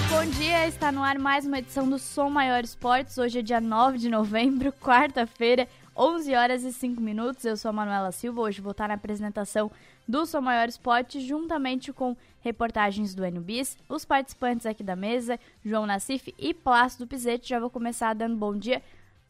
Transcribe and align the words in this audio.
muito 0.00 0.08
bom 0.08 0.24
dia. 0.38 0.66
Está 0.66 0.90
no 0.90 1.02
ar 1.02 1.18
mais 1.18 1.44
uma 1.44 1.58
edição 1.58 1.88
do 1.88 1.98
Som 1.98 2.30
Maior 2.30 2.64
Esportes. 2.64 3.18
Hoje 3.18 3.40
é 3.40 3.42
dia 3.42 3.60
9 3.60 3.98
de 3.98 4.08
novembro, 4.08 4.72
quarta-feira, 4.80 5.68
11 5.96 6.34
horas 6.34 6.64
e 6.64 6.72
5 6.72 7.00
minutos. 7.00 7.44
Eu 7.44 7.56
sou 7.56 7.68
a 7.68 7.72
Manuela 7.72 8.10
Silva. 8.12 8.40
Hoje 8.40 8.62
vou 8.62 8.70
estar 8.70 8.88
na 8.88 8.94
apresentação 8.94 9.70
do 10.08 10.24
Som 10.24 10.40
Maior 10.40 10.68
Esportes, 10.68 11.22
juntamente 11.22 11.92
com 11.92 12.16
reportagens 12.40 13.14
do 13.14 13.24
NBIS, 13.26 13.76
os 13.88 14.04
participantes 14.04 14.64
aqui 14.64 14.82
da 14.82 14.96
mesa, 14.96 15.38
João 15.64 15.86
Nassif 15.86 16.34
e 16.38 16.54
Plácido 16.54 17.06
Pizete. 17.06 17.50
Já 17.50 17.60
vou 17.60 17.68
começar 17.68 18.14
dando 18.14 18.36
bom 18.36 18.56
dia. 18.56 18.80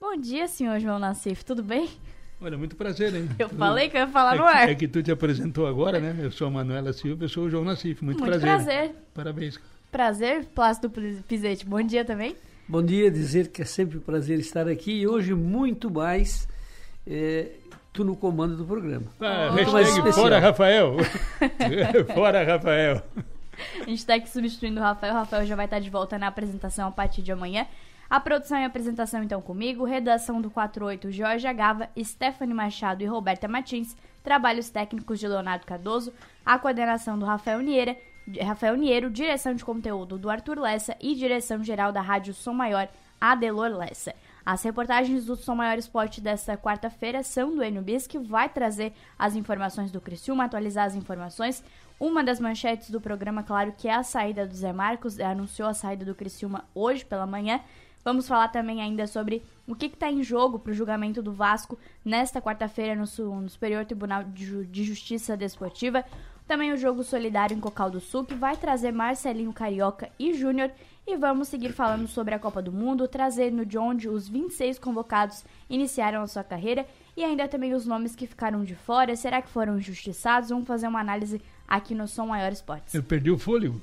Bom 0.00 0.16
dia, 0.16 0.46
senhor 0.46 0.78
João 0.78 0.98
Nassif, 0.98 1.44
tudo 1.44 1.62
bem? 1.62 1.88
Olha, 2.40 2.56
muito 2.56 2.76
prazer, 2.76 3.14
hein? 3.14 3.28
Eu 3.38 3.48
falei 3.48 3.88
que 3.88 3.96
eu 3.96 4.02
ia 4.02 4.08
falar 4.08 4.34
é 4.34 4.38
no 4.38 4.44
ar. 4.44 4.66
Que, 4.66 4.72
é 4.72 4.74
que 4.74 4.88
tu 4.88 5.02
te 5.02 5.10
apresentou 5.10 5.66
agora, 5.66 5.98
né? 5.98 6.16
Eu 6.24 6.30
sou 6.30 6.46
a 6.46 6.50
Manuela 6.50 6.92
Silva, 6.92 7.24
eu 7.24 7.28
sou 7.28 7.44
o 7.44 7.50
João 7.50 7.64
Nassif. 7.64 8.02
Muito, 8.04 8.20
muito 8.20 8.30
prazer. 8.30 8.48
prazer. 8.48 8.94
Parabéns. 9.12 9.60
Prazer, 9.90 10.46
Plácido 10.54 10.90
Pizete. 11.26 11.66
Bom 11.66 11.82
dia 11.82 12.04
também. 12.04 12.36
Bom 12.68 12.82
dia, 12.82 13.10
dizer 13.10 13.48
que 13.48 13.62
é 13.62 13.64
sempre 13.64 13.98
um 13.98 14.00
prazer 14.00 14.38
estar 14.38 14.68
aqui 14.68 15.00
e 15.00 15.08
hoje 15.08 15.34
muito 15.34 15.90
mais 15.90 16.46
é, 17.04 17.50
tu 17.92 18.04
no 18.04 18.14
comando 18.14 18.56
do 18.56 18.64
programa. 18.64 19.06
Ah, 19.20 19.50
hashtag 19.50 20.12
fora 20.12 20.38
Rafael. 20.38 20.96
fora 22.14 22.44
Rafael. 22.44 23.02
A 23.80 23.84
gente 23.84 23.98
está 23.98 24.14
aqui 24.14 24.30
substituindo 24.30 24.80
o 24.80 24.82
Rafael. 24.82 25.12
O 25.12 25.16
Rafael 25.16 25.44
já 25.44 25.56
vai 25.56 25.64
estar 25.64 25.80
de 25.80 25.90
volta 25.90 26.16
na 26.16 26.28
apresentação 26.28 26.86
a 26.86 26.92
partir 26.92 27.22
de 27.22 27.32
amanhã. 27.32 27.66
A 28.08 28.20
produção 28.20 28.58
e 28.58 28.64
apresentação 28.64 29.22
então 29.22 29.40
comigo, 29.42 29.84
redação 29.84 30.40
do 30.40 30.50
48 30.50 31.10
Jorge 31.10 31.46
Agava, 31.46 31.88
Stephanie 32.02 32.54
Machado 32.54 33.02
e 33.02 33.06
Roberta 33.06 33.46
Martins, 33.46 33.96
trabalhos 34.22 34.68
técnicos 34.68 35.18
de 35.18 35.28
Leonardo 35.28 35.66
Cardoso, 35.66 36.12
a 36.44 36.58
coordenação 36.58 37.18
do 37.18 37.24
Rafael 37.24 37.60
Nieira, 37.60 37.96
Rafael 38.38 38.76
Niero, 38.76 39.10
direção 39.10 39.54
de 39.54 39.64
conteúdo 39.64 40.18
do 40.18 40.30
Arthur 40.30 40.58
Lessa 40.58 40.96
e 41.00 41.14
direção 41.14 41.62
geral 41.64 41.92
da 41.92 42.00
Rádio 42.00 42.34
Som 42.34 42.52
Maior, 42.52 42.88
Adelor 43.20 43.76
Lessa. 43.76 44.14
As 44.44 44.62
reportagens 44.62 45.26
do 45.26 45.36
Som 45.36 45.56
Maior 45.56 45.78
Esporte 45.78 46.20
desta 46.20 46.56
quarta-feira 46.56 47.22
são 47.22 47.54
do 47.54 47.62
NBIS, 47.62 48.06
que 48.06 48.18
vai 48.18 48.48
trazer 48.48 48.92
as 49.18 49.36
informações 49.36 49.90
do 49.90 50.00
Criciúma, 50.00 50.44
atualizar 50.44 50.86
as 50.86 50.94
informações. 50.94 51.62
Uma 51.98 52.24
das 52.24 52.40
manchetes 52.40 52.90
do 52.90 53.00
programa, 53.00 53.42
claro, 53.42 53.74
que 53.76 53.86
é 53.86 53.94
a 53.94 54.02
saída 54.02 54.46
do 54.46 54.54
Zé 54.54 54.72
Marcos, 54.72 55.20
anunciou 55.20 55.68
a 55.68 55.74
saída 55.74 56.04
do 56.04 56.14
Criciúma 56.14 56.64
hoje 56.74 57.04
pela 57.04 57.26
manhã. 57.26 57.60
Vamos 58.02 58.26
falar 58.26 58.48
também 58.48 58.80
ainda 58.80 59.06
sobre 59.06 59.42
o 59.66 59.74
que 59.74 59.86
está 59.86 60.10
em 60.10 60.22
jogo 60.22 60.58
para 60.58 60.72
o 60.72 60.74
julgamento 60.74 61.22
do 61.22 61.34
Vasco 61.34 61.78
nesta 62.02 62.40
quarta-feira 62.40 62.96
no, 62.96 63.06
Superior 63.06 63.84
Tribunal 63.84 64.24
de 64.24 64.82
Justiça 64.84 65.36
Desportiva. 65.36 66.02
Também 66.50 66.72
o 66.72 66.76
jogo 66.76 67.04
solidário 67.04 67.56
em 67.56 67.60
Cocal 67.60 67.88
do 67.92 68.00
Sul, 68.00 68.24
que 68.24 68.34
vai 68.34 68.56
trazer 68.56 68.90
Marcelinho 68.90 69.52
Carioca 69.52 70.08
e 70.18 70.34
Júnior. 70.34 70.68
E 71.06 71.16
vamos 71.16 71.46
seguir 71.46 71.70
falando 71.70 72.08
sobre 72.08 72.34
a 72.34 72.40
Copa 72.40 72.60
do 72.60 72.72
Mundo, 72.72 73.06
trazendo 73.06 73.64
de 73.64 73.78
onde 73.78 74.08
os 74.08 74.28
26 74.28 74.76
convocados 74.80 75.44
iniciaram 75.68 76.22
a 76.22 76.26
sua 76.26 76.42
carreira 76.42 76.84
e 77.16 77.22
ainda 77.22 77.46
também 77.46 77.72
os 77.72 77.86
nomes 77.86 78.16
que 78.16 78.26
ficaram 78.26 78.64
de 78.64 78.74
fora. 78.74 79.14
Será 79.14 79.40
que 79.40 79.48
foram 79.48 79.78
injustiçados? 79.78 80.50
Vamos 80.50 80.66
fazer 80.66 80.88
uma 80.88 80.98
análise 80.98 81.40
aqui 81.68 81.94
no 81.94 82.08
Som 82.08 82.26
Maior 82.26 82.50
Esportes. 82.50 82.96
Eu 82.96 83.04
perdi 83.04 83.30
o 83.30 83.38
fôlego 83.38 83.80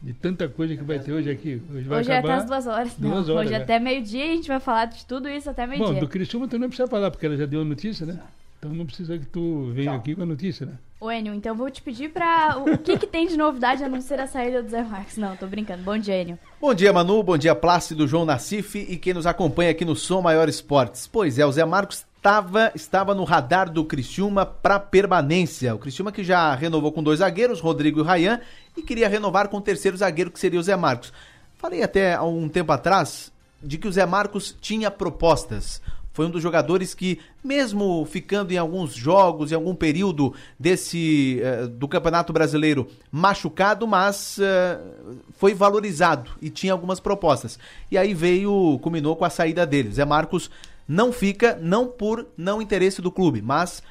de 0.00 0.14
tanta 0.14 0.48
coisa 0.48 0.74
que 0.74 0.82
vai 0.82 0.98
ter 0.98 1.12
hoje 1.12 1.30
aqui. 1.30 1.60
Hoje, 1.70 1.86
vai 1.86 2.00
hoje 2.00 2.10
acabar 2.10 2.28
é 2.28 2.32
até 2.32 2.42
as 2.42 2.46
duas 2.46 2.66
horas. 2.66 2.94
Duas 2.94 3.28
não, 3.28 3.34
horas 3.34 3.48
hoje 3.48 3.58
né? 3.58 3.62
até 3.64 3.78
meio-dia 3.78 4.24
a 4.24 4.28
gente 4.28 4.48
vai 4.48 4.60
falar 4.60 4.86
de 4.86 5.04
tudo 5.04 5.28
isso 5.28 5.50
até 5.50 5.66
meio-dia. 5.66 5.92
Bom, 5.92 6.00
do 6.00 6.08
Criciúma 6.08 6.48
tu 6.48 6.58
não 6.58 6.68
precisa 6.68 6.88
falar, 6.88 7.10
porque 7.10 7.26
ela 7.26 7.36
já 7.36 7.44
deu 7.44 7.60
a 7.60 7.64
notícia, 7.66 8.06
né? 8.06 8.18
Então 8.58 8.72
não 8.72 8.86
precisa 8.86 9.18
que 9.18 9.26
tu 9.26 9.70
venha 9.74 9.92
aqui 9.92 10.14
com 10.14 10.22
a 10.22 10.26
notícia, 10.26 10.64
né? 10.64 10.78
Ô 11.02 11.10
Enio, 11.10 11.34
então 11.34 11.52
vou 11.56 11.68
te 11.68 11.82
pedir 11.82 12.10
pra... 12.10 12.58
O 12.58 12.78
que 12.78 12.96
que 12.96 13.08
tem 13.08 13.26
de 13.26 13.36
novidade 13.36 13.82
a 13.82 13.88
não 13.88 14.00
ser 14.00 14.20
a 14.20 14.28
saída 14.28 14.62
do 14.62 14.70
Zé 14.70 14.84
Marcos? 14.84 15.16
Não, 15.16 15.36
tô 15.36 15.48
brincando. 15.48 15.82
Bom 15.82 15.98
dia, 15.98 16.22
Enio. 16.22 16.38
Bom 16.60 16.72
dia, 16.72 16.92
Manu. 16.92 17.20
Bom 17.24 17.36
dia, 17.36 17.56
Plácido, 17.56 18.06
João 18.06 18.24
Nassif 18.24 18.78
e 18.78 18.96
quem 18.96 19.12
nos 19.12 19.26
acompanha 19.26 19.72
aqui 19.72 19.84
no 19.84 19.96
Som 19.96 20.20
Maior 20.20 20.48
Esportes. 20.48 21.08
Pois 21.08 21.40
é, 21.40 21.44
o 21.44 21.50
Zé 21.50 21.64
Marcos 21.64 22.06
estava, 22.16 22.70
estava 22.72 23.16
no 23.16 23.24
radar 23.24 23.68
do 23.68 23.84
Criciúma 23.84 24.46
para 24.46 24.78
permanência. 24.78 25.74
O 25.74 25.78
Criciúma 25.80 26.12
que 26.12 26.22
já 26.22 26.54
renovou 26.54 26.92
com 26.92 27.02
dois 27.02 27.18
zagueiros, 27.18 27.58
Rodrigo 27.58 27.98
e 27.98 28.04
Rayan, 28.04 28.40
e 28.76 28.80
queria 28.80 29.08
renovar 29.08 29.48
com 29.48 29.56
o 29.56 29.60
terceiro 29.60 29.96
zagueiro, 29.96 30.30
que 30.30 30.38
seria 30.38 30.60
o 30.60 30.62
Zé 30.62 30.76
Marcos. 30.76 31.12
Falei 31.56 31.82
até 31.82 32.14
há 32.14 32.22
um 32.22 32.48
tempo 32.48 32.70
atrás 32.70 33.32
de 33.60 33.76
que 33.76 33.88
o 33.88 33.92
Zé 33.92 34.06
Marcos 34.06 34.56
tinha 34.60 34.88
propostas. 34.88 35.82
Foi 36.12 36.26
um 36.26 36.30
dos 36.30 36.42
jogadores 36.42 36.94
que, 36.94 37.18
mesmo 37.42 38.04
ficando 38.04 38.52
em 38.52 38.58
alguns 38.58 38.92
jogos, 38.92 39.50
em 39.50 39.54
algum 39.54 39.74
período 39.74 40.34
desse 40.58 41.40
uh, 41.40 41.68
do 41.68 41.88
Campeonato 41.88 42.32
Brasileiro 42.32 42.86
machucado, 43.10 43.86
mas 43.86 44.38
uh, 44.38 45.16
foi 45.38 45.54
valorizado 45.54 46.32
e 46.40 46.50
tinha 46.50 46.72
algumas 46.72 47.00
propostas. 47.00 47.58
E 47.90 47.96
aí 47.96 48.12
veio, 48.12 48.78
culminou 48.82 49.16
com 49.16 49.24
a 49.24 49.30
saída 49.30 49.66
dele. 49.66 49.90
Zé 49.90 50.04
Marcos 50.04 50.50
não 50.86 51.12
fica, 51.12 51.58
não 51.60 51.86
por 51.86 52.26
não 52.36 52.60
interesse 52.60 53.00
do 53.00 53.10
clube, 53.10 53.40
mas 53.40 53.82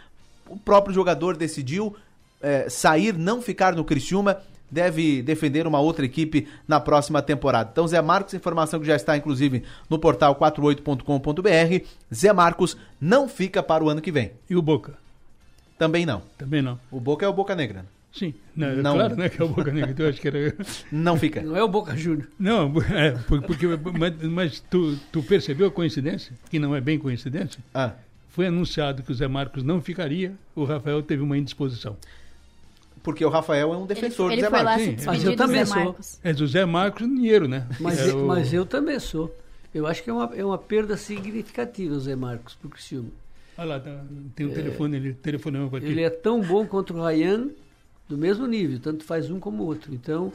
o 0.48 0.58
próprio 0.58 0.94
jogador 0.94 1.36
decidiu 1.36 1.96
é, 2.42 2.70
sair, 2.70 3.18
não 3.18 3.42
ficar 3.42 3.76
no 3.76 3.84
Criciúma, 3.84 4.42
deve 4.72 5.22
defender 5.22 5.68
uma 5.68 5.80
outra 5.80 6.06
equipe 6.06 6.48
na 6.68 6.80
próxima 6.80 7.22
temporada. 7.22 7.70
Então, 7.72 7.88
Zé 7.88 8.02
Marcos, 8.02 8.34
informação 8.34 8.80
que 8.80 8.88
já 8.88 8.96
está 8.96 9.18
inclusive 9.18 9.64
no 9.90 10.00
portal 10.00 10.36
48.com.br, 10.36 11.86
Zé 12.14 12.32
Marcos 12.32 12.78
não 13.00 13.28
fica 13.28 13.62
para 13.62 13.84
o 13.84 13.90
ano 13.90 14.02
que 14.02 14.12
vem. 14.12 14.32
E 14.50 14.56
o 14.56 14.62
Boca? 14.62 14.94
Também 15.78 16.06
não. 16.06 16.22
Também 16.38 16.62
não. 16.62 16.80
O 16.90 17.00
Boca 17.00 17.26
é 17.26 17.28
o 17.28 17.34
Boca 17.34 17.56
Negra. 17.56 17.86
Sim, 18.14 18.34
não, 18.54 18.76
não. 18.76 18.96
claro 18.96 19.16
né, 19.16 19.30
que 19.30 19.42
é 19.42 19.46
o 19.46 19.48
Boca 19.48 19.72
Negra, 19.72 19.92
então 19.92 20.06
eu 20.06 20.10
acho 20.10 20.20
que 20.20 20.28
era... 20.28 20.54
Não 20.92 21.18
fica. 21.18 21.42
Não 21.42 21.56
é 21.56 21.64
o 21.64 21.68
Boca 21.68 21.96
Júnior. 21.96 22.28
Não, 22.38 22.74
é, 22.94 23.12
porque, 23.26 23.66
mas, 23.98 24.22
mas 24.24 24.60
tu, 24.60 24.98
tu, 25.12 25.24
percebeu 25.24 25.68
a 25.68 25.72
coincidência? 25.72 26.34
Que 26.50 26.60
não 26.60 26.76
é 26.76 26.82
bem 26.82 27.00
coincidência? 27.00 27.64
Ah. 27.74 27.94
Foi 28.28 28.48
anunciado 28.48 29.02
que 29.02 29.12
o 29.12 29.16
Zé 29.16 29.28
Marcos 29.28 29.64
não 29.64 29.82
ficaria, 29.82 30.34
o 30.54 30.66
Rafael 30.66 31.02
teve 31.02 31.24
uma 31.24 31.38
indisposição. 31.38 31.96
Porque 33.04 33.26
o 33.26 33.30
Rafael 33.30 33.74
é 33.74 33.78
um 33.78 33.86
defensor 33.86 34.32
ele, 34.32 34.42
do 34.42 34.50
Zé 34.50 34.64
Marcos. 34.64 34.84
Sim, 34.84 34.96
mas 35.06 35.24
eu 35.24 35.36
também 35.36 35.66
sou. 35.66 35.76
Marcos. 35.76 36.20
É 36.24 36.34
do 36.34 36.48
Zé 36.48 36.66
Marcos 36.66 37.08
dinheiro, 37.08 37.48
né? 37.48 37.68
Mas, 37.80 38.00
eu, 38.00 38.24
o... 38.24 38.28
mas 38.28 38.54
eu 38.54 38.66
também 38.66 39.00
sou. 39.00 39.36
Eu 39.74 39.88
acho 39.88 40.04
que 40.04 40.10
é 40.10 40.14
uma, 40.14 40.32
é 40.36 40.46
uma 40.46 40.58
perda 40.58 40.98
significativa 40.98 41.96
o 41.96 42.00
Zé 42.00 42.16
Marcos 42.16 42.56
para 42.56 42.68
o 42.68 42.70
Criciúma. 42.70 43.10
Olha 43.58 43.70
lá, 43.70 43.80
tá, 43.80 44.04
tem 44.36 44.46
um 44.46 44.52
é, 44.52 44.54
telefone, 44.54 44.98
ele 44.98 45.14
telefonando 45.14 45.70
para 45.70 45.84
Ele 45.84 46.02
é 46.02 46.10
tão 46.10 46.42
bom 46.42 46.66
quanto 46.66 46.94
o 46.94 47.06
Ryan, 47.06 47.50
do 48.08 48.18
mesmo 48.18 48.46
nível, 48.48 48.80
tanto 48.80 49.04
faz 49.04 49.30
um 49.30 49.40
como 49.40 49.64
o 49.64 49.66
outro. 49.66 49.94
Então, 49.94 50.32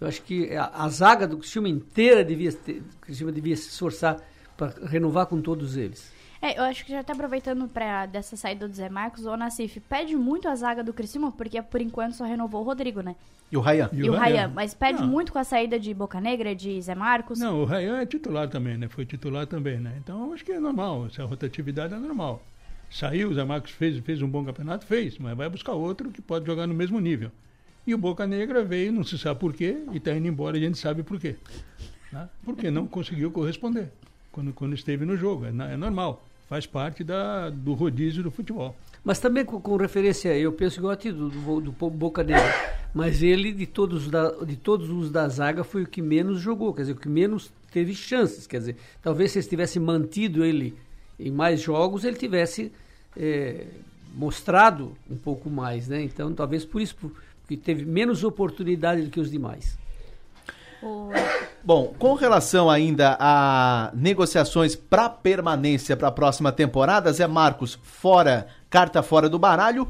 eu 0.00 0.06
acho 0.06 0.22
que 0.22 0.54
a, 0.54 0.70
a 0.72 0.88
zaga 0.88 1.26
do 1.26 1.38
Criciúma 1.38 1.68
inteira 1.68 2.24
devia, 2.24 2.52
ter, 2.52 2.82
Criciúma 3.00 3.32
devia 3.32 3.56
se 3.56 3.68
esforçar 3.68 4.20
para 4.56 4.74
renovar 4.86 5.26
com 5.26 5.40
todos 5.40 5.76
eles. 5.76 6.10
É, 6.40 6.58
eu 6.58 6.64
acho 6.64 6.84
que 6.84 6.92
já 6.92 7.02
tá 7.02 7.12
aproveitando 7.12 7.66
pra, 7.68 8.06
dessa 8.06 8.36
saída 8.36 8.68
do 8.68 8.74
Zé 8.74 8.88
Marcos, 8.88 9.24
o 9.24 9.36
Nassif 9.36 9.80
pede 9.80 10.16
muito 10.16 10.48
a 10.48 10.54
zaga 10.54 10.84
do 10.84 10.92
Criciúma, 10.92 11.32
porque 11.32 11.60
por 11.62 11.80
enquanto 11.80 12.14
só 12.14 12.24
renovou 12.24 12.60
o 12.60 12.64
Rodrigo, 12.64 13.00
né? 13.00 13.16
E 13.50 13.56
o 13.56 13.60
Rayan. 13.60 13.88
E, 13.92 13.98
e 13.98 14.10
o 14.10 14.12
Rayan, 14.12 14.52
mas 14.54 14.74
pede 14.74 15.00
não. 15.00 15.08
muito 15.08 15.32
com 15.32 15.38
a 15.38 15.44
saída 15.44 15.78
de 15.78 15.94
Boca 15.94 16.20
Negra, 16.20 16.54
de 16.54 16.80
Zé 16.82 16.94
Marcos. 16.94 17.38
Não, 17.38 17.62
o 17.62 17.64
Rayan 17.64 17.98
é 17.98 18.06
titular 18.06 18.48
também, 18.48 18.76
né? 18.76 18.88
Foi 18.88 19.06
titular 19.06 19.46
também, 19.46 19.78
né? 19.78 19.94
Então 19.98 20.32
acho 20.32 20.44
que 20.44 20.52
é 20.52 20.60
normal, 20.60 21.06
essa 21.06 21.24
rotatividade 21.24 21.94
é 21.94 21.98
normal. 21.98 22.42
Saiu, 22.90 23.30
o 23.30 23.34
Zé 23.34 23.44
Marcos 23.44 23.72
fez, 23.72 23.98
fez 23.98 24.22
um 24.22 24.28
bom 24.28 24.44
campeonato, 24.44 24.86
fez, 24.86 25.18
mas 25.18 25.36
vai 25.36 25.48
buscar 25.48 25.72
outro 25.72 26.10
que 26.10 26.22
pode 26.22 26.46
jogar 26.46 26.66
no 26.66 26.74
mesmo 26.74 27.00
nível. 27.00 27.30
E 27.86 27.94
o 27.94 27.98
Boca 27.98 28.26
Negra 28.26 28.64
veio, 28.64 28.92
não 28.92 29.04
se 29.04 29.18
sabe 29.18 29.40
por 29.40 29.52
quê, 29.52 29.78
e 29.92 29.96
está 29.96 30.12
indo 30.12 30.26
embora, 30.26 30.56
a 30.56 30.60
gente 30.60 30.78
sabe 30.78 31.02
por 31.02 31.18
quê. 31.18 31.36
Né? 32.12 32.28
Porque 32.44 32.70
não 32.70 32.86
conseguiu 32.86 33.30
corresponder 33.30 33.90
quando, 34.36 34.52
quando 34.52 34.74
esteve 34.74 35.06
no 35.06 35.16
jogo, 35.16 35.46
é, 35.46 35.48
é 35.48 35.76
normal 35.76 36.22
faz 36.46 36.64
parte 36.64 37.02
da, 37.02 37.50
do 37.50 37.72
rodízio 37.72 38.22
do 38.22 38.30
futebol. 38.30 38.76
Mas 39.02 39.18
também 39.18 39.44
com, 39.44 39.60
com 39.60 39.76
referência, 39.76 40.36
eu 40.36 40.52
penso 40.52 40.78
igual 40.78 40.92
a 40.92 40.96
ti, 40.96 41.10
do, 41.10 41.28
do, 41.28 41.60
do 41.60 41.90
Boca 41.90 42.22
Negra, 42.22 42.54
mas 42.94 43.22
ele, 43.22 43.52
de 43.52 43.66
todos, 43.66 44.08
da, 44.08 44.30
de 44.44 44.56
todos 44.56 44.90
os 44.90 45.10
da 45.10 45.26
zaga, 45.28 45.64
foi 45.64 45.82
o 45.82 45.86
que 45.86 46.02
menos 46.02 46.40
jogou, 46.40 46.72
quer 46.72 46.82
dizer, 46.82 46.92
o 46.92 46.96
que 46.96 47.08
menos 47.08 47.50
teve 47.72 47.94
chances, 47.94 48.46
quer 48.46 48.58
dizer, 48.58 48.76
talvez 49.02 49.32
se 49.32 49.38
eles 49.38 49.48
tivessem 49.48 49.82
mantido 49.82 50.44
ele 50.44 50.76
em 51.18 51.30
mais 51.30 51.60
jogos, 51.60 52.04
ele 52.04 52.16
tivesse 52.16 52.70
é, 53.16 53.66
mostrado 54.14 54.92
um 55.10 55.16
pouco 55.16 55.48
mais, 55.50 55.88
né? 55.88 56.02
Então, 56.02 56.32
talvez 56.32 56.64
por 56.64 56.80
isso, 56.80 56.94
porque 56.94 57.56
teve 57.56 57.84
menos 57.84 58.22
oportunidade 58.22 59.02
do 59.02 59.10
que 59.10 59.18
os 59.18 59.30
demais. 59.30 59.78
Bom, 61.62 61.92
com 61.98 62.14
relação 62.14 62.70
ainda 62.70 63.16
a 63.18 63.90
negociações 63.94 64.76
para 64.76 65.08
permanência 65.08 65.96
para 65.96 66.08
a 66.08 66.12
próxima 66.12 66.52
temporada, 66.52 67.12
Zé 67.12 67.26
Marcos 67.26 67.78
fora, 67.82 68.46
carta 68.70 69.02
fora 69.02 69.28
do 69.28 69.38
baralho. 69.38 69.88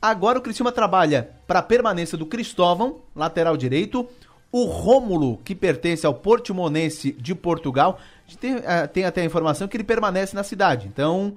Agora 0.00 0.38
o 0.38 0.42
Criciúma 0.42 0.70
trabalha 0.70 1.30
para 1.46 1.62
permanência 1.62 2.16
do 2.16 2.26
Cristóvão, 2.26 3.00
lateral 3.14 3.56
direito, 3.56 4.08
o 4.52 4.64
Rômulo, 4.64 5.38
que 5.38 5.54
pertence 5.54 6.06
ao 6.06 6.14
Portimonense 6.14 7.12
de 7.12 7.34
Portugal. 7.34 7.98
Tem, 8.40 8.56
uh, 8.56 8.62
tem 8.92 9.04
até 9.04 9.22
a 9.22 9.24
informação 9.24 9.66
que 9.66 9.76
ele 9.76 9.84
permanece 9.84 10.34
na 10.34 10.44
cidade. 10.44 10.86
Então, 10.86 11.34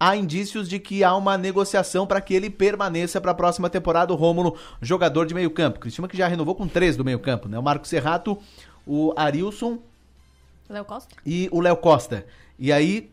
há 0.00 0.16
indícios 0.16 0.66
de 0.66 0.78
que 0.78 1.04
há 1.04 1.14
uma 1.14 1.36
negociação 1.36 2.06
para 2.06 2.22
que 2.22 2.32
ele 2.32 2.48
permaneça 2.48 3.20
para 3.20 3.32
a 3.32 3.34
próxima 3.34 3.68
temporada. 3.68 4.14
O 4.14 4.16
Rômulo, 4.16 4.56
jogador 4.80 5.26
de 5.26 5.34
meio 5.34 5.50
campo. 5.50 5.78
Cristina 5.78 6.08
que 6.08 6.16
já 6.16 6.26
renovou 6.26 6.54
com 6.54 6.66
três 6.66 6.96
do 6.96 7.04
meio 7.04 7.18
campo, 7.18 7.46
né? 7.46 7.58
O 7.58 7.62
Marco 7.62 7.86
Serrato, 7.86 8.38
o 8.86 9.12
Arilson 9.14 9.78
Léo 10.70 10.86
Costa? 10.86 11.14
e 11.26 11.50
o 11.52 11.60
Léo 11.60 11.76
Costa. 11.76 12.24
E 12.58 12.72
aí, 12.72 13.10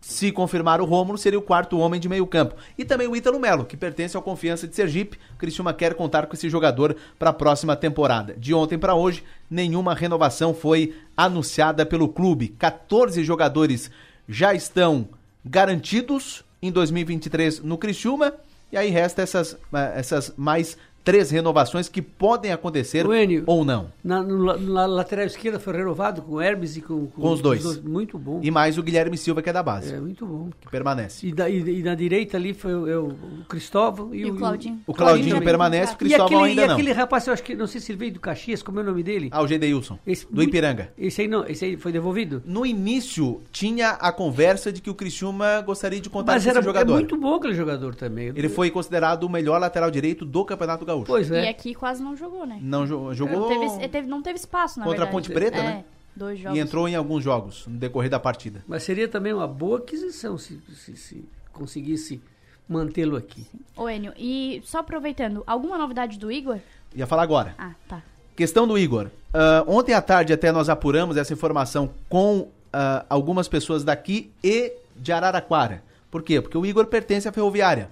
se 0.00 0.32
confirmar 0.32 0.80
o 0.80 0.86
Rômulo, 0.86 1.18
seria 1.18 1.38
o 1.38 1.42
quarto 1.42 1.78
homem 1.78 2.00
de 2.00 2.08
meio 2.08 2.26
campo. 2.26 2.54
E 2.78 2.86
também 2.86 3.06
o 3.06 3.14
Ítalo 3.14 3.38
Melo, 3.38 3.66
que 3.66 3.76
pertence 3.76 4.16
ao 4.16 4.22
Confiança 4.22 4.66
de 4.66 4.74
Sergipe. 4.74 5.18
O 5.34 5.36
Criciúma 5.36 5.74
quer 5.74 5.94
contar 5.94 6.26
com 6.26 6.34
esse 6.34 6.48
jogador 6.48 6.96
para 7.18 7.30
a 7.30 7.34
próxima 7.34 7.76
temporada. 7.76 8.34
De 8.38 8.54
ontem 8.54 8.78
para 8.78 8.94
hoje, 8.94 9.22
nenhuma 9.50 9.94
renovação 9.94 10.54
foi 10.54 10.94
anunciada 11.14 11.84
pelo 11.84 12.08
clube. 12.08 12.48
14 12.48 13.22
jogadores 13.24 13.90
já 14.26 14.54
estão 14.54 15.08
garantidos 15.44 16.44
em 16.62 16.70
2023 16.70 17.60
no 17.60 17.78
Criciúma. 17.78 18.34
E 18.72 18.76
aí 18.76 18.90
resta 18.90 19.22
essas, 19.22 19.54
eh, 19.72 19.92
essas 19.96 20.32
mais 20.36 20.76
três 21.02 21.30
renovações 21.30 21.88
que 21.88 22.02
podem 22.02 22.52
acontecer 22.52 23.06
O 23.06 23.14
Enio. 23.14 23.42
ou 23.46 23.64
não. 23.64 23.90
Na, 24.04 24.22
no 24.22 24.56
na 24.58 24.86
lateral 24.86 25.24
esquerda 25.26 25.58
foi 25.58 25.74
renovado 25.76 26.22
com 26.22 26.34
o 26.34 26.40
Hermes 26.40 26.76
e 26.76 26.80
com, 26.82 27.06
Com 27.06 27.32
os 27.32 27.40
dois. 27.40 27.80
Muito 27.82 28.18
bom. 28.18 28.40
E 28.42 28.50
mais 28.50 28.76
o 28.78 28.82
Guilherme 28.82 29.16
Silva, 29.16 29.40
que 29.42 29.48
é 29.48 29.52
da 29.52 29.62
base, 29.62 29.94
É, 29.94 30.00
muito 30.00 30.26
bom. 30.26 30.50
que 30.60 30.68
permanece. 30.70 31.26
E, 31.26 31.32
da, 31.32 31.48
e, 31.48 31.78
e 31.80 31.82
na 31.82 31.94
direita 31.94 32.36
ali 32.36 32.52
foi 32.54 32.74
o, 32.74 32.88
é 32.88 32.96
o- 32.98 33.08
o 33.08 33.44
Cristóvão 33.48 34.14
e, 34.14 34.20
E 34.20 34.30
o 34.30 34.36
Claudinho. 34.36 34.80
O 34.86 34.94
Claudinho 34.94 35.28
também. 35.30 35.42
permanece, 35.44 35.92
o 35.92 35.94
E 35.94 35.98
Cristóvão 35.98 36.26
aquele, 36.26 36.50
ainda 36.50 36.62
e 36.62 36.66
não. 36.66 36.74
aquele 36.74 36.92
rapaz, 36.92 37.26
eu 37.26 37.32
acho 37.32 37.42
que, 37.42 37.54
não 37.54 37.66
sei 37.66 37.80
se 37.80 37.92
ele 37.92 37.98
veio 37.98 38.12
do 38.12 38.20
Caxias, 38.20 38.62
como 38.62 38.78
é 38.80 38.82
o 38.82 38.86
nome 38.86 39.02
dele? 39.02 39.28
Ah, 39.32 39.42
o 39.42 39.48
Gedeilson, 39.48 39.98
Esse- 40.06 40.26
do 40.30 40.42
Ipiranga. 40.42 40.92
Esse 40.98 41.22
aí 41.22 41.28
não, 41.28 41.46
esse 41.46 41.64
aí 41.64 41.76
foi 41.76 41.92
devolvido? 41.92 42.42
No 42.44 42.64
início, 42.66 43.40
tinha 43.50 43.90
a 43.90 44.12
conversa 44.12 44.72
de 44.72 44.80
que 44.80 44.90
o 44.90 44.94
Criciúma 44.94 45.60
gostaria 45.62 46.00
de 46.00 46.10
contar 46.10 46.32
Mas 46.32 46.44
com 46.44 46.50
era 46.50 46.58
esse 46.58 46.66
jogador. 46.66 46.92
é 46.92 46.96
muito 46.96 47.16
bom 47.16 47.34
aquele 47.36 47.54
jogador 47.54 47.94
também. 47.94 48.28
Ele 48.34 48.48
foi 48.48 48.70
considerado 48.70 49.24
o 49.24 49.28
melhor 49.28 49.60
lateral 49.60 49.90
direito 49.90 50.24
do 50.24 50.44
Campeonato 50.44 50.84
Gaúcho. 50.90 51.06
Pois 51.06 51.30
E 51.30 51.34
é. 51.36 51.48
aqui 51.48 51.74
quase 51.74 52.02
não 52.02 52.16
jogou, 52.16 52.46
né? 52.46 52.58
Não 52.62 52.86
jo- 52.86 53.12
jogou 53.14 53.40
Não 53.40 53.48
teve, 53.48 53.88
teve- 53.88 54.08
não 54.08 54.22
teve 54.22 54.38
espaço, 54.38 54.78
na 54.78 54.84
contra 54.86 55.02
a 55.02 55.06
verdade. 55.06 55.26
Ponte 55.28 55.32
Preta, 55.34 55.56
é, 55.58 55.62
né? 55.62 55.84
Dois 56.14 56.38
jogos. 56.38 56.58
e 56.58 56.60
entrou 56.60 56.88
em 56.88 56.94
alguns 56.96 57.22
jogos 57.24 57.66
no 57.66 57.78
decorrer 57.78 58.10
da 58.10 58.18
partida. 58.20 58.62
Mas 58.66 58.82
seria 58.82 59.06
também 59.08 59.32
uma 59.32 59.46
boa 59.46 59.78
aquisição 59.78 60.36
se, 60.36 60.60
se, 60.74 60.96
se 60.96 61.24
conseguisse 61.52 62.20
mantê-lo 62.68 63.16
aqui. 63.16 63.46
Ô, 63.76 63.88
Enio, 63.88 64.12
e 64.16 64.60
só 64.64 64.78
aproveitando, 64.78 65.42
alguma 65.46 65.76
novidade 65.78 66.18
do 66.18 66.30
Igor? 66.30 66.58
Ia 66.94 67.06
falar 67.06 67.22
agora. 67.22 67.54
Ah, 67.58 67.72
tá. 67.88 68.02
Questão 68.36 68.66
do 68.66 68.76
Igor. 68.78 69.08
Ah, 69.34 69.64
ontem 69.66 69.92
à 69.94 70.00
tarde 70.02 70.32
até 70.32 70.50
nós 70.52 70.68
apuramos 70.68 71.16
essa 71.16 71.32
informação 71.32 71.90
com 72.08 72.48
ah, 72.72 73.04
algumas 73.08 73.48
pessoas 73.48 73.84
daqui 73.84 74.30
e 74.42 74.72
de 74.96 75.12
Araraquara. 75.12 75.82
Por 76.10 76.22
quê? 76.22 76.40
Porque 76.40 76.58
o 76.58 76.66
Igor 76.66 76.86
pertence 76.86 77.28
à 77.28 77.32
Ferroviária. 77.32 77.88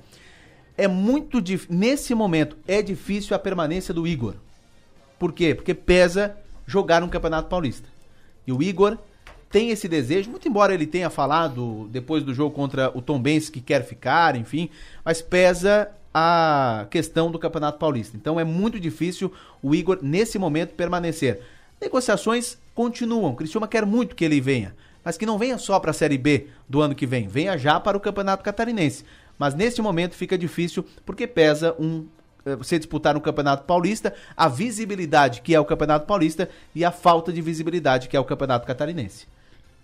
É 0.79 0.87
muito 0.87 1.43
difícil, 1.43 1.75
nesse 1.77 2.15
momento, 2.15 2.57
é 2.67 2.81
difícil 2.81 3.35
a 3.35 3.39
permanência 3.39 3.93
do 3.93 4.07
Igor. 4.07 4.35
Por 5.19 5.33
quê? 5.33 5.53
Porque 5.53 5.75
pesa 5.75 6.37
jogar 6.65 7.01
no 7.01 7.09
Campeonato 7.09 7.49
Paulista. 7.49 7.89
E 8.47 8.53
o 8.53 8.63
Igor 8.63 8.97
tem 9.51 9.71
esse 9.71 9.89
desejo, 9.89 10.31
muito 10.31 10.47
embora 10.47 10.73
ele 10.73 10.87
tenha 10.87 11.11
falado 11.11 11.89
depois 11.91 12.23
do 12.23 12.33
jogo 12.33 12.55
contra 12.55 12.97
o 12.97 13.03
Tom 13.03 13.21
Benz 13.21 13.51
que 13.51 13.61
quer 13.61 13.85
ficar, 13.85 14.37
enfim, 14.37 14.71
mas 15.05 15.21
pesa 15.21 15.91
a 16.15 16.87
questão 16.91 17.31
do 17.31 17.39
Campeonato 17.39 17.79
Paulista. 17.79 18.17
Então 18.17 18.39
é 18.39 18.45
muito 18.45 18.79
difícil 18.79 19.33
o 19.61 19.75
Igor, 19.75 19.99
nesse 20.01 20.39
momento, 20.39 20.75
permanecer. 20.75 21.41
Negociações 21.81 22.57
continuam. 22.75 23.37
O 23.37 23.67
quer 23.67 23.85
muito 23.85 24.15
que 24.15 24.25
ele 24.25 24.41
venha, 24.41 24.77
mas 25.05 25.17
que 25.17 25.27
não 25.27 25.39
venha 25.39 25.59
só 25.59 25.81
para 25.81 25.91
a 25.91 25.95
Série 25.95 26.19
B 26.19 26.47
do 26.69 26.81
ano 26.81 26.95
que 26.95 27.07
vem, 27.07 27.27
venha 27.27 27.57
já 27.57 27.81
para 27.81 27.97
o 27.97 28.01
Campeonato 28.01 28.45
Catarinense. 28.45 29.05
Mas 29.39 29.55
neste 29.55 29.81
momento 29.81 30.15
fica 30.15 30.37
difícil 30.37 30.85
porque 31.07 31.27
pesa 31.27 31.75
um 31.79 32.07
eh, 32.45 32.57
você 32.57 32.79
disputar 32.79 33.15
no 33.15 33.21
Campeonato 33.21 33.65
Paulista, 33.65 34.15
a 34.37 34.49
visibilidade 34.49 35.41
que 35.43 35.55
é 35.55 35.61
o 35.61 35.65
Campeonato 35.65 36.07
Paulista 36.07 36.49
e 36.75 36.85
a 36.85 36.91
falta 36.91 37.33
de 37.33 37.41
visibilidade 37.41 38.09
que 38.09 38.17
é 38.17 38.21
o 38.21 38.25
Campeonato 38.25 38.67
Catarinense. 38.67 39.27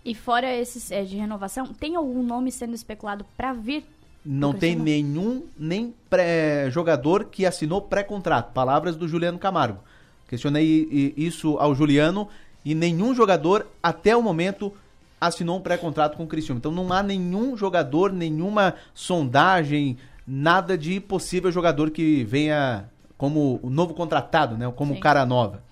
E 0.04 0.14
fora 0.14 0.54
esses 0.54 0.90
é, 0.90 1.02
de 1.02 1.16
renovação, 1.16 1.66
tem 1.66 1.96
algum 1.96 2.22
nome 2.22 2.52
sendo 2.52 2.74
especulado 2.74 3.24
pra 3.36 3.52
vir? 3.52 3.84
Não 4.24 4.52
tem 4.54 4.74
nenhum 4.74 5.44
nem 5.58 5.94
pré- 6.08 6.70
jogador 6.70 7.26
que 7.26 7.44
assinou 7.44 7.80
pré-contrato. 7.82 8.52
Palavras 8.52 8.96
do 8.96 9.06
Juliano 9.06 9.38
Camargo. 9.38 9.80
Questionei 10.28 11.14
isso 11.16 11.58
ao 11.58 11.74
Juliano 11.74 12.28
e 12.64 12.74
nenhum 12.74 13.14
jogador 13.14 13.66
até 13.82 14.16
o 14.16 14.22
momento 14.22 14.72
assinou 15.26 15.58
um 15.58 15.60
pré-contrato 15.60 16.16
com 16.16 16.24
o 16.24 16.26
Criciúma. 16.26 16.58
Então 16.58 16.72
não 16.72 16.92
há 16.92 17.02
nenhum 17.02 17.56
jogador, 17.56 18.12
nenhuma 18.12 18.74
sondagem, 18.92 19.96
nada 20.26 20.76
de 20.76 21.00
possível 21.00 21.50
jogador 21.52 21.90
que 21.90 22.24
venha 22.24 22.88
como 23.16 23.60
o 23.62 23.70
novo 23.70 23.94
contratado, 23.94 24.56
né? 24.56 24.70
Como 24.74 24.94
Sim. 24.94 25.00
cara 25.00 25.24
nova. 25.24 25.62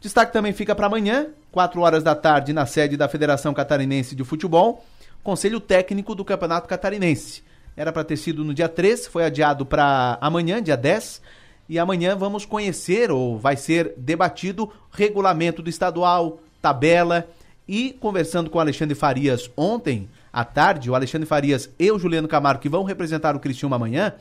Destaque 0.00 0.32
também 0.32 0.52
fica 0.52 0.74
para 0.74 0.86
amanhã, 0.86 1.28
4 1.50 1.80
horas 1.80 2.02
da 2.02 2.14
tarde, 2.14 2.52
na 2.52 2.66
sede 2.66 2.96
da 2.96 3.08
Federação 3.08 3.54
Catarinense 3.54 4.14
de 4.14 4.22
Futebol, 4.24 4.84
Conselho 5.22 5.60
Técnico 5.60 6.14
do 6.14 6.24
Campeonato 6.24 6.68
Catarinense. 6.68 7.42
Era 7.76 7.92
para 7.92 8.04
ter 8.04 8.16
sido 8.16 8.44
no 8.44 8.52
dia 8.54 8.68
3, 8.68 9.06
foi 9.06 9.24
adiado 9.24 9.64
para 9.64 10.18
amanhã, 10.20 10.62
dia 10.62 10.76
10. 10.76 11.22
E 11.68 11.78
amanhã 11.78 12.14
vamos 12.14 12.44
conhecer, 12.44 13.10
ou 13.10 13.38
vai 13.38 13.56
ser 13.56 13.94
debatido, 13.96 14.70
regulamento 14.90 15.62
do 15.62 15.70
estadual, 15.70 16.38
tabela. 16.60 17.26
E 17.66 17.96
conversando 17.98 18.50
com 18.50 18.58
o 18.58 18.60
Alexandre 18.60 18.94
Farias 18.94 19.50
ontem 19.56 20.08
à 20.32 20.44
tarde, 20.44 20.90
o 20.90 20.94
Alexandre 20.94 21.26
Farias 21.26 21.70
e 21.78 21.90
o 21.90 21.98
Juliano 21.98 22.28
Camargo, 22.28 22.60
que 22.60 22.68
vão 22.68 22.84
representar 22.84 23.34
o 23.34 23.40
Criciúma 23.40 23.76
amanhã, 23.76 24.14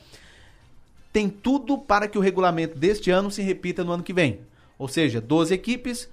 tem 1.11 1.29
tudo 1.29 1.77
para 1.77 2.07
que 2.07 2.17
o 2.17 2.21
regulamento 2.21 2.77
deste 2.77 3.11
ano 3.11 3.29
se 3.29 3.41
repita 3.41 3.83
no 3.83 3.91
ano 3.91 4.03
que 4.03 4.13
vem. 4.13 4.39
Ou 4.79 4.87
seja, 4.87 5.21
12 5.21 5.53
equipes, 5.53 6.09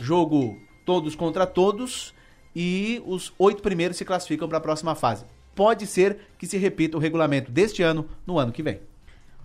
jogo 0.00 0.56
todos 0.84 1.16
contra 1.16 1.46
todos 1.46 2.14
e 2.54 3.02
os 3.04 3.32
oito 3.38 3.62
primeiros 3.62 3.96
se 3.96 4.04
classificam 4.04 4.48
para 4.48 4.58
a 4.58 4.60
próxima 4.60 4.94
fase. 4.94 5.24
Pode 5.54 5.86
ser 5.86 6.18
que 6.38 6.46
se 6.46 6.56
repita 6.56 6.96
o 6.96 7.00
regulamento 7.00 7.50
deste 7.50 7.82
ano 7.82 8.08
no 8.26 8.38
ano 8.38 8.52
que 8.52 8.62
vem. 8.62 8.80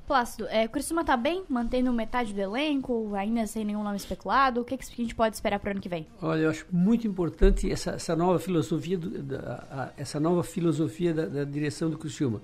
Plácido, 0.08 0.46
é, 0.50 0.66
o 0.66 0.70
Criciúma 0.70 1.06
tá 1.06 1.16
bem? 1.16 1.44
Mantendo 1.48 1.94
metade 1.94 2.34
do 2.34 2.40
elenco, 2.42 3.14
ainda 3.16 3.48
sem 3.48 3.64
nenhum 3.64 3.84
nome 3.84 3.96
especulado? 3.96 4.60
O 4.60 4.66
que, 4.66 4.76
que 4.78 4.84
a 4.84 4.96
gente 4.96 5.16
pode 5.16 5.36
esperar 5.36 5.58
pro 5.60 5.72
ano 5.72 5.80
que 5.80 5.88
vem? 5.88 6.06
Olha, 6.22 6.42
eu 6.42 6.50
acho 6.50 6.66
muito 6.72 7.08
importante 7.08 7.72
essa, 7.72 7.92
essa 7.92 8.14
nova 8.16 8.38
filosofia, 8.38 8.98
do- 8.98 9.22
da, 9.24 9.40
a- 9.72 9.90
essa 9.98 10.20
nova 10.20 10.44
filosofia 10.44 11.14
da, 11.14 11.26
da 11.28 11.44
direção 11.46 11.90
do 11.90 11.98
Criciúma. 11.98 12.42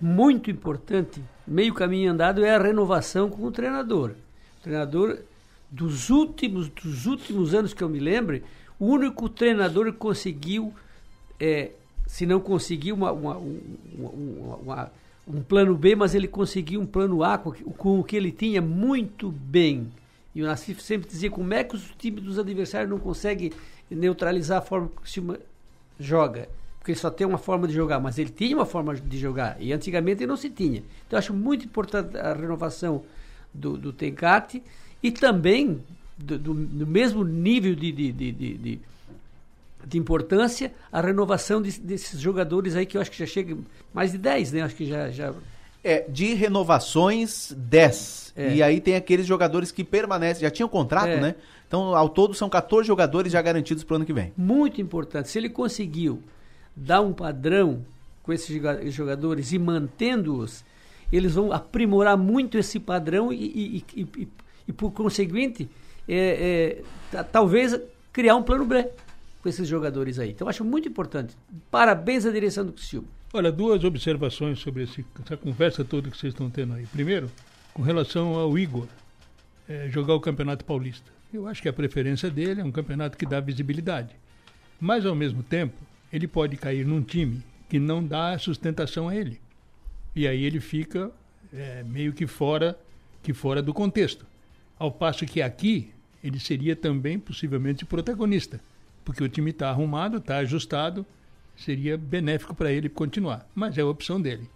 Muito 0.00 0.50
importante, 0.50 1.22
meio 1.46 1.74
caminho 1.74 2.10
andado 2.10 2.42
é 2.44 2.54
a 2.54 2.58
renovação 2.62 3.28
com 3.28 3.44
o 3.44 3.52
treinador. 3.52 4.12
O 4.60 4.62
treinador 4.62 5.18
dos 5.70 6.08
últimos, 6.08 6.68
dos 6.70 7.04
últimos 7.04 7.54
anos 7.54 7.74
que 7.74 7.84
eu 7.84 7.88
me 7.88 8.00
lembre, 8.00 8.42
o 8.78 8.86
único 8.86 9.28
treinador 9.28 9.86
que 9.92 9.98
conseguiu, 9.98 10.72
é, 11.38 11.72
se 12.06 12.24
não 12.24 12.40
conseguiu 12.40 12.94
uma, 12.94 13.12
uma- 13.12 13.36
um- 13.36 13.60
uma- 13.98 14.56
uma- 14.56 14.92
um 15.26 15.42
plano 15.42 15.74
B, 15.74 15.96
mas 15.96 16.14
ele 16.14 16.28
conseguiu 16.28 16.80
um 16.80 16.86
plano 16.86 17.22
A 17.24 17.38
com, 17.38 17.52
com 17.52 18.00
o 18.00 18.04
que 18.04 18.16
ele 18.16 18.30
tinha 18.30 18.60
muito 18.60 19.30
bem. 19.30 19.88
E 20.34 20.42
o 20.42 20.46
Nassif 20.46 20.82
sempre 20.82 21.08
dizia 21.08 21.30
como 21.30 21.52
é 21.54 21.62
que 21.64 21.76
os 21.76 21.90
times 21.98 22.22
dos 22.22 22.38
adversários 22.38 22.90
não 22.90 22.98
conseguem 22.98 23.52
neutralizar 23.90 24.58
a 24.58 24.62
forma 24.62 24.88
que 24.88 24.96
o 24.96 25.00
Criciúma 25.00 25.38
joga. 25.98 26.48
Porque 26.78 26.92
ele 26.92 26.98
só 26.98 27.08
tem 27.10 27.26
uma 27.26 27.38
forma 27.38 27.66
de 27.66 27.72
jogar, 27.72 27.98
mas 28.00 28.18
ele 28.18 28.28
tinha 28.30 28.54
uma 28.56 28.66
forma 28.66 28.94
de 28.94 29.18
jogar. 29.18 29.56
E 29.58 29.72
antigamente 29.72 30.26
não 30.26 30.36
se 30.36 30.50
tinha. 30.50 30.82
Então 31.06 31.18
acho 31.18 31.32
muito 31.32 31.64
importante 31.64 32.16
a 32.18 32.34
renovação 32.34 33.02
do, 33.54 33.78
do 33.78 33.92
Tencate 33.92 34.62
e 35.02 35.10
também 35.10 35.80
do, 36.18 36.38
do- 36.38 36.54
do 36.54 36.86
mesmo 36.86 37.24
nível 37.24 37.74
de, 37.74 37.90
de, 37.92 38.12
de, 38.12 38.32
de, 38.32 38.80
de- 39.86 39.98
importância 39.98 40.72
a 40.92 41.00
renovação 41.00 41.60
de- 41.62 41.80
desses 41.80 42.20
jogadores 42.20 42.74
aí 42.76 42.86
que 42.86 42.96
eu 42.96 43.00
acho 43.00 43.10
que 43.10 43.18
já 43.18 43.26
chega 43.26 43.56
mais 43.92 44.12
de 44.12 44.18
10, 44.18 44.52
né? 44.52 44.62
Acho 44.62 44.74
que 44.74 44.86
já, 44.86 45.10
já 45.10 45.32
É, 45.82 46.04
de 46.08 46.32
renovações, 46.34 47.52
10. 47.56 48.32
É. 48.36 48.54
E 48.54 48.62
aí 48.62 48.80
tem 48.80 48.96
aqueles 48.96 49.26
jogadores 49.26 49.70
que 49.70 49.84
permanecem, 49.84 50.42
já 50.42 50.50
tinham 50.50 50.68
contrato, 50.68 51.08
É. 51.08 51.20
né? 51.20 51.34
Então, 51.68 51.94
ao 51.94 52.08
todo, 52.08 52.34
são 52.34 52.48
14 52.48 52.86
jogadores 52.86 53.32
já 53.32 53.40
garantidos 53.42 53.84
para 53.84 53.94
o 53.94 53.96
ano 53.96 54.04
que 54.06 54.12
vem. 54.12 54.32
muito 54.36 54.80
importante. 54.80 55.28
Se 55.28 55.38
ele 55.38 55.48
conseguiu 55.48 56.22
dar 56.74 57.00
um 57.00 57.12
padrão 57.12 57.84
com 58.22 58.32
esses 58.32 58.48
joga- 58.54 58.90
jogadores 58.90 59.52
e 59.52 59.58
mantendo-os, 59.58 60.64
eles 61.12 61.34
vão 61.34 61.52
aprimorar 61.52 62.16
muito 62.16 62.56
esse 62.58 62.80
padrão 62.80 63.32
e, 63.32 63.44
e- 63.44 63.84
e- 64.00 64.28
e- 64.68 64.72
por 64.72 64.90
conseguinte, 64.92 65.68
é, 66.08 66.78
é, 66.80 66.82
ta- 67.12 67.24
talvez 67.24 67.78
criar 68.12 68.36
um 68.36 68.42
plano 68.42 68.64
B 68.64 68.86
com 69.44 69.48
esses 69.50 69.68
jogadores 69.68 70.18
aí. 70.18 70.30
Então, 70.30 70.48
acho 70.48 70.64
muito 70.64 70.88
importante. 70.88 71.36
Parabéns 71.70 72.24
à 72.24 72.32
direção 72.32 72.64
do 72.64 72.72
Criciúma. 72.72 73.06
Olha, 73.30 73.52
duas 73.52 73.84
observações 73.84 74.58
sobre 74.58 74.84
esse- 74.84 75.04
essa 75.22 75.36
conversa 75.36 75.84
toda 75.84 76.10
que 76.10 76.16
vocês 76.16 76.32
estão 76.32 76.48
tendo 76.48 76.72
aí. 76.72 76.86
Primeiro, 76.86 77.30
com 77.74 77.82
relação 77.82 78.34
ao 78.36 78.56
Igor 78.58 78.88
eh, 79.68 79.88
jogar 79.90 80.14
o 80.14 80.20
Campeonato 80.20 80.64
Paulista. 80.64 81.12
Eu 81.30 81.46
acho 81.46 81.60
que 81.60 81.68
a 81.68 81.72
preferência 81.74 82.30
dele 82.30 82.62
é 82.62 82.64
um 82.64 82.72
campeonato 82.72 83.18
que 83.18 83.26
dá 83.26 83.38
visibilidade. 83.38 84.14
Mas, 84.80 85.04
ao 85.04 85.14
mesmo 85.14 85.42
tempo, 85.42 85.76
ele 86.10 86.26
pode 86.26 86.56
cair 86.56 86.86
num 86.86 87.02
time 87.02 87.42
que 87.68 87.78
não 87.78 88.02
dá 88.02 88.38
sustentação 88.38 89.08
a 89.10 89.14
ele. 89.16 89.38
E 90.16 90.26
aí 90.26 90.42
ele 90.42 90.58
fica 90.60 91.10
eh, 91.52 91.84
meio 91.86 92.14
que 92.14 92.26
fora, 92.26 92.78
que 93.22 93.34
fora 93.34 93.60
do 93.62 93.74
contexto. 93.74 94.24
Ao 94.78 94.90
passo 94.90 95.26
que 95.26 95.42
aqui 95.42 95.90
ele 96.22 96.40
seria 96.40 96.74
também 96.74 97.18
possivelmente 97.18 97.84
protagonista, 97.84 98.58
porque 99.04 99.22
o 99.22 99.28
time 99.28 99.50
está 99.50 99.68
arrumado, 99.68 100.18
está 100.18 100.38
ajustado, 100.38 101.04
seria 101.56 101.96
benéfico 101.96 102.54
para 102.54 102.72
ele 102.72 102.88
continuar, 102.88 103.48
mas 103.54 103.76
é 103.78 103.82
a 103.82 103.86
opção 103.86 104.20
dele. 104.20 104.48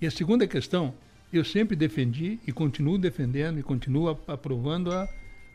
E 0.00 0.06
a 0.06 0.10
segunda 0.10 0.46
questão, 0.46 0.94
eu 1.32 1.44
sempre 1.44 1.74
defendi 1.74 2.38
e 2.46 2.52
continuo 2.52 2.98
defendendo 2.98 3.58
e 3.58 3.62
continuo 3.62 4.08
aprovando 4.26 4.92
a, 4.92 5.08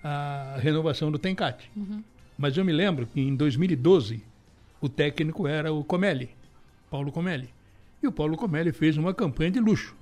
a 0.03 0.57
renovação 0.57 1.11
do 1.11 1.19
Tencate. 1.19 1.69
Uhum. 1.75 2.03
Mas 2.37 2.57
eu 2.57 2.65
me 2.65 2.71
lembro 2.71 3.05
que 3.05 3.21
em 3.21 3.35
2012 3.35 4.23
o 4.81 4.89
técnico 4.89 5.47
era 5.47 5.71
o 5.71 5.83
Comelli, 5.83 6.29
Paulo 6.89 7.11
Comelli. 7.11 7.49
E 8.01 8.07
o 8.07 8.11
Paulo 8.11 8.35
Comelli 8.35 8.71
fez 8.71 8.97
uma 8.97 9.13
campanha 9.13 9.51
de 9.51 9.59
luxo. 9.59 9.95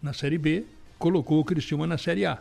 Na 0.00 0.14
Série 0.14 0.38
B, 0.38 0.64
colocou 0.98 1.38
o 1.38 1.44
Cristiúma 1.44 1.86
na 1.86 1.98
Série 1.98 2.24
A. 2.24 2.38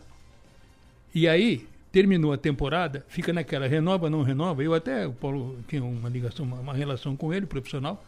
E 1.14 1.28
aí, 1.28 1.68
terminou 1.94 2.34
a 2.34 2.38
temporada, 2.38 3.06
fica 3.08 3.32
naquela 3.32 3.68
renova, 3.68 4.10
não 4.10 4.24
renova. 4.24 4.64
Eu 4.64 4.74
até, 4.74 5.06
o 5.06 5.14
Paulo 5.14 5.60
tinha 5.68 5.84
uma 5.84 6.10
ligação, 6.10 6.44
uma, 6.44 6.58
uma 6.58 6.74
relação 6.74 7.16
com 7.16 7.32
ele, 7.32 7.46
profissional. 7.46 8.04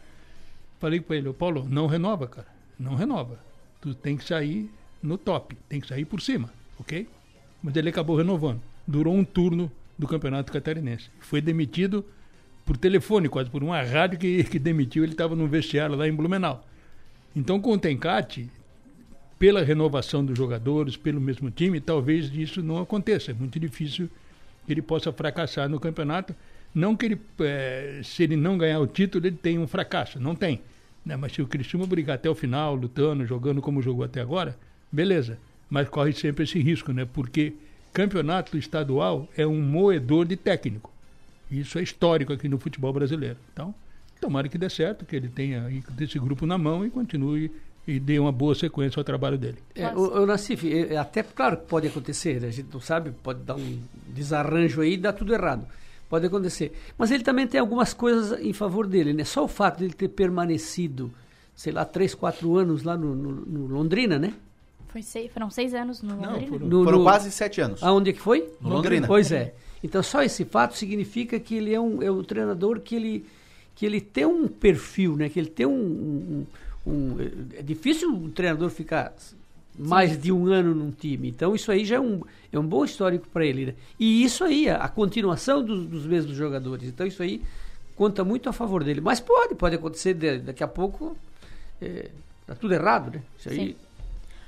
Falei 0.80 1.00
para 1.00 1.14
ele, 1.14 1.32
Paulo, 1.32 1.64
não 1.70 1.86
renova, 1.86 2.26
cara. 2.26 2.48
Não 2.76 2.96
renova. 2.96 3.38
Tu 3.80 3.94
tem 3.94 4.16
que 4.16 4.24
sair 4.24 4.68
no 5.00 5.16
top, 5.16 5.56
tem 5.68 5.80
que 5.80 5.86
sair 5.86 6.04
por 6.04 6.20
cima, 6.20 6.52
ok? 6.80 7.06
Mas 7.62 7.76
ele 7.76 7.88
acabou 7.88 8.16
renovando. 8.16 8.60
Durou 8.84 9.14
um 9.14 9.24
turno 9.24 9.70
do 9.96 10.08
Campeonato 10.08 10.52
Catarinense. 10.52 11.08
Foi 11.20 11.40
demitido 11.40 12.04
por 12.64 12.76
telefone, 12.76 13.28
quase 13.28 13.48
por 13.48 13.62
uma 13.62 13.80
rádio 13.82 14.18
que, 14.18 14.42
que 14.42 14.58
demitiu. 14.58 15.04
Ele 15.04 15.12
estava 15.12 15.36
no 15.36 15.46
vestiário 15.46 15.94
lá 15.94 16.08
em 16.08 16.12
Blumenau. 16.12 16.66
Então, 17.36 17.60
com 17.60 17.70
o 17.70 17.78
Tencate, 17.78 18.50
pela 19.38 19.62
renovação 19.62 20.24
dos 20.24 20.36
jogadores, 20.36 20.96
pelo 20.96 21.20
mesmo 21.20 21.50
time, 21.50 21.80
talvez 21.80 22.30
isso 22.34 22.62
não 22.62 22.78
aconteça. 22.78 23.32
É 23.32 23.34
muito 23.34 23.58
difícil 23.60 24.08
que 24.66 24.72
ele 24.72 24.82
possa 24.82 25.12
fracassar 25.12 25.68
no 25.68 25.78
campeonato. 25.78 26.34
Não 26.74 26.96
que 26.96 27.06
ele, 27.06 27.20
é, 27.40 28.00
se 28.02 28.22
ele 28.22 28.36
não 28.36 28.58
ganhar 28.58 28.80
o 28.80 28.86
título, 28.86 29.26
ele 29.26 29.36
tenha 29.36 29.60
um 29.60 29.66
fracasso. 29.66 30.18
Não 30.18 30.34
tem. 30.34 30.60
Né? 31.04 31.16
Mas 31.16 31.32
se 31.32 31.42
o 31.42 31.46
Cristiano 31.46 31.86
brigar 31.86 32.16
até 32.16 32.28
o 32.28 32.34
final, 32.34 32.74
lutando, 32.74 33.24
jogando 33.26 33.62
como 33.62 33.82
jogou 33.82 34.04
até 34.04 34.20
agora, 34.20 34.56
beleza. 34.90 35.38
Mas 35.68 35.88
corre 35.88 36.12
sempre 36.12 36.44
esse 36.44 36.58
risco, 36.58 36.92
né? 36.92 37.06
Porque 37.10 37.54
campeonato 37.92 38.56
estadual 38.56 39.28
é 39.36 39.46
um 39.46 39.60
moedor 39.60 40.26
de 40.26 40.36
técnico. 40.36 40.92
Isso 41.50 41.78
é 41.78 41.82
histórico 41.82 42.32
aqui 42.32 42.48
no 42.48 42.58
futebol 42.58 42.92
brasileiro. 42.92 43.36
Então, 43.52 43.74
tomara 44.20 44.48
que 44.48 44.58
dê 44.58 44.68
certo, 44.68 45.04
que 45.04 45.14
ele 45.14 45.28
tenha 45.28 45.66
esse 46.00 46.18
grupo 46.18 46.46
na 46.46 46.58
mão 46.58 46.84
e 46.84 46.90
continue 46.90 47.50
e 47.86 48.00
dê 48.00 48.18
uma 48.18 48.32
boa 48.32 48.54
sequência 48.54 48.98
ao 48.98 49.04
trabalho 49.04 49.38
dele. 49.38 49.58
É, 49.74 49.88
o, 49.88 50.22
o 50.22 50.26
Nassif, 50.26 50.66
é, 50.66 50.94
é, 50.94 50.96
até 50.96 51.22
claro 51.22 51.58
que 51.58 51.66
pode 51.66 51.86
acontecer, 51.86 52.44
a 52.44 52.50
gente 52.50 52.68
não 52.72 52.80
sabe, 52.80 53.12
pode 53.22 53.40
dar 53.40 53.54
um 53.54 53.78
desarranjo 54.08 54.80
aí 54.80 54.94
e 54.94 54.96
dar 54.96 55.12
tudo 55.12 55.32
errado. 55.32 55.66
Pode 56.08 56.26
acontecer. 56.26 56.72
Mas 56.96 57.10
ele 57.10 57.22
também 57.22 57.46
tem 57.46 57.60
algumas 57.60 57.92
coisas 57.92 58.40
em 58.40 58.52
favor 58.52 58.86
dele, 58.86 59.12
né? 59.12 59.24
Só 59.24 59.44
o 59.44 59.48
fato 59.48 59.78
de 59.78 59.84
ele 59.84 59.94
ter 59.94 60.08
permanecido, 60.08 61.12
sei 61.54 61.72
lá, 61.72 61.84
três, 61.84 62.14
quatro 62.14 62.56
anos 62.56 62.84
lá 62.84 62.96
no, 62.96 63.14
no, 63.14 63.32
no 63.32 63.66
Londrina, 63.66 64.18
né? 64.18 64.32
Foi 64.88 65.02
seis, 65.02 65.32
foram 65.32 65.50
seis 65.50 65.74
anos 65.74 66.02
no 66.02 66.14
não, 66.14 66.32
Londrina? 66.32 66.48
Foram, 66.48 66.66
no, 66.66 66.84
foram 66.84 67.02
quase 67.02 67.30
sete 67.32 67.60
anos. 67.60 67.82
Aonde 67.82 68.10
é 68.10 68.12
que 68.12 68.20
foi? 68.20 68.48
No 68.60 68.70
Londrina. 68.70 69.06
Pois 69.06 69.32
é. 69.32 69.54
Então 69.82 70.02
só 70.02 70.22
esse 70.22 70.44
fato 70.44 70.76
significa 70.76 71.38
que 71.40 71.56
ele 71.56 71.74
é 71.74 71.80
um, 71.80 72.00
é 72.00 72.10
um 72.10 72.22
treinador 72.22 72.80
que 72.80 72.94
ele, 72.94 73.26
que 73.74 73.84
ele 73.84 74.00
tem 74.00 74.24
um 74.24 74.46
perfil, 74.46 75.16
né? 75.16 75.28
Que 75.28 75.40
ele 75.40 75.50
tem 75.50 75.66
um, 75.66 75.72
um 75.72 76.46
um, 76.86 77.16
é 77.54 77.62
difícil 77.62 78.10
um 78.10 78.30
treinador 78.30 78.70
ficar 78.70 79.12
mais 79.78 80.12
Sim. 80.12 80.18
de 80.18 80.32
um 80.32 80.46
ano 80.46 80.74
num 80.74 80.90
time. 80.90 81.28
Então 81.28 81.54
isso 81.54 81.70
aí 81.70 81.84
já 81.84 81.96
é 81.96 82.00
um, 82.00 82.22
é 82.52 82.58
um 82.58 82.66
bom 82.66 82.84
histórico 82.84 83.26
para 83.28 83.44
ele. 83.44 83.66
Né? 83.66 83.74
E 83.98 84.22
isso 84.22 84.44
aí, 84.44 84.68
a, 84.68 84.76
a 84.76 84.88
continuação 84.88 85.62
dos, 85.62 85.86
dos, 85.86 86.06
mesmos 86.06 86.36
jogadores. 86.36 86.88
Então 86.88 87.06
isso 87.06 87.22
aí 87.22 87.42
conta 87.94 88.24
muito 88.24 88.48
a 88.48 88.52
favor 88.52 88.84
dele. 88.84 89.00
Mas 89.00 89.20
pode, 89.20 89.54
pode 89.54 89.74
acontecer 89.74 90.14
de, 90.14 90.38
daqui 90.38 90.62
a 90.62 90.68
pouco. 90.68 91.16
É, 91.82 92.10
tá 92.46 92.54
tudo 92.54 92.72
errado, 92.72 93.12
né? 93.12 93.22
Isso 93.38 93.48
aí. 93.48 93.56
Sim. 93.56 93.76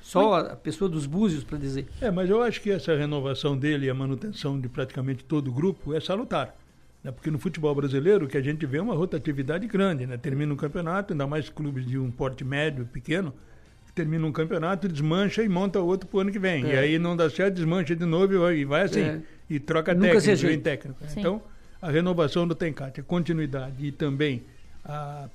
Só 0.01 0.37
a 0.37 0.57
pessoa 0.57 0.89
dos 0.89 1.05
búzios 1.05 1.45
para 1.45 1.59
dizer. 1.59 1.87
É, 2.01 2.11
mas 2.11 2.31
eu 2.31 2.43
acho 2.43 2.63
que 2.63 2.71
essa 2.71 2.97
renovação 2.97 3.59
dele 3.59 3.87
e 3.87 3.91
a 3.91 3.95
manutenção 3.95 4.59
de 4.59 4.67
praticamente 4.67 5.23
todo 5.23 5.49
o 5.49 5.53
grupo 5.53 5.93
é 5.93 6.01
salutar. 6.01 6.57
Né? 7.09 7.13
Porque 7.13 7.31
no 7.31 7.39
futebol 7.39 7.75
brasileiro 7.75 8.27
o 8.27 8.29
que 8.29 8.37
a 8.37 8.43
gente 8.43 8.65
vê 8.67 8.79
é 8.79 8.83
uma 8.83 8.95
rotatividade 8.95 9.67
grande. 9.67 10.07
Né? 10.07 10.17
Termina 10.17 10.53
um 10.53 10.57
campeonato, 10.57 11.13
ainda 11.13 11.27
mais 11.27 11.49
clubes 11.49 11.87
de 11.87 11.99
um 11.99 12.11
porte 12.11 12.45
médio, 12.45 12.87
pequeno, 12.87 13.35
termina 13.95 14.25
um 14.27 14.33
campeonato, 14.33 14.87
desmancha 14.89 15.43
e 15.43 15.49
monta 15.49 15.81
outro 15.81 16.09
para 16.09 16.19
o 16.19 16.21
ano 16.21 16.31
que 16.31 16.39
vem. 16.39 16.65
É. 16.67 16.75
E 16.75 16.79
aí 16.79 16.99
não 16.99 17.17
dá 17.17 17.29
certo, 17.29 17.55
desmancha 17.55 17.97
de 17.97 18.05
novo 18.05 18.51
e 18.53 18.65
vai 18.65 18.83
assim. 18.83 19.01
É. 19.01 19.21
E 19.51 19.59
troca 19.59 19.95
Nunca 19.95 20.21
técnico, 20.21 20.47
vem 20.47 20.61
técnico. 20.61 20.99
Sim. 21.09 21.21
Então, 21.21 21.43
a 21.81 21.91
renovação 21.91 22.47
do 22.47 22.55
Tencate, 22.55 23.01
a 23.01 23.03
continuidade 23.03 23.87
e 23.87 23.91
também 23.91 24.45
a, 24.85 25.29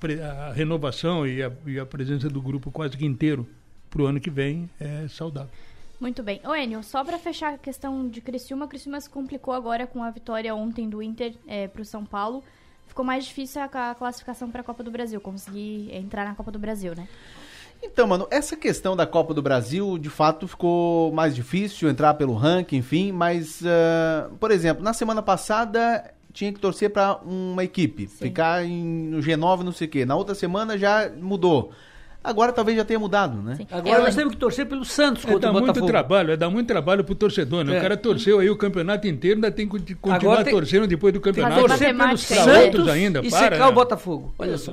a 0.48 0.52
renovação 0.52 1.26
e 1.26 1.42
a, 1.42 1.52
e 1.66 1.78
a 1.78 1.84
presença 1.84 2.28
do 2.28 2.40
grupo 2.40 2.70
quase 2.70 2.96
que 2.96 3.04
inteiro 3.04 3.46
para 3.90 4.02
o 4.02 4.06
ano 4.06 4.20
que 4.20 4.30
vem 4.30 4.70
é 4.80 5.06
saudável. 5.08 5.50
Muito 6.00 6.22
bem. 6.22 6.40
Ô 6.44 6.54
Enio, 6.54 6.82
só 6.82 7.04
para 7.04 7.18
fechar 7.18 7.54
a 7.54 7.58
questão 7.58 8.08
de 8.08 8.20
Criciúma, 8.20 8.66
Criciúma 8.66 9.00
se 9.00 9.08
complicou 9.08 9.54
agora 9.54 9.86
com 9.86 10.02
a 10.02 10.10
vitória 10.10 10.54
ontem 10.54 10.88
do 10.88 11.02
Inter 11.02 11.34
é, 11.46 11.68
para 11.68 11.82
o 11.82 11.84
São 11.84 12.04
Paulo. 12.04 12.42
Ficou 12.86 13.04
mais 13.04 13.24
difícil 13.24 13.62
a, 13.62 13.94
classificação 13.94 14.50
para 14.50 14.60
a 14.60 14.64
Copa 14.64 14.82
do 14.82 14.90
Brasil, 14.90 15.20
conseguir 15.20 15.94
entrar 15.94 16.24
na 16.24 16.34
Copa 16.34 16.50
do 16.50 16.58
Brasil, 16.58 16.94
né? 16.94 17.08
Então, 17.82 18.06
mano, 18.06 18.26
essa 18.30 18.56
questão 18.56 18.96
da 18.96 19.06
Copa 19.06 19.34
do 19.34 19.42
Brasil, 19.42 19.98
de 19.98 20.08
fato, 20.08 20.48
ficou 20.48 21.12
mais 21.12 21.34
difícil 21.34 21.88
entrar 21.88 22.14
pelo 22.14 22.34
ranking, 22.34 22.76
enfim, 22.76 23.12
mas, 23.12 23.60
uh, 23.60 24.34
por 24.38 24.50
exemplo, 24.50 24.82
na 24.82 24.92
semana 24.92 25.22
passada 25.22 26.14
tinha 26.32 26.52
que 26.52 26.58
torcer 26.58 26.90
para 26.90 27.16
uma 27.18 27.62
equipe, 27.62 28.08
Sim. 28.08 28.26
ficar 28.26 28.64
em, 28.64 28.84
no 28.84 29.18
G9, 29.18 29.62
não 29.62 29.72
sei 29.72 29.86
o 29.86 29.90
quê. 29.90 30.04
Na 30.04 30.16
outra 30.16 30.34
semana 30.34 30.76
já 30.76 31.08
mudou. 31.10 31.72
Agora 32.24 32.52
talvez 32.52 32.74
já 32.74 32.86
tenha 32.86 32.98
mudado, 32.98 33.42
né? 33.42 33.56
Sim. 33.56 33.66
Agora 33.70 34.02
nós 34.02 34.16
temos 34.16 34.32
que 34.32 34.40
torcer 34.40 34.64
pelo 34.64 34.82
Santos 34.82 35.22
é 35.26 35.28
contra 35.30 35.50
é, 35.50 35.52
dá 35.52 35.58
o 35.58 35.60
Botafogo. 35.60 35.80
muito 35.80 35.92
trabalho, 35.92 36.32
é 36.32 36.36
dar 36.38 36.48
muito 36.48 36.66
trabalho 36.66 37.04
pro 37.04 37.14
torcedor, 37.14 37.62
né? 37.62 37.74
É. 37.74 37.78
O 37.78 37.82
cara 37.82 37.98
torceu 37.98 38.40
aí 38.40 38.48
o 38.48 38.56
campeonato 38.56 39.06
inteiro, 39.06 39.36
ainda 39.36 39.50
tem 39.50 39.68
que 39.68 39.94
continuar 39.94 40.42
tem, 40.42 40.54
torcendo 40.54 40.86
depois 40.86 41.12
do 41.12 41.20
campeonato. 41.20 41.60
Torcer 41.60 41.94
pelo 41.94 42.16
Santos 42.16 42.88
ainda, 42.88 43.20
e 43.22 43.28
para, 43.28 43.38
secar 43.40 43.58
né? 43.58 43.66
o 43.66 43.72
Botafogo. 43.72 44.34
Olha 44.38 44.56
só. 44.56 44.72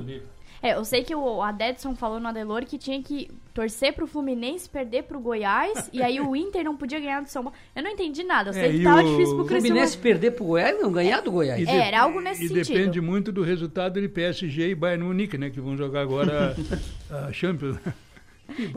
É, 0.62 0.74
eu 0.74 0.84
sei 0.84 1.02
que 1.02 1.14
o 1.14 1.42
Adedson 1.42 1.96
falou 1.96 2.20
no 2.20 2.28
Adelor 2.28 2.64
que 2.64 2.78
tinha 2.78 3.02
que 3.02 3.28
torcer 3.52 3.92
pro 3.92 4.06
Fluminense, 4.06 4.68
perder 4.68 5.02
pro 5.02 5.18
Goiás, 5.18 5.90
e 5.92 6.00
aí 6.00 6.20
o 6.20 6.36
Inter 6.36 6.64
não 6.64 6.76
podia 6.76 7.00
ganhar 7.00 7.20
do 7.20 7.28
São 7.28 7.42
Paulo. 7.42 7.58
Eu 7.74 7.82
não 7.82 7.90
entendi 7.90 8.22
nada, 8.22 8.50
eu 8.50 8.54
sei 8.54 8.62
é, 8.62 8.72
que 8.72 8.82
tava 8.82 9.02
o... 9.02 9.10
difícil 9.10 9.34
pro 9.34 9.44
Criciúma. 9.44 9.60
Fluminense 9.60 9.98
perder 9.98 10.30
pro 10.30 10.44
Goiás, 10.44 10.80
não 10.80 10.92
ganhar 10.92 11.20
do 11.20 11.32
Goiás. 11.32 11.66
É, 11.66 11.88
era 11.88 12.02
algo 12.02 12.20
nesse 12.20 12.44
e 12.44 12.48
sentido. 12.48 12.70
E 12.70 12.78
depende 12.78 13.00
muito 13.00 13.32
do 13.32 13.42
resultado 13.42 14.00
de 14.00 14.08
PSG 14.08 14.68
e 14.68 14.74
Bayern 14.74 15.04
Munique, 15.04 15.36
né, 15.36 15.50
que 15.50 15.60
vão 15.60 15.76
jogar 15.76 16.02
agora 16.02 16.54
a 17.10 17.32
Champions. 17.32 17.76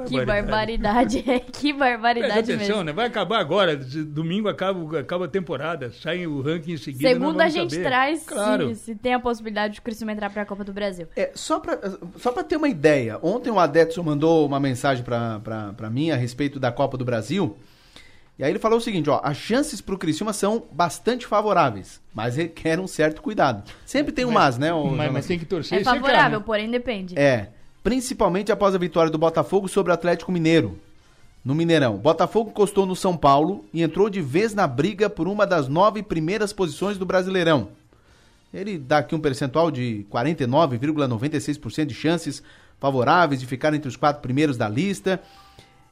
Que 0.08 0.26
barbaridade, 0.26 1.24
que 1.52 1.74
barbaridade 1.74 2.52
atenção, 2.52 2.78
mesmo. 2.78 2.84
né? 2.84 2.94
Vai 2.94 3.08
acabar 3.08 3.40
agora, 3.40 3.76
domingo 3.76 4.48
acaba, 4.48 5.00
acaba 5.00 5.26
a 5.26 5.28
temporada, 5.28 5.92
sai 5.92 6.26
o 6.26 6.42
ranking 6.42 6.74
em 6.74 6.78
seguida. 6.78 7.10
Segundo 7.10 7.42
a 7.42 7.50
gente 7.50 7.72
saber. 7.72 7.86
traz, 7.86 8.24
claro. 8.26 8.74
se, 8.74 8.82
se, 8.82 8.96
tem 8.96 9.14
a 9.14 9.20
possibilidade 9.20 9.76
de 9.76 9.80
o 9.80 9.84
Criciúma 9.84 10.12
entrar 10.12 10.30
para 10.30 10.44
a 10.44 10.46
Copa 10.46 10.64
do 10.64 10.74
Brasil. 10.74 11.08
É, 11.16 11.32
só 11.34 11.60
para 11.60 11.80
só 12.18 12.32
ter 12.44 12.58
uma 12.58 12.70
ideia, 12.70 13.20
ontem 13.22 13.50
o 13.50 13.60
Adetson 13.60 14.04
mandou 14.04 14.46
uma 14.46 14.60
mensagem 14.60 15.04
para 15.04 15.90
mim 15.90 16.12
a 16.12 16.16
respeito 16.16 16.60
da 16.60 16.72
Copa 16.72 16.98
do 16.98 17.06
Brasil, 17.06 17.58
e 18.38 18.44
aí 18.44 18.52
ele 18.52 18.60
falou 18.60 18.80
o 18.80 18.82
seguinte, 18.82 19.10
ó, 19.10 19.22
as 19.24 19.38
chances 19.38 19.80
para 19.80 19.96
o 19.96 19.98
Criciúma 19.98 20.34
são 20.34 20.66
bastante 20.72 21.26
favoráveis, 21.26 22.02
mas 22.14 22.36
requer 22.36 22.80
um 22.80 22.88
certo 22.88 23.22
cuidado. 23.22 23.64
Sempre 23.86 24.12
tem 24.12 24.26
um 24.26 24.32
mas, 24.32 24.58
né? 24.58 24.72
Mas, 24.74 25.12
mas, 25.12 25.26
tem 25.26 25.40
que 25.40 25.46
torcer. 25.46 25.80
É 25.80 25.84
favorável, 25.84 26.42
porém 26.42 26.70
depende. 26.70 27.18
É 27.18 27.50
principalmente 27.86 28.52
após 28.52 28.74
a 28.74 28.80
vitória 28.80 29.12
do 29.12 29.18
Botafogo 29.20 29.68
sobre 29.68 29.92
o 29.92 29.94
Atlético 29.94 30.32
Mineiro. 30.32 30.80
No 31.44 31.54
Mineirão, 31.54 31.98
Botafogo 31.98 32.50
encostou 32.50 32.84
no 32.84 32.96
São 32.96 33.16
Paulo 33.16 33.64
e 33.72 33.84
entrou 33.84 34.10
de 34.10 34.22
vez 34.22 34.56
na 34.56 34.66
briga 34.66 35.08
por 35.08 35.28
uma 35.28 35.46
das 35.46 35.68
nove 35.68 36.02
primeiras 36.02 36.52
posições 36.52 36.98
do 36.98 37.06
Brasileirão. 37.06 37.70
Ele 38.52 38.80
dá 38.80 38.98
aqui 38.98 39.14
um 39.14 39.20
percentual 39.20 39.70
de 39.70 40.04
49,96% 40.12 41.86
de 41.86 41.94
chances 41.94 42.42
favoráveis 42.80 43.40
de 43.40 43.46
ficar 43.46 43.72
entre 43.76 43.88
os 43.88 43.96
quatro 43.96 44.20
primeiros 44.20 44.58
da 44.58 44.68
lista. 44.68 45.22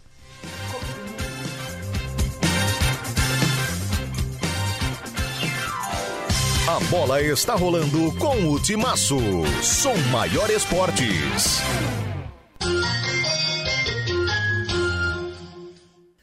A 6.67 6.79
bola 6.89 7.21
está 7.21 7.55
rolando 7.55 8.13
com 8.17 8.47
o 8.49 8.59
Timaço. 8.59 9.17
Som 9.61 9.95
Maior 10.11 10.49
Esportes. 10.49 11.59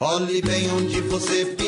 Olhe 0.00 0.40
bem 0.40 0.70
onde 0.72 1.00
você 1.02 1.44
pisa. 1.44 1.67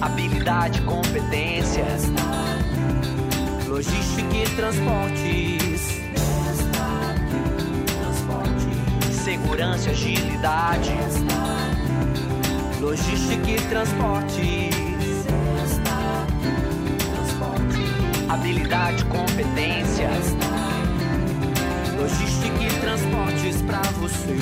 Habilidade, 0.00 0.80
competência, 0.82 1.84
logística 3.66 4.36
e 4.36 4.44
transportes, 4.56 6.00
segurança 9.24 9.90
agilidade, 9.90 10.92
logística 12.80 13.50
e 13.50 13.60
transportes, 13.68 14.76
habilidade, 18.28 19.04
competência, 19.06 20.10
logística 21.96 22.62
e 22.62 22.80
transportes 22.80 23.62
para 23.62 23.82
você. 23.98 24.36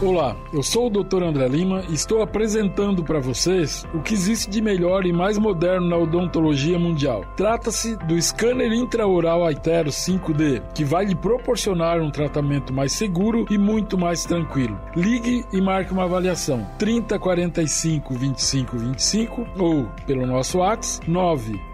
Olá, 0.00 0.36
eu 0.52 0.62
sou 0.62 0.86
o 0.86 0.90
Dr. 0.90 1.24
André 1.24 1.48
Lima 1.48 1.82
e 1.88 1.94
estou 1.94 2.22
apresentando 2.22 3.02
para 3.02 3.18
vocês 3.18 3.84
o 3.92 4.00
que 4.00 4.14
existe 4.14 4.48
de 4.48 4.62
melhor 4.62 5.04
e 5.04 5.12
mais 5.12 5.36
moderno 5.38 5.88
na 5.88 5.96
odontologia 5.96 6.78
mundial. 6.78 7.24
Trata-se 7.36 7.96
do 8.06 8.20
scanner 8.22 8.72
intraoral 8.72 9.44
Aitero 9.44 9.90
5D, 9.90 10.62
que 10.72 10.84
vai 10.84 11.04
lhe 11.04 11.16
proporcionar 11.16 12.00
um 12.00 12.12
tratamento 12.12 12.72
mais 12.72 12.92
seguro 12.92 13.44
e 13.50 13.58
muito 13.58 13.98
mais 13.98 14.24
tranquilo. 14.24 14.78
Ligue 14.94 15.44
e 15.52 15.60
marque 15.60 15.92
uma 15.92 16.04
avaliação 16.04 16.64
30 16.78 17.18
45 17.18 18.14
25 18.14 18.78
25 18.78 19.46
ou 19.58 19.84
pelo 20.06 20.24
nosso 20.24 20.58
WhatsApp 20.58 21.10
9 21.10 21.67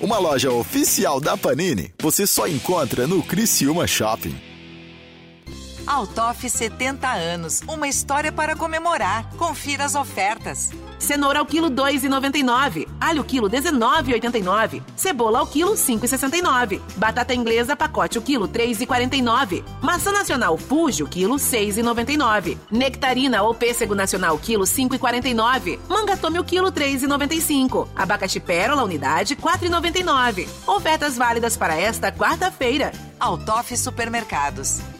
Uma 0.00 0.18
loja 0.18 0.50
oficial 0.50 1.20
da 1.20 1.36
Panini 1.36 1.92
você 2.00 2.26
só 2.26 2.48
encontra 2.48 3.06
no 3.06 3.22
Criciúma 3.22 3.86
Shopping. 3.86 4.34
Altoff 5.86 6.48
70 6.48 7.06
anos, 7.06 7.60
uma 7.68 7.86
história 7.86 8.32
para 8.32 8.56
comemorar. 8.56 9.30
Confira 9.36 9.84
as 9.84 9.94
ofertas. 9.94 10.70
Cenoura 11.00 11.40
ao 11.40 11.46
quilo 11.46 11.70
2,99. 11.70 12.86
Alho 13.00 13.24
quilo 13.24 13.48
19,89. 13.50 14.82
Cebola 14.94 15.40
ao 15.40 15.46
quilo 15.46 15.72
5,69. 15.72 16.80
Batata 16.96 17.34
inglesa 17.34 17.74
pacote 17.74 18.18
o 18.18 18.22
quilo 18.22 18.46
3,49. 18.46 19.64
Maçã 19.80 20.12
nacional 20.12 20.56
Fuji 20.56 21.02
o 21.02 21.08
quilo 21.08 21.36
6,99. 21.36 22.58
Nectarina 22.70 23.42
ou 23.42 23.54
pêssego 23.54 23.94
nacional 23.94 24.38
quilo 24.38 24.64
5,49. 24.64 25.78
Manga 25.88 26.16
tome 26.16 26.38
o 26.38 26.44
quilo 26.44 26.70
3,95. 26.70 27.88
Abacaxi 27.96 28.38
pérola 28.38 28.84
unidade 28.84 29.34
4,99. 29.34 30.46
Ofertas 30.66 31.16
válidas 31.16 31.56
para 31.56 31.76
esta 31.76 32.12
quarta-feira. 32.12 32.92
Altoff 33.18 33.76
Supermercados. 33.76 34.99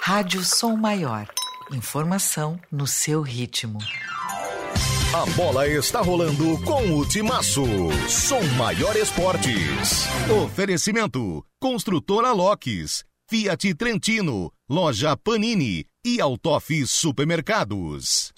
Rádio 0.00 0.44
Som 0.44 0.76
Maior. 0.76 1.26
Informação 1.72 2.58
no 2.70 2.86
seu 2.86 3.20
ritmo. 3.20 3.78
A 5.12 5.26
bola 5.34 5.66
está 5.66 6.00
rolando 6.00 6.56
com 6.62 6.96
o 6.96 7.04
Timaço. 7.04 7.64
Som 8.08 8.42
Maior 8.56 8.94
Esportes. 8.96 10.06
Oferecimento: 10.44 11.44
Construtora 11.60 12.32
Locks, 12.32 13.04
Fiat 13.28 13.74
Trentino, 13.74 14.52
Loja 14.70 15.16
Panini 15.16 15.84
e 16.06 16.20
Altoff 16.20 16.86
Supermercados. 16.86 18.32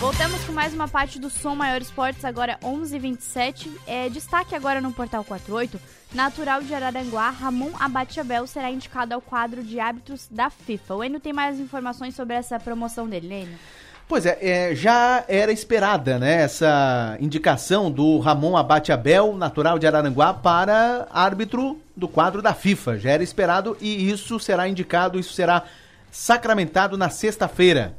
Voltamos 0.00 0.44
com 0.44 0.52
mais 0.52 0.72
uma 0.72 0.86
parte 0.86 1.18
do 1.18 1.28
Som 1.28 1.56
Maior 1.56 1.82
Esportes, 1.82 2.24
agora 2.24 2.56
11h27. 2.62 3.68
É, 3.84 4.08
destaque 4.08 4.54
agora 4.54 4.80
no 4.80 4.92
Portal 4.92 5.24
48. 5.24 5.80
Natural 6.14 6.62
de 6.62 6.72
Araranguá, 6.72 7.30
Ramon 7.30 7.72
Abatiabel 7.80 8.46
será 8.46 8.70
indicado 8.70 9.12
ao 9.12 9.20
quadro 9.20 9.60
de 9.60 9.80
árbitros 9.80 10.28
da 10.30 10.50
FIFA. 10.50 10.94
O 10.94 11.02
Enio 11.02 11.18
tem 11.18 11.32
mais 11.32 11.58
informações 11.58 12.14
sobre 12.14 12.36
essa 12.36 12.60
promoção 12.60 13.08
dele, 13.08 13.26
Enio? 13.26 13.58
Pois 14.06 14.24
é, 14.24 14.38
é, 14.40 14.74
já 14.74 15.24
era 15.26 15.50
esperada, 15.50 16.16
né, 16.16 16.42
essa 16.42 17.16
indicação 17.20 17.90
do 17.90 18.20
Ramon 18.20 18.56
Abate 18.56 18.92
Abel, 18.92 19.36
natural 19.36 19.80
de 19.80 19.86
Araranguá, 19.86 20.32
para 20.32 21.08
árbitro 21.10 21.76
do 21.96 22.06
quadro 22.06 22.40
da 22.40 22.54
FIFA. 22.54 22.98
Já 22.98 23.10
era 23.10 23.22
esperado 23.24 23.76
e 23.80 24.08
isso 24.08 24.38
será 24.38 24.68
indicado, 24.68 25.18
isso 25.18 25.32
será 25.32 25.64
sacramentado 26.08 26.96
na 26.96 27.10
sexta-feira. 27.10 27.96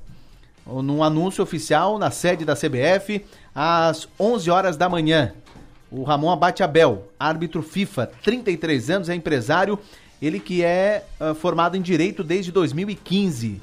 Num 0.84 1.04
anúncio 1.04 1.44
oficial 1.44 1.98
na 1.98 2.12
sede 2.12 2.46
da 2.46 2.56
CBF, 2.56 3.26
às 3.54 4.08
11 4.20 4.50
horas 4.50 4.78
da 4.78 4.88
manhã. 4.88 5.34
O 5.92 6.04
Ramon 6.04 6.32
Abate 6.32 6.62
Abel, 6.62 7.10
árbitro 7.20 7.64
FIFA, 7.64 8.12
33 8.24 8.90
anos, 8.90 9.10
é 9.10 9.16
empresário, 9.16 9.80
ele 10.22 10.40
que 10.40 10.64
é 10.64 11.04
uh, 11.20 11.34
formado 11.34 11.76
em 11.76 11.82
Direito 11.82 12.24
desde 12.24 12.52
2015 12.52 13.60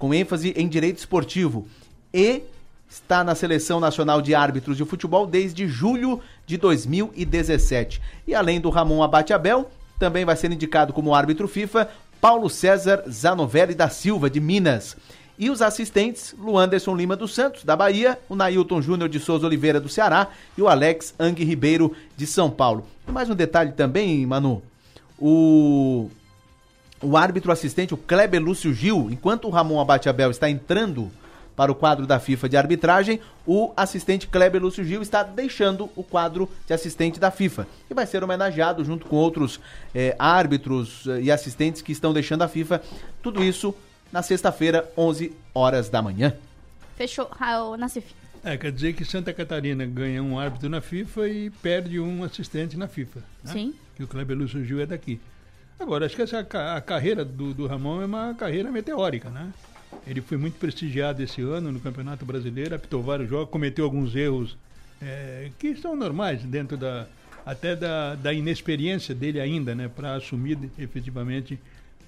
com 0.00 0.14
ênfase 0.14 0.54
em 0.56 0.66
direito 0.66 0.96
esportivo, 0.96 1.68
e 2.12 2.42
está 2.88 3.22
na 3.22 3.34
Seleção 3.34 3.78
Nacional 3.78 4.22
de 4.22 4.34
Árbitros 4.34 4.78
de 4.78 4.84
Futebol 4.86 5.26
desde 5.26 5.68
julho 5.68 6.20
de 6.46 6.56
2017. 6.56 8.00
E 8.26 8.34
além 8.34 8.58
do 8.58 8.70
Ramon 8.70 9.02
Abate 9.02 9.34
Abel, 9.34 9.70
também 9.98 10.24
vai 10.24 10.34
ser 10.36 10.50
indicado 10.50 10.94
como 10.94 11.14
árbitro 11.14 11.46
FIFA 11.46 11.90
Paulo 12.18 12.48
César 12.48 13.04
Zanovelli 13.08 13.74
da 13.74 13.90
Silva, 13.90 14.30
de 14.30 14.40
Minas. 14.40 14.96
E 15.40 15.48
os 15.48 15.62
assistentes, 15.62 16.34
Luanderson 16.38 16.94
Lima 16.94 17.16
dos 17.16 17.34
Santos, 17.34 17.64
da 17.64 17.74
Bahia, 17.74 18.18
o 18.28 18.36
Nailton 18.36 18.82
Júnior 18.82 19.08
de 19.08 19.18
Souza 19.18 19.46
Oliveira, 19.46 19.80
do 19.80 19.88
Ceará, 19.88 20.28
e 20.56 20.60
o 20.60 20.68
Alex 20.68 21.14
Ang 21.18 21.42
Ribeiro, 21.42 21.96
de 22.14 22.26
São 22.26 22.50
Paulo. 22.50 22.86
E 23.08 23.10
mais 23.10 23.30
um 23.30 23.34
detalhe 23.34 23.72
também, 23.72 24.26
Manu. 24.26 24.62
O 25.18 26.10
o 27.02 27.16
árbitro 27.16 27.50
assistente, 27.50 27.94
o 27.94 27.96
Kleber 27.96 28.42
Lúcio 28.42 28.74
Gil, 28.74 29.08
enquanto 29.10 29.46
o 29.46 29.50
Ramon 29.50 29.80
Abate 29.80 30.10
Abel 30.10 30.30
está 30.30 30.50
entrando 30.50 31.10
para 31.56 31.72
o 31.72 31.74
quadro 31.74 32.06
da 32.06 32.20
FIFA 32.20 32.46
de 32.46 32.58
arbitragem, 32.58 33.20
o 33.46 33.72
assistente 33.74 34.26
Kleber 34.26 34.60
Lúcio 34.60 34.84
Gil 34.84 35.00
está 35.00 35.22
deixando 35.22 35.88
o 35.96 36.02
quadro 36.02 36.50
de 36.66 36.74
assistente 36.74 37.18
da 37.18 37.30
FIFA 37.30 37.66
e 37.90 37.94
vai 37.94 38.06
ser 38.06 38.22
homenageado 38.22 38.84
junto 38.84 39.06
com 39.06 39.16
outros 39.16 39.58
eh, 39.94 40.14
árbitros 40.18 41.06
eh, 41.06 41.22
e 41.22 41.30
assistentes 41.30 41.80
que 41.80 41.92
estão 41.92 42.12
deixando 42.12 42.42
a 42.42 42.48
FIFA. 42.48 42.82
Tudo 43.22 43.42
isso 43.42 43.74
na 44.12 44.22
sexta-feira, 44.22 44.90
11 44.96 45.32
horas 45.54 45.88
da 45.88 46.02
manhã. 46.02 46.34
Fechou, 46.96 47.28
Raul 47.30 47.76
Nassif. 47.76 48.14
É, 48.42 48.56
quer 48.56 48.72
dizer 48.72 48.94
que 48.94 49.04
Santa 49.04 49.32
Catarina 49.32 49.84
ganha 49.84 50.22
um 50.22 50.38
árbitro 50.38 50.68
na 50.68 50.80
FIFA 50.80 51.28
e 51.28 51.50
perde 51.50 52.00
um 52.00 52.24
assistente 52.24 52.76
na 52.76 52.88
FIFA. 52.88 53.20
Né? 53.44 53.52
Sim. 53.52 53.74
Que 53.94 54.02
o 54.02 54.08
Kleber 54.08 54.36
Lúcio 54.36 54.64
Gil 54.64 54.80
é 54.80 54.86
daqui. 54.86 55.20
Agora, 55.78 56.06
acho 56.06 56.16
que 56.16 56.22
essa, 56.22 56.40
a 56.40 56.80
carreira 56.80 57.24
do, 57.24 57.54
do 57.54 57.66
Ramon 57.66 58.02
é 58.02 58.06
uma 58.06 58.34
carreira 58.34 58.70
meteórica, 58.70 59.30
né? 59.30 59.50
Ele 60.06 60.20
foi 60.20 60.36
muito 60.36 60.58
prestigiado 60.58 61.22
esse 61.22 61.40
ano 61.42 61.72
no 61.72 61.80
Campeonato 61.80 62.24
Brasileiro, 62.24 62.74
apitou 62.74 63.02
vários 63.02 63.28
jogos, 63.28 63.50
cometeu 63.50 63.84
alguns 63.84 64.14
erros 64.14 64.56
é, 65.02 65.50
que 65.58 65.74
são 65.76 65.96
normais 65.96 66.42
dentro 66.44 66.76
da 66.76 67.06
até 67.44 67.74
da, 67.74 68.14
da 68.14 68.32
inexperiência 68.32 69.14
dele 69.14 69.40
ainda, 69.40 69.74
né, 69.74 69.88
para 69.88 70.14
assumir 70.14 70.58
efetivamente 70.78 71.58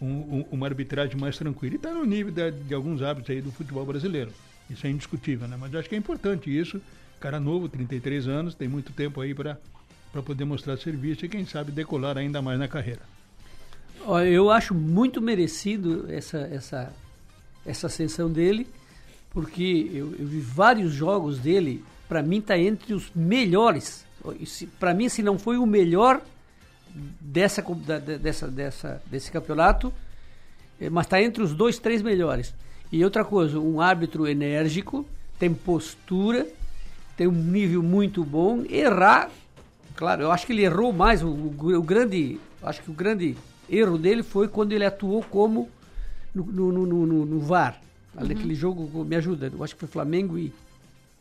um, 0.03 0.39
um, 0.39 0.45
uma 0.51 0.67
arbitragem 0.67 1.17
mais 1.17 1.39
tranquila. 1.39 1.75
E 1.75 1.77
está 1.77 1.93
no 1.93 2.05
nível 2.05 2.33
de, 2.33 2.51
de 2.51 2.75
alguns 2.75 3.01
hábitos 3.01 3.31
aí 3.31 3.41
do 3.41 3.53
futebol 3.53 3.87
brasileiro. 3.87 4.33
Isso 4.69 4.87
é 4.87 4.91
indiscutível, 4.91 5.47
né? 5.47 5.57
Mas 5.59 5.75
acho 5.75 5.89
que 5.89 5.95
é 5.95 5.99
importante 5.99 6.57
isso. 6.57 6.81
Cara 7.21 7.39
novo, 7.39 7.69
33 7.69 8.27
anos, 8.27 8.55
tem 8.55 8.67
muito 8.67 8.93
tempo 8.93 9.21
aí 9.21 9.33
para 9.33 9.57
poder 10.25 10.45
mostrar 10.45 10.77
serviço 10.77 11.25
e 11.25 11.29
quem 11.29 11.47
sabe 11.47 11.71
decolar 11.71 12.19
ainda 12.19 12.43
mais 12.43 12.59
na 12.59 12.67
carreira. 12.67 13.01
Olha, 14.05 14.29
eu 14.29 14.51
acho 14.51 14.75
muito 14.75 15.23
merecido 15.23 16.07
essa, 16.09 16.39
essa, 16.39 16.93
essa 17.65 17.87
ascensão 17.87 18.29
dele, 18.29 18.67
porque 19.31 19.89
eu, 19.93 20.13
eu 20.19 20.27
vi 20.27 20.41
vários 20.41 20.93
jogos 20.93 21.39
dele, 21.39 21.85
para 22.09 22.23
mim 22.23 22.39
está 22.39 22.59
entre 22.59 22.93
os 22.93 23.13
melhores. 23.15 24.05
Para 24.81 24.93
mim, 24.93 25.09
se 25.09 25.23
não 25.23 25.39
foi 25.39 25.59
o 25.59 25.67
melhor 25.67 26.21
dessa, 27.21 27.63
dessa, 28.21 28.49
dessa, 28.49 29.03
desse 29.07 29.31
campeonato, 29.31 29.93
mas 30.91 31.07
está 31.07 31.23
entre 31.23 31.43
os 31.43 31.55
dois, 31.55 31.79
três 31.79 32.03
melhores. 32.03 32.55
E 32.91 33.03
outra 33.05 33.25
coisa, 33.25 33.59
um 33.59 33.81
árbitro 33.81 34.29
enérgico, 34.29 35.07
tem 35.39 35.53
postura, 35.53 36.47
tem 37.17 37.27
um 37.27 37.33
nível 37.33 37.83
muito 37.83 38.25
bom. 38.25 38.65
Errar, 38.69 39.31
claro, 39.97 40.23
eu 40.23 40.31
acho 40.31 40.47
que 40.47 40.53
ele 40.53 40.63
errou 40.63 40.93
mais. 40.93 41.23
O, 41.23 41.29
o, 41.29 41.79
o 41.79 41.83
grande, 41.83 42.39
acho 42.63 42.83
que 42.83 42.91
o 42.91 42.95
grande 42.95 43.37
erro 43.69 43.97
dele 43.97 44.23
foi 44.23 44.49
quando 44.49 44.73
ele 44.73 44.85
atuou 44.85 45.23
como 45.23 45.71
no, 46.35 46.45
no, 46.45 46.73
no, 46.73 47.07
no, 47.07 47.27
no 47.27 47.41
VAR. 47.41 47.81
Uhum. 48.15 48.25
Aquele 48.25 48.55
jogo, 48.55 49.05
me 49.05 49.17
ajuda, 49.17 49.51
eu 49.53 49.65
acho 49.65 49.75
que 49.75 49.81
foi 49.81 49.89
Flamengo 49.89 50.39
e. 50.39 50.53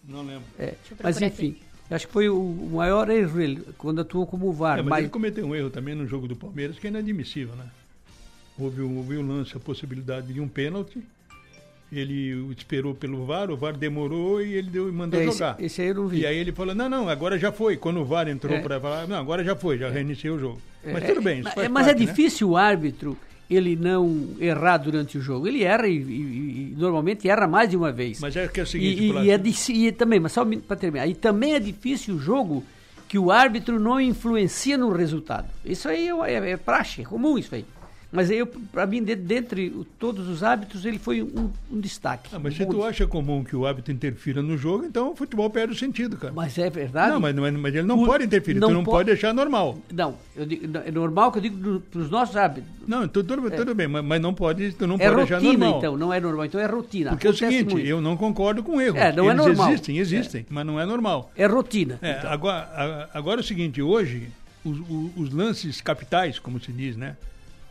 Não 0.03 0.23
lembro. 0.23 0.43
É, 0.59 0.73
mas 1.01 1.21
enfim, 1.21 1.55
acho 1.91 2.07
que 2.07 2.13
foi 2.13 2.29
o, 2.29 2.69
maior 2.71 3.09
erro 3.09 3.39
ele, 3.41 3.61
quando 3.77 4.01
atuou 4.01 4.25
como 4.25 4.51
VAR. 4.51 4.79
É, 4.79 4.81
mas, 4.81 4.89
mas, 4.89 4.99
ele 5.01 5.09
cometeu 5.09 5.45
um 5.45 5.55
erro 5.55 5.69
também 5.69 5.93
no 5.93 6.07
jogo 6.07 6.27
do 6.27 6.35
Palmeiras 6.35 6.79
que 6.79 6.87
é 6.87 6.89
inadmissível, 6.89 7.55
né? 7.55 7.65
houve 8.57 8.81
um, 8.81 8.97
houve 8.97 9.17
um 9.17 9.27
lance, 9.27 9.55
a 9.55 9.59
possibilidade 9.59 10.33
de 10.33 10.39
um 10.39 10.47
pênalti. 10.47 11.01
Ele 11.91 12.53
esperou 12.57 12.95
pelo 12.95 13.25
VAR, 13.25 13.51
o 13.51 13.57
VAR 13.57 13.75
demorou 13.75 14.41
e 14.41 14.53
ele 14.53 14.69
deu, 14.69 14.91
mandou 14.93 15.19
É, 15.19 15.25
jogar. 15.25 15.57
esse 15.59 15.81
aí 15.81 15.89
eu 15.89 15.95
não 15.95 16.07
vi. 16.07 16.19
E 16.21 16.25
aí 16.25 16.37
ele 16.37 16.53
falou: 16.53 16.73
não, 16.73 16.87
não, 16.87 17.09
agora 17.09 17.37
já 17.37 17.51
foi. 17.51 17.75
Quando 17.75 17.99
o 17.99 18.05
VAR 18.05 18.29
entrou 18.29 18.55
É. 18.55 18.61
para 18.61 18.79
falar, 18.79 19.07
não, 19.07 19.17
agora 19.17 19.43
já 19.43 19.57
foi, 19.57 19.77
já 19.77 19.89
reiniciei 19.89 20.31
o 20.31 20.39
jogo. 20.39 20.61
Mas 20.85 21.03
É, 21.03 21.07
tudo 21.07 21.21
bem, 21.21 21.39
isso 21.41 21.49
é, 21.49 21.51
faz 21.51 21.67
mas 21.69 21.87
é 21.87 21.89
parte, 21.89 21.99
né? 21.99 22.05
difícil 22.05 22.49
o 22.51 22.55
árbitro 22.57 23.17
ele 23.53 23.75
não 23.75 24.27
errar 24.39 24.77
durante 24.77 25.17
o 25.17 25.21
jogo. 25.21 25.47
Ele 25.47 25.63
erra 25.63 25.87
e, 25.87 25.97
e- 25.97 26.73
e 26.73 26.75
normalmente 26.77 27.27
erra 27.27 27.47
mais 27.47 27.69
de 27.69 27.75
uma 27.77 27.91
vez. 27.91 28.19
Mas 28.19 28.35
é 28.35 28.47
que 28.47 28.59
é 28.59 28.63
o 28.63 28.65
seguinte, 28.67 29.01
e, 29.03 29.11
e, 29.25 29.31
é 29.31 29.37
di- 29.37 29.55
e 29.87 29.91
também, 29.91 30.19
mas 30.19 30.31
só 30.31 30.45
para 30.45 30.75
terminar, 30.77 31.07
e 31.07 31.13
também 31.13 31.53
é 31.53 31.59
difícil 31.59 32.15
o 32.15 32.19
jogo 32.19 32.63
que 33.07 33.19
o 33.19 33.29
árbitro 33.29 33.79
não 33.79 33.99
influencia 33.99 34.77
no 34.77 34.89
resultado. 34.93 35.47
Isso 35.65 35.89
aí 35.89 36.07
é, 36.07 36.33
é, 36.33 36.51
é 36.51 36.57
praxe, 36.57 37.01
é 37.01 37.03
comum 37.03 37.37
isso 37.37 37.53
aí. 37.53 37.65
Mas 38.11 38.29
eu, 38.29 38.45
para 38.45 38.85
mim, 38.85 39.01
de- 39.01 39.15
dentre 39.15 39.69
todos 39.97 40.27
os 40.27 40.43
árbitros, 40.43 40.83
ele 40.83 40.99
foi 40.99 41.21
um, 41.23 41.49
um 41.71 41.79
destaque. 41.79 42.29
Ah, 42.33 42.39
mas 42.39 42.53
Um 42.53 42.57
se 42.57 42.65
tu 42.65 42.83
acha 42.83 43.07
comum 43.07 43.41
que 43.41 43.55
o 43.55 43.65
árbitro 43.65 43.93
interfira 43.93 44.41
no 44.41 44.57
jogo, 44.57 44.83
então 44.83 45.13
o 45.13 45.15
futebol 45.15 45.49
perde 45.49 45.73
o 45.73 45.77
sentido, 45.77 46.17
cara. 46.17 46.33
Mas 46.35 46.57
é 46.57 46.69
verdade. 46.69 47.11
Não, 47.13 47.21
mas, 47.21 47.37
é- 47.37 47.51
mas 47.51 47.73
ele 47.73 47.83
não 47.87 48.03
O- 48.03 48.05
pode 48.05 48.25
interferir, 48.25 48.59
não 48.59 48.67
tu 48.67 48.73
não 48.73 48.83
po- 48.83 48.91
pode 48.91 49.05
deixar 49.07 49.33
normal. 49.33 49.77
Não, 49.93 50.15
digo- 50.45 50.77
é 50.85 50.91
normal 50.91 51.31
que 51.31 51.37
eu 51.37 51.41
digo 51.41 51.79
para 51.89 52.01
os 52.01 52.09
nossos 52.09 52.35
árbitros. 52.35 52.69
Não, 52.85 53.07
tu- 53.07 53.23
tudo, 53.23 53.49
tudo 53.49 53.73
bem, 53.73 53.87
mas, 53.87 54.03
mas 54.03 54.21
não 54.21 54.33
pode, 54.33 54.73
tu 54.73 54.85
não 54.85 54.95
é 54.95 55.05
pode 55.05 55.15
deixar 55.15 55.35
rotina, 55.35 55.53
normal. 55.53 55.77
então, 55.79 55.97
não 55.97 56.13
é 56.13 56.19
normal. 56.19 56.45
Então 56.45 56.59
é 56.59 56.65
rotina. 56.65 57.11
Porque 57.11 57.27
é 57.27 57.29
o 57.29 57.33
Acontece 57.33 57.53
seguinte, 57.57 57.73
muito. 57.73 57.87
eu 57.87 58.01
não 58.01 58.17
concordo 58.17 58.61
com 58.61 58.81
erros. 58.81 58.99
É, 58.99 59.13
não 59.13 59.29
é 59.29 59.33
Eles 59.33 59.45
normal. 59.45 59.69
existem, 59.69 59.97
existem, 59.99 60.45
mas 60.49 60.65
não 60.65 60.77
é 60.77 60.85
normal. 60.85 61.31
É 61.33 61.45
rotina. 61.45 61.97
É, 62.01 62.19
agora, 62.27 63.09
agora 63.13 63.39
é 63.39 63.43
o 63.43 63.47
seguinte, 63.47 63.81
hoje, 63.81 64.27
os, 64.65 64.77
os- 64.79 65.11
os 65.15 65.29
lances 65.33 65.79
capitais, 65.79 66.39
como 66.39 66.59
se 66.59 66.73
diz, 66.73 66.97
né? 66.97 67.15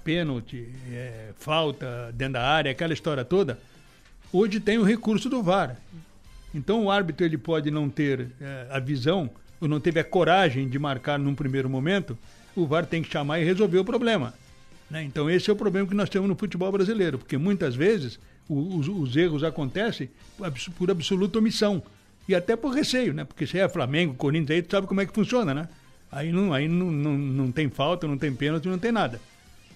Pênalti, 0.04 0.68
é, 0.90 1.30
falta 1.38 2.10
dentro 2.14 2.34
da 2.34 2.42
área, 2.48 2.70
aquela 2.70 2.92
história 2.92 3.24
toda, 3.24 3.58
hoje 4.32 4.60
tem 4.60 4.78
o 4.78 4.82
recurso 4.84 5.28
do 5.28 5.42
VAR. 5.42 5.76
Então 6.54 6.84
o 6.84 6.90
árbitro 6.90 7.24
ele 7.24 7.38
pode 7.38 7.70
não 7.70 7.88
ter 7.88 8.28
é, 8.40 8.66
a 8.70 8.78
visão, 8.78 9.30
ou 9.60 9.68
não 9.68 9.78
teve 9.80 10.00
a 10.00 10.04
coragem 10.04 10.68
de 10.68 10.78
marcar 10.78 11.18
num 11.18 11.34
primeiro 11.34 11.68
momento, 11.68 12.16
o 12.56 12.66
VAR 12.66 12.84
tem 12.86 13.02
que 13.02 13.10
chamar 13.12 13.40
e 13.40 13.44
resolver 13.44 13.78
o 13.78 13.84
problema. 13.84 14.34
né? 14.90 15.02
Então 15.04 15.30
esse 15.30 15.48
é 15.48 15.52
o 15.52 15.56
problema 15.56 15.86
que 15.86 15.94
nós 15.94 16.08
temos 16.08 16.28
no 16.28 16.34
futebol 16.34 16.72
brasileiro, 16.72 17.18
porque 17.18 17.36
muitas 17.38 17.76
vezes 17.76 18.18
o- 18.48 18.76
os, 18.78 18.88
os 18.88 19.16
erros 19.16 19.44
acontecem 19.44 20.10
por 20.36 20.46
abs- 20.46 20.68
por 20.68 20.90
absoluta 20.90 21.38
omissão. 21.38 21.80
E 22.28 22.34
até 22.34 22.56
por 22.56 22.72
receio, 22.74 23.12
né? 23.14 23.24
Porque 23.24 23.46
se 23.46 23.58
é 23.58 23.68
Flamengo, 23.68 24.14
Corinthians, 24.14 24.50
aí 24.56 24.62
tu 24.62 24.70
sabe 24.72 24.86
como 24.86 25.00
é 25.00 25.06
que 25.06 25.12
funciona, 25.12 25.52
né? 25.54 25.68
Aí 26.12 26.32
não, 26.32 26.52
aí 26.52 26.66
não, 26.68 26.90
não, 26.90 27.16
não 27.16 27.52
tem 27.52 27.68
falta, 27.68 28.06
não 28.08 28.18
tem 28.18 28.32
pênalti, 28.34 28.66
não 28.68 28.78
tem 28.78 28.90
nada. 28.92 29.20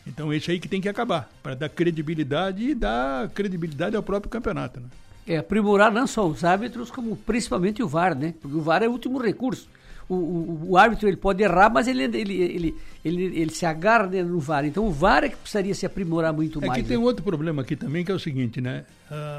Então 0.07 0.33
esse 0.33 0.51
aí 0.51 0.59
que 0.61 0.69
tem 0.69 0.81
que 0.81 0.89
acabar, 0.89 1.31
para 1.43 1.55
dar 1.55 1.69
credibilidade 1.69 2.63
e 2.63 2.75
dar 2.75 3.29
credibilidade 3.31 3.97
ao 3.97 4.03
próprio 4.03 4.31
campeonato, 4.31 4.81
né? 4.81 4.87
É 5.27 5.39
aprimorar 5.39 5.91
não 5.91 6.07
só 6.07 6.27
os 6.27 6.45
árbitros, 6.45 6.91
como 6.91 7.17
principalmente 7.17 7.83
o 7.83 7.89
VAR, 7.89 8.15
né? 8.15 8.35
Porque 8.43 8.57
o 8.57 8.61
VAR 8.61 8.83
é 8.83 8.89
o 8.89 8.93
último 8.93 9.19
recurso. 9.19 9.67
O, 10.07 10.15
o, 10.15 10.67
o 10.73 10.77
árbitro 10.77 11.09
ele 11.09 11.17
pode 11.17 11.43
errar, 11.43 11.71
mas 11.71 11.89
ele, 11.89 12.03
ele, 12.03 12.19
ele, 12.35 12.75
ele, 13.03 13.23
ele 13.41 13.51
se 13.51 13.65
agarra 13.65 14.07
né, 14.07 14.23
no 14.23 14.39
VAR. 14.39 14.67
Então 14.67 14.87
o 14.87 14.91
VAR 14.93 15.25
é 15.25 15.31
que 15.31 15.37
precisaria 15.37 15.75
se 15.75 15.87
aprimorar 15.87 16.31
muito 16.31 16.63
É 16.63 16.67
mais. 16.67 16.83
que 16.83 16.87
tem 16.89 16.99
né? 16.99 17.03
um 17.03 17.07
outro 17.07 17.25
problema 17.25 17.63
aqui 17.63 17.75
também, 17.75 18.05
que 18.05 18.13
é 18.13 18.15
o 18.15 18.19
seguinte, 18.19 18.61
né? 18.61 18.85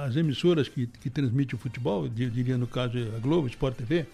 As 0.07 0.15
emissoras 0.15 0.67
que, 0.67 0.87
que 0.87 1.07
transmitem 1.11 1.55
o 1.55 1.59
futebol, 1.59 2.07
di- 2.09 2.31
diria 2.31 2.57
no 2.57 2.65
caso 2.65 2.97
a 3.15 3.19
Globo, 3.19 3.45
Sport 3.47 3.75
TV, 3.77 4.07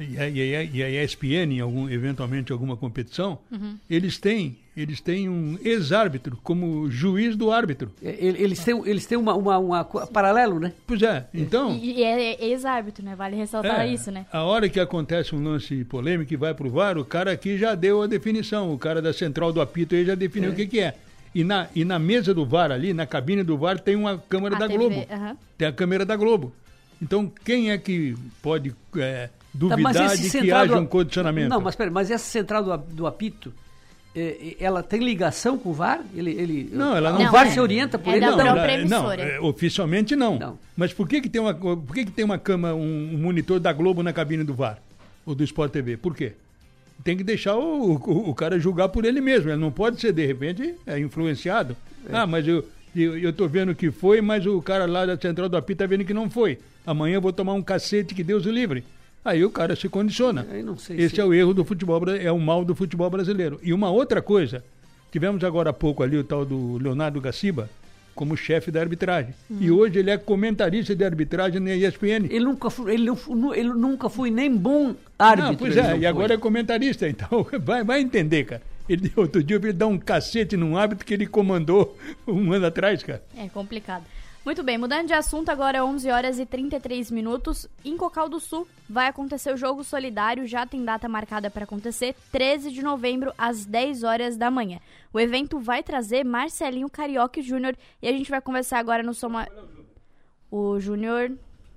e 0.00 0.18
a, 0.18 0.28
e 0.28 0.56
a- 0.56 0.62
e 0.64 0.82
a 0.82 1.04
ESPN, 1.04 1.52
em 1.56 1.60
algum, 1.60 1.88
eventualmente 1.88 2.50
alguma 2.52 2.76
competição, 2.76 3.38
Uhum. 3.50 3.76
eles 3.88 4.18
têm 4.18 4.56
eles 4.76 4.98
têm 5.00 5.28
um 5.28 5.58
ex-árbitro 5.62 6.38
como 6.42 6.90
juiz 6.90 7.36
do 7.36 7.50
árbitro. 7.52 7.90
É, 8.02 8.16
ele- 8.18 8.42
Eles 8.42 8.64
têm, 8.64 8.80
eles 8.88 9.04
têm 9.04 9.18
uma, 9.18 9.34
uma, 9.34 9.58
uma 9.58 9.84
paralelo, 9.84 10.58
né? 10.58 10.72
Pois 10.86 11.02
é, 11.02 11.26
então... 11.34 11.72
E, 11.76 11.98
e 11.98 12.02
é 12.02 12.42
ex-árbitro, 12.42 13.04
né? 13.04 13.14
Vale 13.14 13.36
ressaltar 13.36 13.80
É, 13.80 13.88
isso, 13.92 14.10
né? 14.10 14.24
A 14.32 14.42
hora 14.42 14.70
que 14.70 14.80
acontece 14.80 15.34
um 15.34 15.42
lance 15.42 15.84
polêmico 15.84 16.32
e 16.32 16.36
vai 16.36 16.54
pro 16.54 16.70
VAR, 16.70 16.96
o 16.96 17.04
cara 17.04 17.32
aqui 17.32 17.58
já 17.58 17.74
deu 17.74 18.00
a 18.02 18.06
definição. 18.06 18.72
O 18.72 18.78
cara 18.78 19.02
da 19.02 19.12
central 19.12 19.52
do 19.52 19.60
apito 19.60 19.94
aí 19.94 20.04
já 20.04 20.14
definiu 20.14 20.50
É. 20.50 20.52
o 20.52 20.56
que, 20.56 20.66
que 20.66 20.80
é. 20.80 20.94
E 21.34 21.44
na, 21.44 21.66
e 21.74 21.84
na 21.84 21.98
mesa 21.98 22.32
do 22.32 22.46
VAR 22.46 22.70
ali, 22.72 22.94
na 22.94 23.04
cabine 23.06 23.42
do 23.42 23.58
VAR, 23.58 23.78
tem 23.78 23.96
uma 23.96 24.16
câmera 24.18 24.56
A 24.56 24.58
da 24.60 24.66
TV, 24.68 24.78
Globo. 24.78 25.06
aham. 25.10 25.36
Tem 25.58 25.68
a 25.68 25.72
câmera 25.72 26.06
da 26.06 26.16
Globo. 26.16 26.54
Então, 27.02 27.30
quem 27.44 27.70
é 27.70 27.76
que 27.76 28.14
pode 28.40 28.74
é, 28.96 29.28
Tá, 29.52 29.58
duvidar 29.58 30.16
de 30.16 30.30
que 30.30 30.52
haja 30.52 30.74
do- 30.74 30.80
um 30.80 30.86
condicionamento? 30.86 31.48
Não, 31.48 31.60
mas 31.60 31.74
pera, 31.74 31.90
mas 31.90 32.10
essa 32.10 32.24
central 32.24 32.62
do, 32.62 32.76
do 32.94 33.06
apito, 33.06 33.52
é, 34.14 34.56
ela 34.60 34.82
tem 34.82 35.00
ligação 35.00 35.58
com 35.58 35.70
o 35.70 35.72
VAR? 35.72 36.00
Ele, 36.14 36.30
ele, 36.30 36.70
Não, 36.72 36.96
ela 36.96 37.12
não. 37.12 37.26
O 37.28 37.30
VAR 37.32 37.48
se 37.50 37.58
orienta 37.60 37.98
por 37.98 38.14
ele? 38.14 38.24
não, 38.26 38.36
Não. 38.36 38.46
ela- 38.46 38.84
não, 38.84 39.12
é, 39.12 39.40
oficialmente 39.40 40.14
não. 40.16 40.58
Mas 40.76 40.92
por 40.92 41.08
que 41.08 41.20
que 41.20 41.28
tem 41.28 41.40
uma 41.40 41.52
por 41.54 41.94
que 41.94 42.04
que 42.04 42.10
tem 42.12 42.24
uma 42.24 42.38
cama 42.38 42.72
um, 42.74 43.10
um 43.14 43.18
monitor 43.18 43.58
da 43.60 43.72
Globo 43.72 44.02
na 44.02 44.12
cabine 44.12 44.44
do 44.44 44.54
VAR 44.54 44.78
ou 45.26 45.34
do 45.34 45.42
Sport 45.44 45.72
TV? 45.72 45.96
Por 45.96 46.14
quê? 46.14 46.32
Tem 47.02 47.16
que 47.16 47.24
deixar 47.24 47.56
o, 47.56 47.94
o, 47.94 48.30
o 48.30 48.34
cara 48.34 48.58
julgar 48.58 48.88
por 48.90 49.04
ele 49.04 49.20
mesmo. 49.20 49.50
Ele 49.50 49.60
não 49.60 49.70
pode 49.72 50.00
ser 50.00 50.12
de 50.12 50.24
repente 50.26 50.74
é, 50.86 50.98
influenciado. 50.98 51.76
Ah, 52.12 52.26
mas 52.26 52.46
eu 52.46 52.64
eu, 52.94 53.16
eu 53.18 53.32
tô 53.32 53.46
vendo 53.46 53.72
que 53.74 53.90
foi, 53.92 54.20
mas 54.20 54.44
o 54.46 54.60
cara 54.60 54.84
lá 54.84 55.06
da 55.06 55.16
central 55.16 55.48
do 55.48 55.56
apito 55.56 55.78
tá 55.78 55.86
vendo 55.86 56.04
que 56.04 56.12
não 56.14 56.28
foi. 56.28 56.58
Amanhã 56.84 57.14
eu 57.16 57.20
vou 57.20 57.32
tomar 57.32 57.52
um 57.54 57.62
cacete 57.62 58.14
que 58.16 58.24
Deus 58.24 58.44
o 58.46 58.50
livre. 58.50 58.82
Aí 59.24 59.44
o 59.44 59.50
cara 59.50 59.76
se 59.76 59.88
condiciona. 59.88 60.46
sei 60.78 60.96
Esse 60.96 61.16
se- 61.16 61.20
é 61.20 61.24
o 61.24 61.34
erro 61.34 61.52
do 61.52 61.64
futebol, 61.64 62.02
é 62.08 62.32
o 62.32 62.38
mal 62.38 62.64
do 62.64 62.74
futebol 62.74 63.10
brasileiro. 63.10 63.60
E 63.62 63.72
uma 63.72 63.90
outra 63.90 64.22
coisa, 64.22 64.64
tivemos 65.12 65.44
agora 65.44 65.70
há 65.70 65.72
pouco 65.72 66.02
ali 66.02 66.16
o 66.16 66.24
tal 66.24 66.44
do 66.44 66.78
Leonardo 66.78 67.20
Gaciba 67.20 67.68
como 68.14 68.36
chefe 68.36 68.70
da 68.70 68.80
arbitragem. 68.80 69.34
Uhum. 69.48 69.58
E 69.60 69.70
hoje 69.70 69.98
ele 69.98 70.10
é 70.10 70.18
comentarista 70.18 70.94
de 70.94 71.04
arbitragem 71.04 71.60
na 71.60 71.74
ESPN. 71.74 72.26
Ele 72.28 72.40
nunca 72.44 72.68
foi, 72.68 72.94
ele, 72.94 73.10
não 73.28 73.54
ele 73.54 73.68
nunca 73.70 74.08
foi 74.08 74.30
nem 74.30 74.54
bom 74.54 74.94
árbitro. 75.18 75.50
Não, 75.52 75.56
pois 75.56 75.76
é, 75.76 75.82
não 75.82 75.96
e 75.96 75.98
foi. 75.98 76.06
agora 76.06 76.34
é 76.34 76.36
comentarista, 76.36 77.08
então 77.08 77.46
vai, 77.62 77.84
vai 77.84 78.00
entender, 78.00 78.44
cara. 78.44 78.62
Ele, 78.88 79.12
outro 79.16 79.42
dia 79.42 79.56
eu 79.56 79.60
vi 79.60 79.68
ele 79.68 79.78
dar 79.78 79.86
um 79.86 79.98
cacete 79.98 80.56
num 80.56 80.76
árbitro 80.76 81.06
que 81.06 81.14
ele 81.14 81.26
comandou 81.26 81.96
um 82.26 82.52
ano 82.52 82.66
atrás, 82.66 83.02
cara. 83.02 83.22
É 83.36 83.48
complicado. 83.48 84.04
Muito 84.44 84.62
bem, 84.62 84.78
mudando 84.78 85.06
de 85.06 85.12
assunto, 85.12 85.50
agora 85.50 85.78
é 85.78 85.82
11 85.82 86.10
horas 86.10 86.38
e 86.38 86.46
33 86.46 87.10
minutos. 87.10 87.68
Em 87.84 87.94
Cocal 87.96 88.26
do 88.28 88.40
Sul 88.40 88.66
vai 88.88 89.06
acontecer 89.06 89.52
o 89.52 89.56
jogo 89.56 89.84
solidário, 89.84 90.46
já 90.46 90.64
tem 90.66 90.82
data 90.82 91.06
marcada 91.08 91.50
para 91.50 91.64
acontecer, 91.64 92.14
13 92.32 92.72
de 92.72 92.82
novembro, 92.82 93.32
às 93.36 93.66
10 93.66 94.02
horas 94.02 94.36
da 94.38 94.50
manhã. 94.50 94.78
O 95.12 95.20
evento 95.20 95.60
vai 95.60 95.82
trazer 95.82 96.24
Marcelinho 96.24 96.88
Carioca 96.88 97.42
Júnior 97.42 97.76
e 98.00 98.08
a 98.08 98.12
gente 98.12 98.30
vai 98.30 98.40
conversar 98.40 98.78
agora 98.78 99.02
no 99.02 99.12
Soma. 99.12 99.46
O 100.50 100.80
Júnior. 100.80 101.32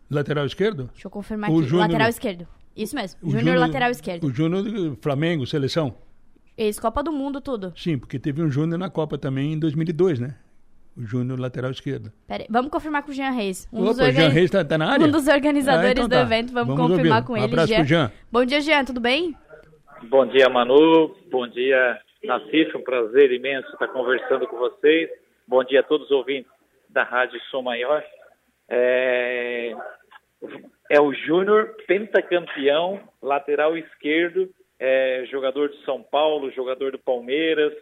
Lateral 0.09 0.45
esquerdo? 0.45 0.89
Deixa 0.93 1.07
eu 1.07 1.11
confirmar 1.11 1.49
O 1.51 1.59
aqui. 1.59 1.67
Júnior- 1.67 1.87
Lateral 1.87 2.09
esquerdo. 2.09 2.47
Isso 2.75 2.95
mesmo. 2.95 3.19
Júnior 3.29 3.57
lateral 3.57 3.91
esquerdo. 3.91 4.23
O 4.25 4.31
Júnior 4.33 4.97
Flamengo, 5.01 5.45
seleção. 5.45 5.93
Ex-Copa 6.57 7.03
do 7.03 7.11
Mundo, 7.11 7.39
tudo. 7.41 7.73
Sim, 7.77 7.97
porque 7.99 8.17
teve 8.17 8.41
um 8.41 8.49
Júnior 8.49 8.79
na 8.79 8.89
Copa 8.89 9.17
também 9.17 9.53
em 9.53 9.59
2002, 9.59 10.19
né? 10.19 10.35
O 10.95 11.03
Júnior 11.05 11.39
lateral 11.39 11.71
esquerdo. 11.71 12.11
Pera 12.27 12.43
aí, 12.43 12.47
vamos 12.49 12.69
confirmar 12.69 13.01
com 13.03 13.09
o 13.11 13.13
Jean 13.13 13.31
Reis. 13.31 13.67
Um 13.73 13.83
Opa, 13.89 14.11
Jean 14.11 14.29
Reis 14.29 14.51
tá- 14.51 14.63
tá 14.63 14.77
na 14.77 14.91
área? 14.91 15.05
Um 15.07 15.11
dos 15.11 15.27
organizadores 15.27 15.87
Ah, 15.89 15.91
então 15.91 16.07
do 16.07 16.11
tá. 16.11 16.21
evento. 16.21 16.53
Vamos, 16.53 16.75
Vamos 16.75 16.91
confirmar 16.91 17.19
ouvi-lo. 17.21 17.25
com 17.27 17.33
Um 17.33 17.37
ele, 17.37 17.45
abraço 17.45 17.73
pro 17.73 17.83
Jean. 17.85 18.11
Bom 18.31 18.45
dia, 18.45 18.61
Jean. 18.61 18.85
Tudo 18.85 18.99
bem? 19.01 19.35
Bom 20.03 20.25
dia, 20.27 20.47
Manu. 20.49 21.15
Bom 21.31 21.47
dia, 21.47 21.99
Nacife. 22.23 22.77
Um 22.77 22.83
prazer 22.83 23.31
imenso 23.31 23.67
estar 23.73 23.87
conversando 23.87 24.47
com 24.47 24.57
vocês. 24.57 25.09
Bom 25.47 25.63
dia 25.63 25.79
a 25.79 25.83
todos 25.83 26.05
os 26.05 26.11
ouvintes 26.11 26.51
da 26.89 27.03
Rádio 27.03 27.39
Som 27.49 27.63
Maior. 27.63 28.03
É, 28.69 29.73
é 30.91 31.01
o 31.01 31.11
Júnior, 31.13 31.75
pentacampeão, 31.87 32.99
lateral 33.21 33.75
esquerdo, 33.77 34.47
é, 34.79 35.25
jogador 35.31 35.69
de 35.69 35.83
São 35.85 36.03
Paulo, 36.03 36.51
jogador 36.51 36.91
do 36.91 36.99
Palmeiras. 36.99 37.73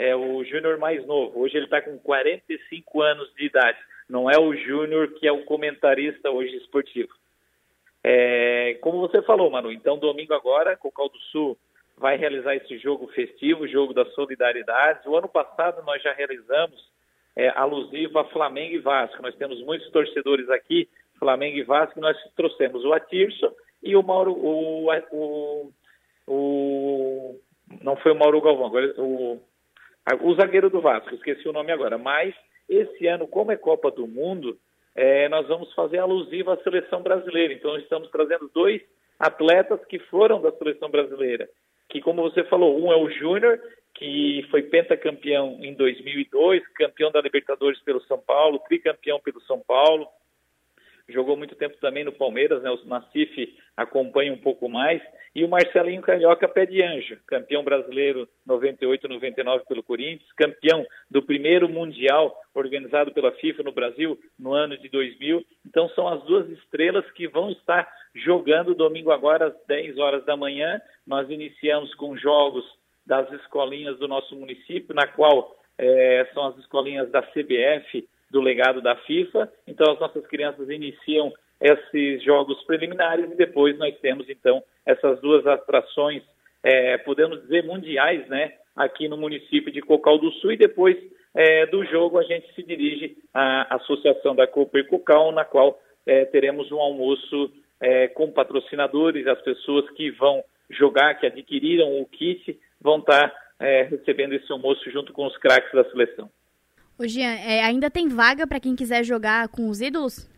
É 0.00 0.16
o 0.16 0.42
Júnior 0.44 0.78
mais 0.78 1.06
novo. 1.06 1.40
Hoje 1.40 1.58
ele 1.58 1.66
está 1.66 1.82
com 1.82 1.98
45 1.98 3.02
anos 3.02 3.30
de 3.34 3.44
idade. 3.44 3.76
Não 4.08 4.30
é 4.30 4.38
o 4.40 4.56
Júnior 4.56 5.08
que 5.08 5.26
é 5.26 5.32
o 5.32 5.44
comentarista 5.44 6.30
hoje 6.30 6.56
esportivo. 6.56 7.10
É, 8.02 8.78
como 8.80 8.98
você 8.98 9.20
falou, 9.20 9.50
Manu, 9.50 9.70
então 9.70 9.98
domingo 9.98 10.32
agora, 10.32 10.74
Cocal 10.74 11.10
do 11.10 11.18
Sul 11.30 11.54
vai 11.98 12.16
realizar 12.16 12.56
esse 12.56 12.78
jogo 12.78 13.08
festivo, 13.08 13.68
jogo 13.68 13.92
da 13.92 14.06
solidariedade. 14.12 15.06
O 15.06 15.18
ano 15.18 15.28
passado 15.28 15.82
nós 15.84 16.02
já 16.02 16.14
realizamos 16.14 16.82
é, 17.36 17.50
alusivo 17.50 18.18
a 18.18 18.24
Flamengo 18.30 18.76
e 18.76 18.78
Vasco. 18.78 19.20
Nós 19.20 19.34
temos 19.34 19.62
muitos 19.66 19.90
torcedores 19.90 20.48
aqui, 20.48 20.88
Flamengo 21.18 21.58
e 21.58 21.62
Vasco, 21.62 22.00
nós 22.00 22.16
trouxemos 22.34 22.86
o 22.86 22.94
Atirson 22.94 23.52
e 23.82 23.94
o 23.94 24.02
Mauro, 24.02 24.32
o, 24.32 24.90
o, 25.12 25.72
o 26.26 27.40
não 27.82 27.96
foi 27.96 28.12
o 28.12 28.18
Mauro 28.18 28.40
Galvão, 28.40 28.68
agora 28.68 28.94
o, 28.96 29.38
o 30.22 30.34
zagueiro 30.34 30.70
do 30.70 30.80
Vasco, 30.80 31.14
esqueci 31.14 31.48
o 31.48 31.52
nome 31.52 31.72
agora. 31.72 31.98
Mas 31.98 32.34
esse 32.68 33.06
ano, 33.06 33.26
como 33.26 33.52
é 33.52 33.56
Copa 33.56 33.90
do 33.90 34.06
Mundo, 34.06 34.58
é, 34.94 35.28
nós 35.28 35.46
vamos 35.48 35.72
fazer 35.74 35.98
alusivo 35.98 36.50
à 36.50 36.56
seleção 36.58 37.02
brasileira. 37.02 37.52
Então, 37.52 37.76
estamos 37.76 38.10
trazendo 38.10 38.50
dois 38.54 38.80
atletas 39.18 39.84
que 39.86 39.98
foram 39.98 40.40
da 40.40 40.52
seleção 40.52 40.90
brasileira. 40.90 41.48
Que, 41.88 42.00
como 42.00 42.22
você 42.22 42.44
falou, 42.44 42.80
um 42.80 42.92
é 42.92 42.96
o 42.96 43.10
Júnior 43.10 43.60
que 43.94 44.46
foi 44.50 44.62
pentacampeão 44.62 45.58
em 45.60 45.74
2002, 45.74 46.66
campeão 46.68 47.10
da 47.10 47.20
Libertadores 47.20 47.80
pelo 47.82 48.00
São 48.04 48.18
Paulo, 48.18 48.58
tricampeão 48.60 49.20
pelo 49.20 49.40
São 49.42 49.60
Paulo, 49.60 50.06
jogou 51.10 51.36
muito 51.36 51.54
tempo 51.54 51.76
também 51.80 52.04
no 52.04 52.12
Palmeiras, 52.12 52.62
né? 52.62 52.70
O 52.70 52.84
Nacife 52.86 53.56
acompanha 53.76 54.32
um 54.32 54.38
pouco 54.38 54.68
mais. 54.68 55.02
E 55.34 55.44
o 55.44 55.48
Marcelinho 55.48 56.02
Carioca 56.02 56.48
pé 56.48 56.66
de 56.66 56.82
anjo, 56.82 57.16
campeão 57.26 57.62
brasileiro 57.62 58.28
98 58.44 59.08
99 59.08 59.64
pelo 59.66 59.82
Corinthians, 59.82 60.32
campeão 60.32 60.84
do 61.10 61.22
primeiro 61.22 61.68
mundial 61.68 62.36
organizado 62.54 63.12
pela 63.12 63.32
FIFA 63.32 63.62
no 63.62 63.72
Brasil 63.72 64.18
no 64.38 64.52
ano 64.52 64.76
de 64.76 64.88
2000. 64.88 65.44
Então 65.66 65.88
são 65.90 66.08
as 66.08 66.22
duas 66.24 66.48
estrelas 66.50 67.08
que 67.12 67.28
vão 67.28 67.50
estar 67.50 67.88
jogando 68.14 68.74
domingo 68.74 69.12
agora 69.12 69.46
às 69.46 69.66
10 69.66 69.98
horas 69.98 70.24
da 70.24 70.36
manhã. 70.36 70.80
Nós 71.06 71.30
iniciamos 71.30 71.94
com 71.94 72.16
jogos 72.16 72.64
das 73.06 73.30
escolinhas 73.32 73.98
do 73.98 74.08
nosso 74.08 74.34
município, 74.36 74.94
na 74.94 75.06
qual 75.06 75.56
é, 75.78 76.28
são 76.34 76.46
as 76.46 76.58
escolinhas 76.58 77.10
da 77.10 77.22
CBF, 77.22 78.06
do 78.30 78.40
legado 78.40 78.80
da 78.80 78.96
FIFA. 78.96 79.50
Então, 79.66 79.92
as 79.92 79.98
nossas 79.98 80.26
crianças 80.26 80.68
iniciam 80.68 81.32
esses 81.60 82.22
jogos 82.22 82.62
preliminares 82.64 83.30
e 83.30 83.36
depois 83.36 83.76
nós 83.78 83.96
temos, 83.98 84.28
então, 84.28 84.62
essas 84.86 85.20
duas 85.20 85.46
atrações, 85.46 86.22
é, 86.62 86.96
podemos 86.98 87.40
dizer, 87.42 87.64
mundiais, 87.64 88.26
né? 88.28 88.54
Aqui 88.74 89.08
no 89.08 89.16
município 89.16 89.72
de 89.72 89.80
Cocal 89.80 90.18
do 90.18 90.30
Sul 90.34 90.52
e 90.52 90.56
depois 90.56 90.96
é, 91.34 91.66
do 91.66 91.84
jogo 91.84 92.18
a 92.18 92.22
gente 92.22 92.52
se 92.54 92.62
dirige 92.62 93.16
à 93.34 93.76
Associação 93.76 94.34
da 94.34 94.46
Copa 94.46 94.78
e 94.78 94.84
Cocal, 94.84 95.32
na 95.32 95.44
qual 95.44 95.78
é, 96.06 96.24
teremos 96.24 96.70
um 96.72 96.78
almoço 96.78 97.52
é, 97.80 98.08
com 98.08 98.30
patrocinadores, 98.30 99.26
as 99.26 99.40
pessoas 99.42 99.88
que 99.90 100.10
vão 100.12 100.42
jogar, 100.70 101.14
que 101.14 101.26
adquiriram 101.26 102.00
o 102.00 102.06
kit, 102.06 102.58
vão 102.80 102.98
estar 102.98 103.32
é, 103.58 103.82
recebendo 103.82 104.34
esse 104.34 104.50
almoço 104.50 104.90
junto 104.90 105.12
com 105.12 105.26
os 105.26 105.36
craques 105.36 105.72
da 105.72 105.84
seleção. 105.90 106.30
Ô 107.00 107.08
Jean, 107.08 107.32
é, 107.32 107.62
ainda 107.64 107.90
tem 107.90 108.08
vaga 108.08 108.46
para 108.46 108.60
quem 108.60 108.76
quiser 108.76 109.02
jogar 109.02 109.48
com 109.48 109.70
os 109.70 109.80
ídolos? 109.80 110.28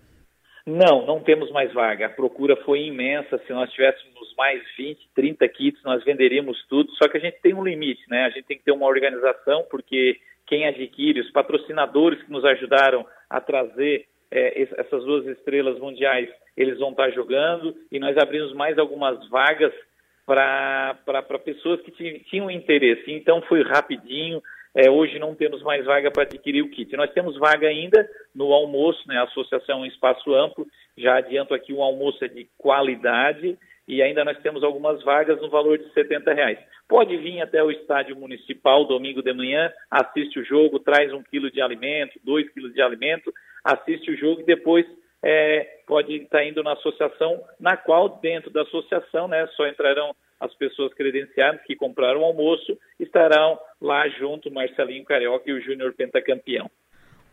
Não, 0.64 1.04
não 1.04 1.18
temos 1.18 1.50
mais 1.50 1.72
vaga. 1.72 2.06
A 2.06 2.08
procura 2.08 2.54
foi 2.64 2.82
imensa. 2.82 3.36
Se 3.44 3.52
nós 3.52 3.68
tivéssemos 3.72 4.32
mais 4.38 4.62
20, 4.78 5.08
30 5.12 5.48
kits, 5.48 5.82
nós 5.82 6.04
venderíamos 6.04 6.64
tudo. 6.68 6.88
Só 6.92 7.08
que 7.08 7.16
a 7.16 7.20
gente 7.20 7.40
tem 7.42 7.52
um 7.52 7.64
limite, 7.64 8.08
né? 8.08 8.26
A 8.26 8.30
gente 8.30 8.44
tem 8.44 8.56
que 8.56 8.62
ter 8.62 8.70
uma 8.70 8.86
organização, 8.86 9.66
porque 9.68 10.20
quem 10.46 10.64
adquire, 10.68 11.18
os 11.18 11.32
patrocinadores 11.32 12.22
que 12.22 12.30
nos 12.30 12.44
ajudaram 12.44 13.04
a 13.28 13.40
trazer 13.40 14.06
é, 14.30 14.62
essas 14.62 15.04
duas 15.04 15.26
estrelas 15.26 15.80
mundiais, 15.80 16.28
eles 16.56 16.78
vão 16.78 16.90
estar 16.90 17.10
jogando. 17.10 17.74
E 17.90 17.98
nós 17.98 18.16
abrimos 18.16 18.54
mais 18.54 18.78
algumas 18.78 19.28
vagas 19.30 19.72
para 20.24 21.40
pessoas 21.44 21.80
que 21.80 21.90
tinham 22.30 22.48
interesse. 22.48 23.10
Então 23.10 23.42
foi 23.48 23.64
rapidinho. 23.64 24.40
É, 24.74 24.90
hoje 24.90 25.18
não 25.18 25.34
temos 25.34 25.62
mais 25.62 25.84
vaga 25.84 26.10
para 26.10 26.22
adquirir 26.22 26.62
o 26.62 26.70
kit. 26.70 26.96
Nós 26.96 27.12
temos 27.12 27.36
vaga 27.38 27.68
ainda 27.68 28.08
no 28.34 28.52
almoço, 28.52 29.06
né? 29.06 29.18
A 29.18 29.24
associação 29.24 29.78
é 29.78 29.82
um 29.82 29.86
espaço 29.86 30.34
amplo. 30.34 30.66
Já 30.96 31.18
adianto 31.18 31.52
aqui, 31.52 31.72
o 31.72 31.82
almoço 31.82 32.24
é 32.24 32.28
de 32.28 32.48
qualidade 32.56 33.58
e 33.86 34.00
ainda 34.00 34.24
nós 34.24 34.38
temos 34.38 34.62
algumas 34.62 35.02
vagas 35.02 35.40
no 35.40 35.50
valor 35.50 35.78
de 35.78 35.92
70 35.92 36.32
reais. 36.32 36.58
Pode 36.88 37.16
vir 37.16 37.40
até 37.40 37.62
o 37.62 37.70
estádio 37.70 38.16
municipal 38.16 38.84
domingo 38.86 39.22
de 39.22 39.32
manhã, 39.32 39.72
assiste 39.90 40.38
o 40.38 40.44
jogo, 40.44 40.78
traz 40.78 41.12
um 41.12 41.22
quilo 41.22 41.50
de 41.50 41.60
alimento, 41.60 42.18
dois 42.24 42.48
quilos 42.52 42.72
de 42.72 42.80
alimento, 42.80 43.32
assiste 43.64 44.10
o 44.10 44.16
jogo 44.16 44.40
e 44.40 44.44
depois 44.44 44.86
é, 45.22 45.80
pode 45.86 46.14
estar 46.16 46.44
indo 46.44 46.62
na 46.62 46.72
associação, 46.72 47.42
na 47.58 47.76
qual 47.76 48.08
dentro 48.20 48.50
da 48.50 48.62
associação, 48.62 49.28
né, 49.28 49.46
só 49.56 49.66
entrarão 49.66 50.14
as 50.42 50.52
pessoas 50.54 50.92
credenciadas 50.94 51.62
que 51.62 51.76
compraram 51.76 52.20
o 52.20 52.24
almoço 52.24 52.76
estarão 52.98 53.58
lá 53.80 54.08
junto, 54.08 54.50
Marcelinho 54.50 55.04
Carioca 55.04 55.48
e 55.48 55.52
o 55.52 55.60
Júnior 55.60 55.94
Pentacampeão. 55.94 56.68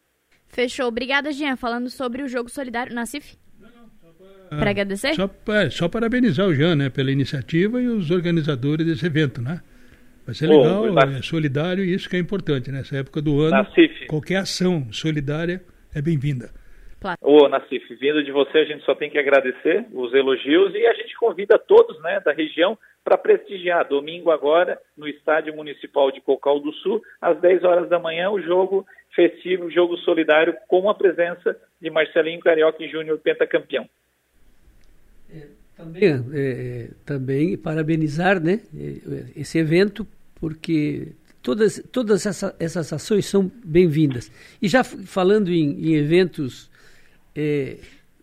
Fechou. 0.48 0.86
Obrigada, 0.86 1.32
Jean. 1.32 1.56
Falando 1.56 1.90
sobre 1.90 2.22
o 2.22 2.28
jogo 2.28 2.50
solidário. 2.50 2.94
Nacif? 2.94 3.36
Para 4.50 4.70
agradecer? 4.70 5.14
Só, 5.14 5.30
é, 5.48 5.70
só 5.70 5.88
parabenizar 5.88 6.46
o 6.46 6.54
Jean, 6.54 6.76
né, 6.76 6.90
pela 6.90 7.10
iniciativa 7.10 7.80
e 7.80 7.88
os 7.88 8.10
organizadores 8.10 8.86
desse 8.86 9.06
evento, 9.06 9.42
né? 9.42 9.60
Vai 10.24 10.34
ser 10.34 10.46
legal, 10.46 10.84
oh, 10.84 10.98
é 10.98 11.22
solidário 11.22 11.84
e 11.84 11.92
isso 11.92 12.08
que 12.08 12.16
é 12.16 12.18
importante 12.18 12.70
nessa 12.70 12.96
época 12.96 13.20
do 13.20 13.40
ano. 13.40 13.66
Qualquer 14.06 14.36
ação 14.36 14.86
solidária 14.92 15.62
é 15.94 16.02
bem-vinda. 16.02 16.50
Ô, 17.20 17.48
Nacif, 17.48 17.94
vindo 17.96 18.24
de 18.24 18.32
você, 18.32 18.58
a 18.58 18.64
gente 18.64 18.82
só 18.84 18.94
tem 18.94 19.10
que 19.10 19.18
agradecer 19.18 19.84
os 19.92 20.14
elogios 20.14 20.74
e 20.74 20.86
a 20.86 20.94
gente 20.94 21.14
convida 21.16 21.58
todos 21.58 22.00
né, 22.00 22.18
da 22.20 22.32
região 22.32 22.78
para 23.04 23.18
prestigiar. 23.18 23.86
Domingo 23.86 24.30
agora, 24.30 24.80
no 24.96 25.06
Estádio 25.06 25.54
Municipal 25.54 26.10
de 26.10 26.22
Cocal 26.22 26.58
do 26.58 26.72
Sul, 26.72 27.02
às 27.20 27.38
10 27.40 27.62
horas 27.64 27.88
da 27.90 27.98
manhã, 27.98 28.30
o 28.30 28.40
jogo 28.40 28.86
festivo, 29.14 29.66
o 29.66 29.70
jogo 29.70 29.98
solidário, 29.98 30.56
com 30.66 30.88
a 30.88 30.94
presença 30.94 31.54
de 31.80 31.90
Marcelinho 31.90 32.40
Carioca 32.40 32.82
e 32.82 32.88
Júnior 32.88 33.18
Pentacampeão. 33.18 33.86
É, 35.30 35.46
também, 35.76 36.02
é, 36.04 36.14
é 36.34 36.88
também 37.04 37.58
parabenizar 37.58 38.40
né, 38.40 38.60
é, 38.74 39.40
esse 39.40 39.58
evento, 39.58 40.06
porque 40.40 41.12
todas, 41.44 41.80
todas 41.92 42.24
essa, 42.24 42.56
essas 42.58 42.92
ações 42.92 43.26
são 43.26 43.52
bem-vindas. 43.64 44.32
E 44.60 44.66
já 44.66 44.82
falando 44.82 45.52
em, 45.52 45.90
em 45.90 45.94
eventos 45.94 46.70
é, 47.36 47.76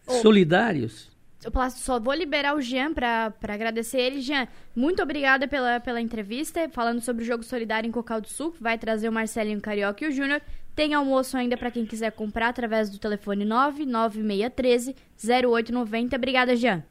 oh. 0.08 0.14
solidários, 0.14 1.10
eu 1.44 1.52
só 1.72 2.00
vou 2.00 2.14
liberar 2.14 2.56
o 2.56 2.62
Jean 2.62 2.94
para 2.94 3.34
agradecer 3.48 4.00
ele. 4.00 4.22
Jean, 4.22 4.48
muito 4.76 5.02
obrigada 5.02 5.48
pela, 5.48 5.80
pela 5.80 6.00
entrevista, 6.00 6.70
falando 6.70 7.02
sobre 7.02 7.24
o 7.24 7.26
jogo 7.26 7.44
solidário 7.44 7.88
em 7.88 7.92
Cocal 7.92 8.22
do 8.22 8.28
Sul, 8.28 8.54
vai 8.62 8.78
trazer 8.78 9.10
o 9.10 9.12
Marcelinho 9.12 9.60
Carioca 9.60 10.06
e 10.06 10.08
o 10.08 10.12
Júnior. 10.12 10.40
Tem 10.76 10.94
almoço 10.94 11.36
ainda 11.36 11.58
para 11.58 11.72
quem 11.72 11.84
quiser 11.84 12.12
comprar 12.12 12.50
através 12.50 12.92
do 12.92 13.00
telefone 13.00 13.44
99613 13.44 14.96
0890. 15.18 16.16
Obrigada, 16.16 16.56
Jean. 16.56 16.84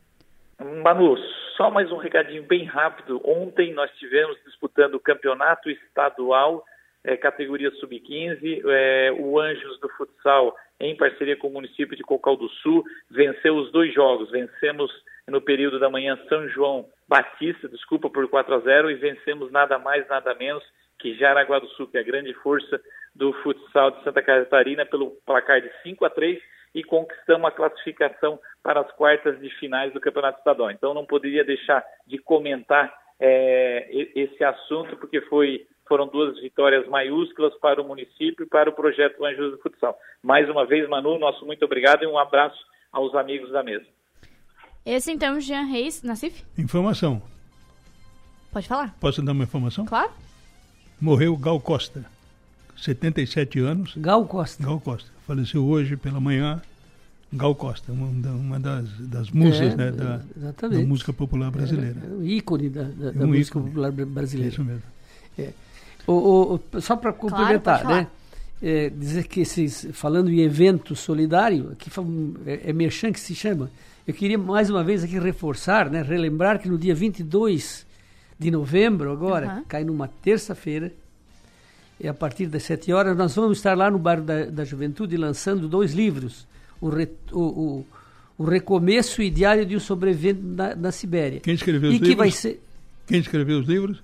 Manu, 0.61 1.17
só 1.57 1.71
mais 1.71 1.91
um 1.91 1.97
recadinho 1.97 2.43
bem 2.43 2.65
rápido. 2.65 3.19
Ontem 3.25 3.73
nós 3.73 3.91
tivemos 3.93 4.37
disputando 4.45 4.95
o 4.95 5.01
campeonato 5.01 5.71
estadual, 5.71 6.63
é, 7.03 7.17
categoria 7.17 7.71
sub-15, 7.73 8.63
é, 8.67 9.11
o 9.19 9.41
Anjos 9.41 9.81
do 9.81 9.89
Futsal 9.91 10.55
em 10.79 10.95
parceria 10.95 11.37
com 11.37 11.49
o 11.49 11.53
município 11.53 11.97
de 11.97 12.03
Cocal 12.03 12.37
do 12.37 12.49
Sul, 12.49 12.85
venceu 13.11 13.57
os 13.57 13.73
dois 13.73 13.93
jogos. 13.95 14.31
Vencemos 14.31 14.91
no 15.27 15.41
período 15.41 15.79
da 15.79 15.89
manhã 15.89 16.19
São 16.29 16.47
João 16.49 16.87
Batista, 17.09 17.67
desculpa, 17.67 18.11
por 18.11 18.29
4 18.29 18.55
a 18.55 18.59
0 18.61 18.91
e 18.91 18.95
vencemos 18.97 19.51
nada 19.51 19.79
mais, 19.79 20.07
nada 20.09 20.35
menos 20.35 20.63
que 20.99 21.15
Jaraguá 21.15 21.59
do 21.59 21.69
Sul, 21.69 21.87
que 21.87 21.97
é 21.97 22.01
a 22.01 22.05
grande 22.05 22.35
força 22.35 22.79
do 23.15 23.33
futsal 23.43 23.93
de 23.93 24.05
Santa 24.05 24.21
Catarina, 24.23 24.85
pelo 24.85 25.13
placar 25.25 25.63
de 25.63 25.71
5 25.83 26.05
a 26.05 26.11
3 26.11 26.39
e 26.75 26.85
conquistamos 26.85 27.49
a 27.49 27.51
classificação 27.51 28.39
para 28.63 28.81
as 28.81 28.93
quartas 28.93 29.41
de 29.41 29.51
finais 29.59 29.93
do 29.93 30.01
Campeonato 30.01 30.39
Estadual. 30.39 30.71
Então 30.71 30.95
não 30.95 31.05
poderia 31.05 31.45
deixar 31.45 31.85
de 32.07 32.19
comentar 32.19 32.93
é, 33.19 33.89
esse 34.15 34.43
assunto, 34.43 34.97
porque 34.97 35.21
foi, 35.23 35.67
foram 35.87 36.07
duas 36.07 36.41
vitórias 36.41 36.87
maiúsculas 36.89 37.55
para 37.57 37.81
o 37.83 37.87
município 37.87 38.45
e 38.45 38.49
para 38.49 38.71
o 38.71 38.73
projeto 38.73 39.25
Anjos 39.25 39.53
do 39.53 39.59
Futsal. 39.59 39.99
Mais 40.23 40.49
uma 40.49 40.65
vez, 40.65 40.89
Manu, 40.89 41.19
nosso 41.19 41.45
muito 41.45 41.65
obrigado 41.65 42.03
e 42.03 42.07
um 42.07 42.19
abraço 42.19 42.59
aos 42.93 43.15
amigos 43.15 43.51
da 43.53 43.63
mesa. 43.63 43.87
Esse 44.85 45.13
então, 45.13 45.39
Jean 45.41 45.65
Reis, 45.65 46.03
Nassif? 46.03 46.43
Informação. 46.57 47.23
Pode 48.53 48.67
falar? 48.67 48.95
Posso 48.99 49.23
dar 49.23 49.33
uma 49.33 49.45
informação? 49.45 49.85
Claro. 49.85 50.11
Morreu 51.01 51.37
Gal 51.37 51.61
Costa, 51.61 52.05
77 52.81 53.59
anos. 53.61 53.93
Gal 53.97 54.25
Costa. 54.27 54.63
Gal 54.65 54.81
Costa. 54.81 55.09
Faleceu 55.27 55.65
hoje 55.65 55.97
pela 55.97 56.21
manhã. 56.21 56.61
Gal 57.33 57.55
Costa, 57.55 57.93
uma, 57.93 58.07
uma 58.33 58.59
das, 58.59 58.89
das 58.99 59.31
musas 59.31 59.61
É, 59.73 59.77
né, 59.77 59.93
da, 59.93 60.21
da 60.69 60.79
música 60.81 61.13
popular 61.13 61.51
brasileira. 61.51 61.97
É 62.05 62.13
um 62.13 62.25
ícone 62.25 62.69
da, 62.69 62.83
da- 62.83 63.11
da 63.13 63.25
Um 63.25 63.29
música 63.29 63.59
ícone. 63.59 63.67
popular 63.67 63.93
bra- 63.93 64.07
brasileira. 64.07 64.53
Isso 64.53 64.65
mesmo. 64.65 64.83
É. 65.39 65.51
O- 66.09 66.59
o- 66.75 66.81
só 66.81 66.97
para 66.97 67.13
complementar, 67.13 67.83
falar. 67.83 67.97
né? 68.03 68.07
É, 68.63 68.91
dizer 68.91 69.29
que 69.29 69.41
esses, 69.41 69.87
falando 69.93 70.29
em 70.31 70.41
evento 70.41 70.95
solidário, 70.97 71.75
fa- 71.87 72.03
é, 72.45 72.71
é 72.71 72.73
Merchan 72.73 73.13
que 73.13 73.21
se 73.21 73.35
chama, 73.35 73.71
eu 74.07 74.13
queria 74.13 74.37
mais 74.37 74.69
uma 74.69 74.83
vez 74.83 75.05
aqui 75.05 75.19
reforçar, 75.19 75.89
né, 75.89 76.03
relembrar 76.03 76.59
que 76.61 76.69
no 76.69 76.77
dia 76.77 76.95
22 76.95 77.87
de 78.39 78.51
novembro, 78.51 79.13
agora, 79.13 79.47
Aham. 79.47 79.65
cai 79.69 79.85
numa 79.85 80.09
terça-feira, 80.09 80.93
e 82.01 82.09
a 82.09 82.15
partir 82.15 82.47
das 82.47 82.63
7 82.63 82.93
horas, 82.93 83.17
nós 83.17 83.35
vamos 83.35 83.59
estar 83.59 83.77
lá 83.77 83.91
no 83.91 83.99
Bairro 83.99 84.23
da, 84.23 84.45
da 84.47 84.65
Juventude 84.65 85.17
lançando 85.17 85.69
dois 85.69 85.93
livros, 85.93 86.47
o, 86.81 86.89
re- 86.89 87.09
o, 87.31 87.41
o, 87.41 87.87
o 88.39 88.45
Recomeço 88.45 89.21
e 89.23 89.29
Diário 89.31 89.67
de 89.67 89.77
um 89.77 89.81
Sobrevivente 89.81 90.41
na, 90.43 90.75
na 90.75 90.93
Sibéria. 90.93 91.41
Quem 91.41 91.55
escreveu 91.55 91.93
e 91.93 91.95
os 91.97 92.01
que 92.01 92.15
vai 92.17 92.29
livros? 92.29 92.35
ser... 92.41 92.63
Quem 93.07 93.21
escreveu 93.21 93.59
os 93.61 93.67
livros? 93.67 94.03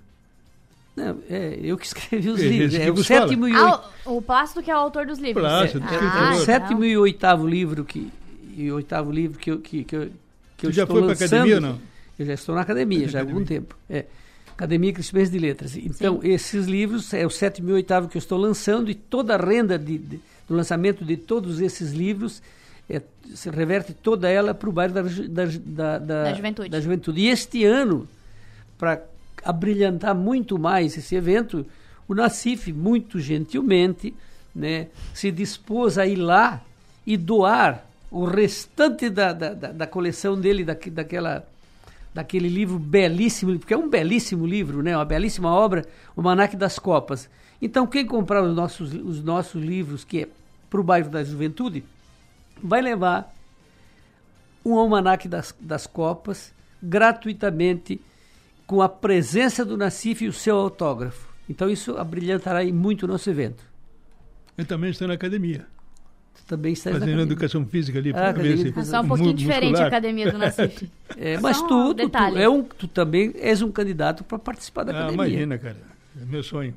Não, 0.96 1.18
é, 1.28 1.58
eu 1.62 1.76
que 1.76 1.86
escrevi 1.86 2.28
os 2.30 2.40
Esse 2.40 2.48
livros. 2.48 2.74
É 2.74 2.90
o 2.90 2.96
sétimo 3.04 3.46
e 3.48 3.52
oito. 3.54 3.64
Ah, 3.64 3.90
o, 4.06 4.22
Plácido 4.22 4.62
que 4.62 4.70
é 4.70 4.74
o 4.74 4.78
autor 4.78 5.06
dos 5.06 5.18
livros. 5.18 5.42
Plácido, 5.42 5.84
ah, 5.86 5.92
escritor. 5.92 6.16
então. 6.16 6.32
o 6.32 6.44
sétimo 6.44 6.84
e 6.84 6.96
oitavo 6.98 7.46
livro 7.46 7.84
que 7.84 8.10
e 8.56 8.70
o 8.70 8.76
oitavo 8.76 9.12
livro 9.12 9.38
que 9.38 9.50
eu 9.50 9.58
que, 9.58 9.84
que 9.84 9.94
eu, 9.94 10.08
que 10.56 10.66
eu 10.66 10.72
já 10.72 10.84
estou 10.84 10.98
foi 10.98 11.06
lançando. 11.08 11.26
academia 11.28 11.54
ou 11.56 11.60
não? 11.60 11.78
Eu 12.18 12.24
já 12.26 12.32
estou 12.32 12.54
na 12.54 12.62
academia 12.62 13.08
já 13.08 13.18
há 13.18 13.22
algum 13.22 13.44
tempo. 13.44 13.76
É. 13.90 14.06
Academia 14.56 14.92
Cristimense 14.92 15.30
de 15.30 15.38
Letras. 15.38 15.76
Então, 15.76 16.20
esses 16.22 16.66
livros 16.66 17.12
é 17.12 17.26
o 17.26 17.30
sétimo 17.30 17.70
e 17.70 17.72
oitavo 17.74 18.08
que 18.08 18.16
eu 18.16 18.18
estou 18.20 18.38
lançando 18.38 18.90
e 18.90 18.94
toda 18.94 19.34
a 19.34 19.36
renda 19.36 19.78
de, 19.78 19.98
de- 19.98 20.20
do 20.48 20.54
lançamento 20.54 21.04
de 21.04 21.16
todos 21.16 21.60
esses 21.60 21.92
livros 21.92 22.40
é, 22.88 23.02
se 23.34 23.50
reverte 23.50 23.92
toda 23.92 24.28
ela 24.30 24.54
para 24.54 24.68
o 24.68 24.72
bairro 24.72 24.94
da, 24.94 25.02
da, 25.02 25.44
da, 25.44 25.98
da, 25.98 26.22
Da 26.24 26.34
juventude. 26.34 26.68
da 26.70 26.80
juventude. 26.80 27.20
E 27.20 27.28
este 27.28 27.64
ano, 27.64 28.08
para 28.78 29.02
abrilhantar 29.44 30.14
muito 30.14 30.58
mais 30.58 30.96
esse 30.96 31.14
evento, 31.14 31.66
o 32.08 32.14
Nacif, 32.14 32.72
muito 32.72 33.18
gentilmente, 33.20 34.14
né, 34.54 34.86
se 35.12 35.30
dispôs 35.30 35.98
a 35.98 36.06
ir 36.06 36.16
lá 36.16 36.62
e 37.06 37.16
doar 37.16 37.84
o 38.10 38.24
restante 38.24 39.10
da, 39.10 39.32
da, 39.32 39.52
da, 39.52 39.72
da 39.72 39.86
coleção 39.86 40.40
dele, 40.40 40.64
daque- 40.64 40.88
daquela, 40.90 41.44
daquele 42.16 42.48
livro 42.48 42.78
belíssimo, 42.78 43.58
porque 43.58 43.74
é 43.74 43.76
um 43.76 43.90
belíssimo 43.90 44.46
livro, 44.46 44.82
né, 44.82 44.96
uma 44.96 45.04
belíssima 45.04 45.50
obra, 45.50 45.84
o 46.16 46.22
Manac 46.22 46.56
das 46.56 46.78
Copas. 46.78 47.28
Então, 47.60 47.86
quem 47.86 48.06
comprar 48.06 48.42
os 48.42 48.56
nossos, 48.56 48.94
os 48.94 49.22
nossos 49.22 49.62
livros, 49.62 50.02
que 50.02 50.22
é 50.22 50.28
para 50.70 50.80
o 50.80 50.82
bairro 50.82 51.10
da 51.10 51.22
Juventude, 51.22 51.84
vai 52.62 52.80
levar 52.80 53.34
um 54.64 54.78
almanaque 54.78 55.28
das, 55.28 55.54
das 55.60 55.86
Copas 55.86 56.54
gratuitamente 56.82 58.00
com 58.66 58.80
a 58.80 58.88
presença 58.88 59.62
do 59.62 59.76
Nacif 59.76 60.24
e 60.24 60.28
o 60.28 60.32
seu 60.32 60.56
autógrafo. 60.56 61.28
Então 61.48 61.68
isso 61.68 61.98
abrilhantará 61.98 62.64
muito 62.72 63.02
o 63.02 63.06
nosso 63.06 63.28
evento. 63.28 63.62
Eu 64.56 64.64
também 64.64 64.90
estou 64.90 65.06
na 65.06 65.14
academia. 65.14 65.66
Tu 66.36 66.44
também 66.46 66.72
está 66.74 66.90
na 66.90 66.94
Fazendo 66.96 67.08
academia. 67.10 67.32
educação 67.32 67.64
física 67.66 67.98
ali. 67.98 68.12
Ah, 68.14 68.30
ver 68.32 68.58
se- 68.58 68.74
É 68.78 68.84
só 68.84 69.00
um 69.00 69.08
pouquinho 69.08 69.32
diferente 69.34 69.64
a 69.64 69.70
muscular. 69.70 69.86
academia 69.88 70.30
do 70.32 70.38
Nassif. 70.38 70.88
É, 71.16 71.38
mas 71.40 71.60
um 71.62 71.66
tu, 71.66 71.94
tu, 71.94 72.16
é 72.36 72.48
um, 72.48 72.62
tu 72.62 72.86
também 72.88 73.32
és 73.38 73.62
um 73.62 73.70
candidato 73.72 74.22
para 74.24 74.38
participar 74.38 74.84
da 74.84 74.92
Ah, 74.92 74.98
academia. 75.04 75.26
imagina, 75.26 75.56
cara. 75.58 75.76
É 76.20 76.24
meu 76.26 76.42
sonho. 76.42 76.74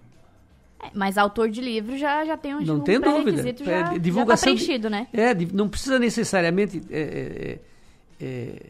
É, 0.82 0.88
Mas 0.94 1.18
autor 1.18 1.50
de 1.50 1.60
livro 1.60 1.98
já, 1.98 2.24
já 2.24 2.38
tem 2.38 2.56
um, 2.56 2.62
Não 2.62 2.76
um 2.78 2.80
tem 2.80 3.00
dúvida. 3.02 3.42
É, 3.42 3.66
já, 3.66 3.82
de- 3.94 4.00
divulgação 4.00 4.50
já 4.52 4.56
de- 4.56 4.62
tá 4.62 4.66
preenchido, 4.66 4.90
né? 4.90 5.08
É, 5.12 5.36
não 5.54 5.68
precisa 5.68 6.00
necessariamente 6.00 6.82
é, 6.90 7.60
é, 8.22 8.26
é, 8.26 8.62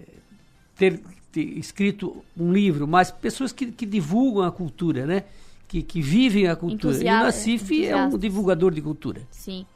ter, 0.75 0.99
ter 1.31 1.41
escrito 1.59 2.23
um 2.35 2.51
livro, 2.51 2.87
mas 2.87 3.11
pessoas 3.11 3.51
que, 3.51 3.67
que 3.67 3.85
divulgam 3.85 4.43
a 4.43 4.51
cultura, 4.51 5.05
né? 5.05 5.23
Que, 5.67 5.83
que 5.83 6.01
vivem 6.01 6.47
a 6.47 6.55
cultura. 6.55 6.97
E 6.97 7.01
o 7.01 7.03
Nacif 7.05 7.85
é 7.85 7.95
um 7.95 8.17
divulgador 8.17 8.71
de 8.73 8.81
cultura. 8.81 9.21
Sim. 9.29 9.67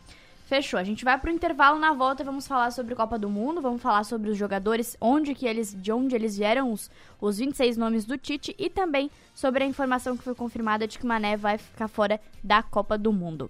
Fechou. 0.53 0.79
A 0.79 0.83
gente 0.83 1.03
vai 1.03 1.17
pro 1.17 1.31
intervalo 1.31 1.79
na 1.79 1.93
volta 1.93 2.23
vamos 2.23 2.45
falar 2.45 2.69
sobre 2.69 2.93
Copa 2.93 3.17
do 3.17 3.27
Mundo, 3.27 3.59
vamos 3.59 3.81
falar 3.81 4.03
sobre 4.03 4.29
os 4.29 4.37
jogadores, 4.37 4.95
onde 5.01 5.33
que 5.33 5.47
eles, 5.47 5.75
de 5.75 5.91
onde 5.91 6.13
eles 6.13 6.37
vieram, 6.37 6.71
os, 6.71 6.91
os 7.19 7.39
26 7.39 7.75
nomes 7.75 8.05
do 8.05 8.19
Tite 8.19 8.55
e 8.59 8.69
também 8.69 9.09
sobre 9.33 9.63
a 9.63 9.65
informação 9.65 10.15
que 10.15 10.23
foi 10.23 10.35
confirmada 10.35 10.87
de 10.87 10.99
que 10.99 11.07
Mané 11.07 11.35
vai 11.35 11.57
ficar 11.57 11.87
fora 11.87 12.21
da 12.43 12.61
Copa 12.61 12.99
do 12.99 13.11
Mundo. 13.11 13.49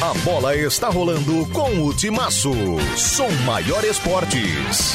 A 0.00 0.14
bola 0.24 0.54
está 0.54 0.88
rolando 0.88 1.44
com 1.52 1.84
o 1.84 1.96
Timaço. 1.96 2.52
Som 2.96 3.30
Maior 3.44 3.82
Esportes. 3.82 4.94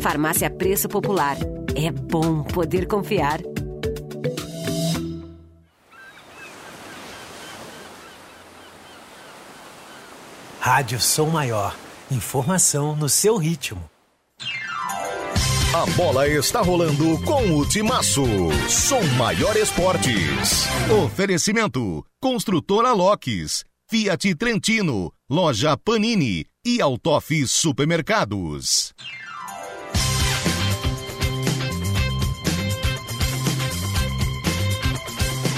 Farmácia 0.00 0.48
Preço 0.48 0.88
Popular. 0.88 1.36
É 1.74 1.90
bom 1.90 2.42
poder 2.42 2.86
confiar. 2.86 3.40
Rádio 10.60 10.98
Som 10.98 11.26
Maior. 11.26 11.76
Informação 12.10 12.96
no 12.96 13.08
seu 13.08 13.36
ritmo. 13.36 13.93
A 15.74 15.86
bola 15.96 16.28
está 16.28 16.60
rolando 16.60 17.20
com 17.22 17.58
o 17.58 17.68
Timaço. 17.68 18.22
Som 18.68 19.02
Maior 19.18 19.56
Esportes. 19.56 20.68
Oferecimento: 21.04 22.06
Construtora 22.20 22.92
Locks, 22.92 23.64
Fiat 23.90 24.36
Trentino, 24.36 25.12
Loja 25.28 25.76
Panini 25.76 26.46
e 26.64 26.80
Autof 26.80 27.28
Supermercados. 27.48 28.94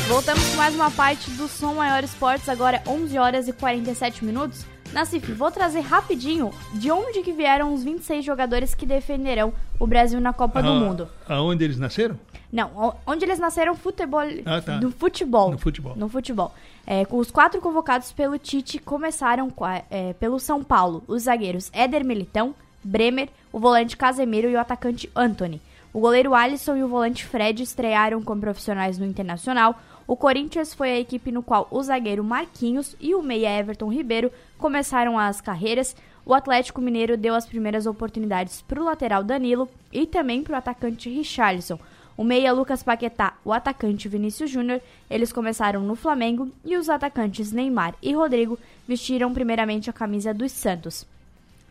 Voltamos 0.08 0.48
com 0.48 0.56
mais 0.56 0.74
uma 0.74 0.90
parte 0.90 1.30
do 1.32 1.46
Som 1.46 1.74
Maior 1.74 2.02
Esportes, 2.02 2.48
agora 2.48 2.82
11 2.86 3.18
horas 3.18 3.48
e 3.48 3.52
47 3.52 4.24
minutos. 4.24 4.64
Nacife, 4.96 5.30
vou 5.32 5.50
trazer 5.50 5.80
rapidinho 5.80 6.50
de 6.72 6.90
onde 6.90 7.20
que 7.20 7.30
vieram 7.30 7.74
os 7.74 7.84
26 7.84 8.24
jogadores 8.24 8.74
que 8.74 8.86
defenderão 8.86 9.52
o 9.78 9.86
Brasil 9.86 10.18
na 10.22 10.32
Copa 10.32 10.62
do 10.62 10.70
Ah, 10.70 10.74
Mundo. 10.74 11.06
Aonde 11.28 11.64
eles 11.64 11.78
nasceram? 11.78 12.18
Não, 12.50 12.94
onde 13.06 13.22
eles 13.26 13.38
nasceram 13.38 13.74
futebol, 13.76 14.20
Ah, 14.46 14.62
tá. 14.62 14.78
do 14.78 14.90
futebol. 14.90 15.50
No 15.50 15.58
futebol. 15.58 15.94
No 15.94 16.08
futebol. 16.08 16.54
É, 16.86 17.04
com 17.04 17.18
os 17.18 17.30
quatro 17.30 17.60
convocados 17.60 18.10
pelo 18.12 18.38
Tite 18.38 18.78
começaram 18.78 19.52
é, 19.90 20.14
pelo 20.14 20.40
São 20.40 20.64
Paulo, 20.64 21.04
os 21.06 21.24
zagueiros 21.24 21.68
Éder 21.74 22.02
Militão, 22.02 22.54
Bremer, 22.82 23.28
o 23.52 23.60
volante 23.60 23.98
Casemiro 23.98 24.48
e 24.48 24.54
o 24.54 24.60
atacante 24.60 25.10
Anthony. 25.14 25.60
O 25.96 26.00
goleiro 26.00 26.34
Alisson 26.34 26.76
e 26.76 26.84
o 26.84 26.88
volante 26.88 27.24
Fred 27.24 27.62
estrearam 27.62 28.22
como 28.22 28.42
profissionais 28.42 28.98
no 28.98 29.06
Internacional. 29.06 29.80
O 30.06 30.14
Corinthians 30.14 30.74
foi 30.74 30.90
a 30.90 31.00
equipe 31.00 31.32
no 31.32 31.42
qual 31.42 31.66
o 31.70 31.82
zagueiro 31.82 32.22
Marquinhos 32.22 32.94
e 33.00 33.14
o 33.14 33.22
meia 33.22 33.58
Everton 33.58 33.90
Ribeiro 33.90 34.30
começaram 34.58 35.18
as 35.18 35.40
carreiras. 35.40 35.96
O 36.26 36.34
Atlético 36.34 36.82
Mineiro 36.82 37.16
deu 37.16 37.34
as 37.34 37.46
primeiras 37.46 37.86
oportunidades 37.86 38.60
para 38.60 38.78
o 38.78 38.84
lateral 38.84 39.24
Danilo 39.24 39.70
e 39.90 40.06
também 40.06 40.42
para 40.42 40.52
o 40.52 40.56
atacante 40.56 41.08
Richarlison. 41.08 41.78
O 42.14 42.22
meia 42.22 42.52
Lucas 42.52 42.82
Paquetá, 42.82 43.32
o 43.42 43.50
atacante 43.50 44.06
Vinícius 44.06 44.50
Júnior, 44.50 44.82
eles 45.08 45.32
começaram 45.32 45.80
no 45.80 45.96
Flamengo 45.96 46.50
e 46.62 46.76
os 46.76 46.90
atacantes 46.90 47.52
Neymar 47.52 47.94
e 48.02 48.12
Rodrigo 48.12 48.58
vestiram 48.86 49.32
primeiramente 49.32 49.88
a 49.88 49.94
camisa 49.94 50.34
dos 50.34 50.52
Santos. 50.52 51.06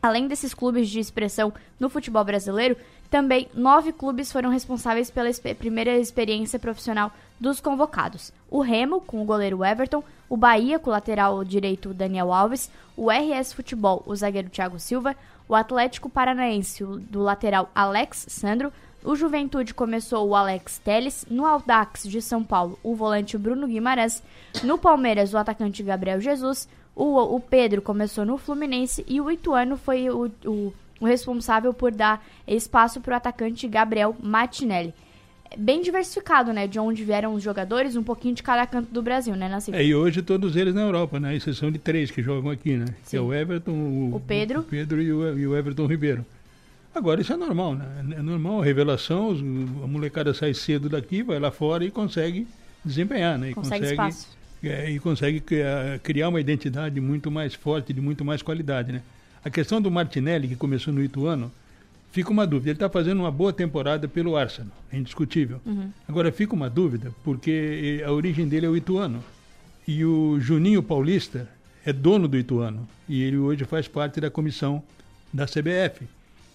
Além 0.06 0.28
desses 0.28 0.54
clubes 0.54 0.88
de 0.88 1.00
expressão 1.00 1.52
no 1.80 1.90
futebol 1.90 2.24
brasileiro, 2.24 2.78
também 3.16 3.48
nove 3.54 3.94
clubes 3.94 4.30
foram 4.30 4.50
responsáveis 4.50 5.10
pela 5.10 5.30
primeira 5.58 5.98
experiência 5.98 6.60
profissional 6.60 7.10
dos 7.40 7.62
convocados. 7.62 8.34
O 8.52 8.60
Remo, 8.60 9.00
com 9.00 9.22
o 9.22 9.26
goleiro 9.26 9.64
Everton, 9.64 10.04
o 10.28 10.36
Bahia, 10.36 10.78
com 10.78 10.90
o 10.90 10.92
lateral 10.92 11.42
direito 11.46 11.94
Daniel 11.94 12.34
Alves, 12.34 12.70
o 12.98 13.10
RS 13.10 13.54
Futebol, 13.54 14.04
o 14.06 14.14
zagueiro 14.14 14.50
Thiago 14.50 14.78
Silva, 14.82 15.16
o 15.48 15.56
Atlético 15.56 16.10
Paranaense, 16.10 16.84
do 16.84 17.22
lateral 17.22 17.72
Alex 17.74 18.26
Sandro, 18.28 18.70
o 19.02 19.16
Juventude 19.16 19.74
começou 19.74 20.28
o 20.28 20.36
Alex 20.36 20.78
Teles, 20.80 21.26
no 21.30 21.46
Audax 21.46 22.04
de 22.04 22.22
São 22.22 22.44
Paulo, 22.44 22.78
o 22.84 22.96
volante 22.96 23.38
Bruno 23.38 23.66
Guimarães, 23.66 24.22
no 24.62 24.78
Palmeiras, 24.78 25.34
o 25.34 25.38
atacante 25.38 25.82
Gabriel 25.84 26.20
Jesus, 26.20 26.68
o, 26.94 27.18
o 27.34 27.40
Pedro 27.40 27.82
começou 27.82 28.26
no 28.26 28.38
Fluminense 28.38 29.06
e 29.08 29.22
o 29.22 29.32
Ituano 29.32 29.78
foi 29.78 30.10
o, 30.10 30.30
o, 30.46 30.74
o 31.00 31.06
responsável 31.06 31.74
por 31.74 31.92
dar 31.92 32.26
espaço 32.48 33.02
para 33.02 33.14
o 33.14 33.18
atacante 33.18 33.68
Gabriel 33.68 34.16
Martinelli. 34.22 34.94
É 35.52 35.58
Bem 35.58 35.82
diversificado, 35.82 36.52
né? 36.52 36.68
De 36.68 36.80
onde 36.80 37.04
vieram 37.04 37.34
os 37.34 37.44
jogadores, 37.44 37.96
um 37.96 38.04
pouquinho 38.04 38.34
de 38.34 38.42
cada 38.42 38.66
canto 38.66 38.92
do 38.92 39.02
Brasil, 39.02 39.36
né, 39.36 39.48
Nacife? 39.48 39.78
É, 39.78 39.84
e 39.86 39.94
hoje 39.94 40.22
todos 40.22 40.56
eles 40.56 40.74
na 40.74 40.82
Europa, 40.82 41.20
né? 41.20 41.36
Exceção 41.36 41.72
de 41.72 41.78
três 41.78 42.10
que 42.10 42.22
jogam 42.24 42.50
aqui, 42.52 42.76
né? 42.78 42.86
Que 43.10 43.16
é 43.18 43.22
o 43.22 43.34
Everton, 43.34 43.72
o, 43.72 44.16
O 44.16 44.20
Pedro. 44.20 44.62
o 44.62 44.64
Pedro 44.64 45.02
e, 45.02 45.12
o, 45.14 45.38
e 45.38 45.46
o 45.48 45.56
Everton 45.56 45.86
Ribeiro. 45.86 46.26
Agora, 46.94 47.20
isso 47.22 47.34
é 47.34 47.38
normal, 47.38 47.76
né? 47.76 47.86
É 48.18 48.22
normal, 48.22 48.62
a 48.62 48.66
revelação, 48.66 49.28
os- 49.30 49.42
a 49.42 49.88
molecada 49.88 50.34
sai 50.34 50.54
cedo 50.54 50.88
daqui, 50.90 51.22
vai 51.24 51.40
lá 51.40 51.52
fora 51.52 51.84
e 51.86 51.92
consegue 51.92 52.48
desempenhar, 52.84 53.38
né? 53.38 53.52
E 53.52 53.54
Consegue 53.54 53.86
espaço. 53.86 54.36
É, 54.64 54.90
e 54.90 54.98
consegue 55.00 55.40
criar, 55.42 56.00
criar 56.00 56.30
uma 56.30 56.40
identidade 56.42 57.00
muito 57.00 57.30
mais 57.30 57.54
forte, 57.54 57.94
de 57.94 58.02
muito 58.02 58.26
mais 58.26 58.42
qualidade, 58.42 58.92
né? 58.94 59.02
A 59.46 59.50
questão 59.52 59.80
do 59.80 59.92
Martinelli, 59.92 60.48
que 60.48 60.56
começou 60.56 60.92
no 60.92 61.04
Ituano, 61.04 61.52
fica 62.12 62.32
uma 62.32 62.48
dúvida. 62.48 62.72
Ele 62.72 62.78
está 62.78 62.90
fazendo 62.90 63.20
uma 63.20 63.30
boa 63.30 63.54
temporada 63.54 64.08
pelo 64.08 64.36
Arsenal, 64.36 64.72
é 64.92 64.98
indiscutível. 64.98 65.62
Uhum. 65.64 65.92
Agora, 66.08 66.32
fica 66.32 66.56
uma 66.56 66.68
dúvida, 66.68 67.14
porque 67.24 68.04
a 68.04 68.12
origem 68.12 68.48
dele 68.48 68.66
é 68.66 68.70
o 68.70 68.76
Ituano. 68.76 69.24
E 69.88 70.04
o 70.04 70.40
Juninho 70.40 70.82
Paulista 70.82 71.48
é 71.86 71.94
dono 71.94 72.28
do 72.28 72.36
Ituano. 72.36 72.90
E 73.08 73.22
ele 73.22 73.38
hoje 73.38 73.64
faz 73.66 73.88
parte 73.88 74.20
da 74.20 74.32
comissão 74.32 74.82
da 75.32 75.46
CBF. 75.46 76.08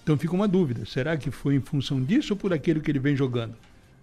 Então 0.02 0.18
fica 0.18 0.34
uma 0.34 0.48
dúvida: 0.48 0.84
será 0.84 1.16
que 1.16 1.30
foi 1.30 1.54
em 1.54 1.60
função 1.60 2.02
disso 2.02 2.32
ou 2.32 2.36
por 2.36 2.52
aquilo 2.52 2.80
que 2.80 2.90
ele 2.90 2.98
vem 2.98 3.14
jogando? 3.14 3.54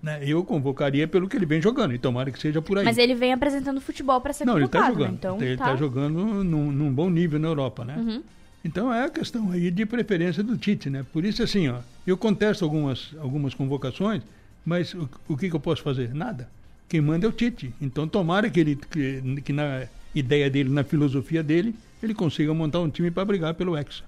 Né? 0.01 0.21
Eu 0.21 0.45
convocaria 0.45 1.07
pelo 1.09 1.27
que 1.27 1.35
ele 1.35 1.45
vem 1.45 1.61
jogando, 1.61 1.93
e 1.93 1.97
tomara 1.97 2.31
que 2.31 2.39
seja 2.39 2.61
por 2.61 2.77
aí. 2.77 2.85
Mas 2.85 2.97
ele 2.97 3.15
vem 3.15 3.33
apresentando 3.33 3.81
futebol 3.81 4.21
para 4.21 4.31
ser 4.31 4.45
Não, 4.45 4.55
ele 4.55 4.65
está 4.65 4.79
convocado, 4.79 4.99
jogando. 4.99 5.11
né? 5.11 5.17
Então, 5.17 5.41
ele 5.41 5.57
tá. 5.57 5.65
está 5.65 5.75
jogando 5.75 6.43
num, 6.43 6.71
num 6.71 6.93
bom 6.93 7.09
nível 7.09 7.38
na 7.39 7.47
Europa, 7.49 7.83
né? 7.83 7.97
Uhum. 7.97 8.23
Então 8.68 8.93
é 8.93 9.05
a 9.05 9.09
questão 9.09 9.49
aí 9.49 9.72
de 9.72 9.86
preferência 9.86 10.43
do 10.43 10.57
Tite, 10.57 10.89
né? 10.89 11.05
Por 11.13 11.24
isso, 11.24 11.41
assim, 11.41 11.70
ó, 11.70 11.78
eu 12.05 12.18
contesto 12.18 12.65
algumas, 12.65 13.15
algumas 13.18 13.53
convocações, 13.53 14.22
mas 14.65 14.93
o, 14.93 15.09
o 15.30 15.38
que, 15.38 15.49
que 15.49 15.55
eu 15.55 15.59
posso 15.59 15.82
fazer? 15.82 16.13
Nada. 16.13 16.49
Quem 16.89 16.99
manda 16.99 17.26
é 17.26 17.30
o 17.30 17.32
Tite. 17.32 17.74
Então 17.82 18.05
tomara 18.09 18.49
que 18.49 18.59
ele, 18.59 18.76
que, 18.76 19.41
que 19.41 19.53
na 19.53 19.88
ideia 20.13 20.49
dele, 20.49 20.70
na 20.70 20.84
filosofia 20.84 21.41
dele, 21.41 21.74
ele 22.03 22.13
consiga 22.13 22.53
montar 22.53 22.82
um 22.82 22.89
time 22.89 23.09
para 23.09 23.24
brigar 23.24 23.53
pelo 23.53 23.78
Hexa. 23.78 24.03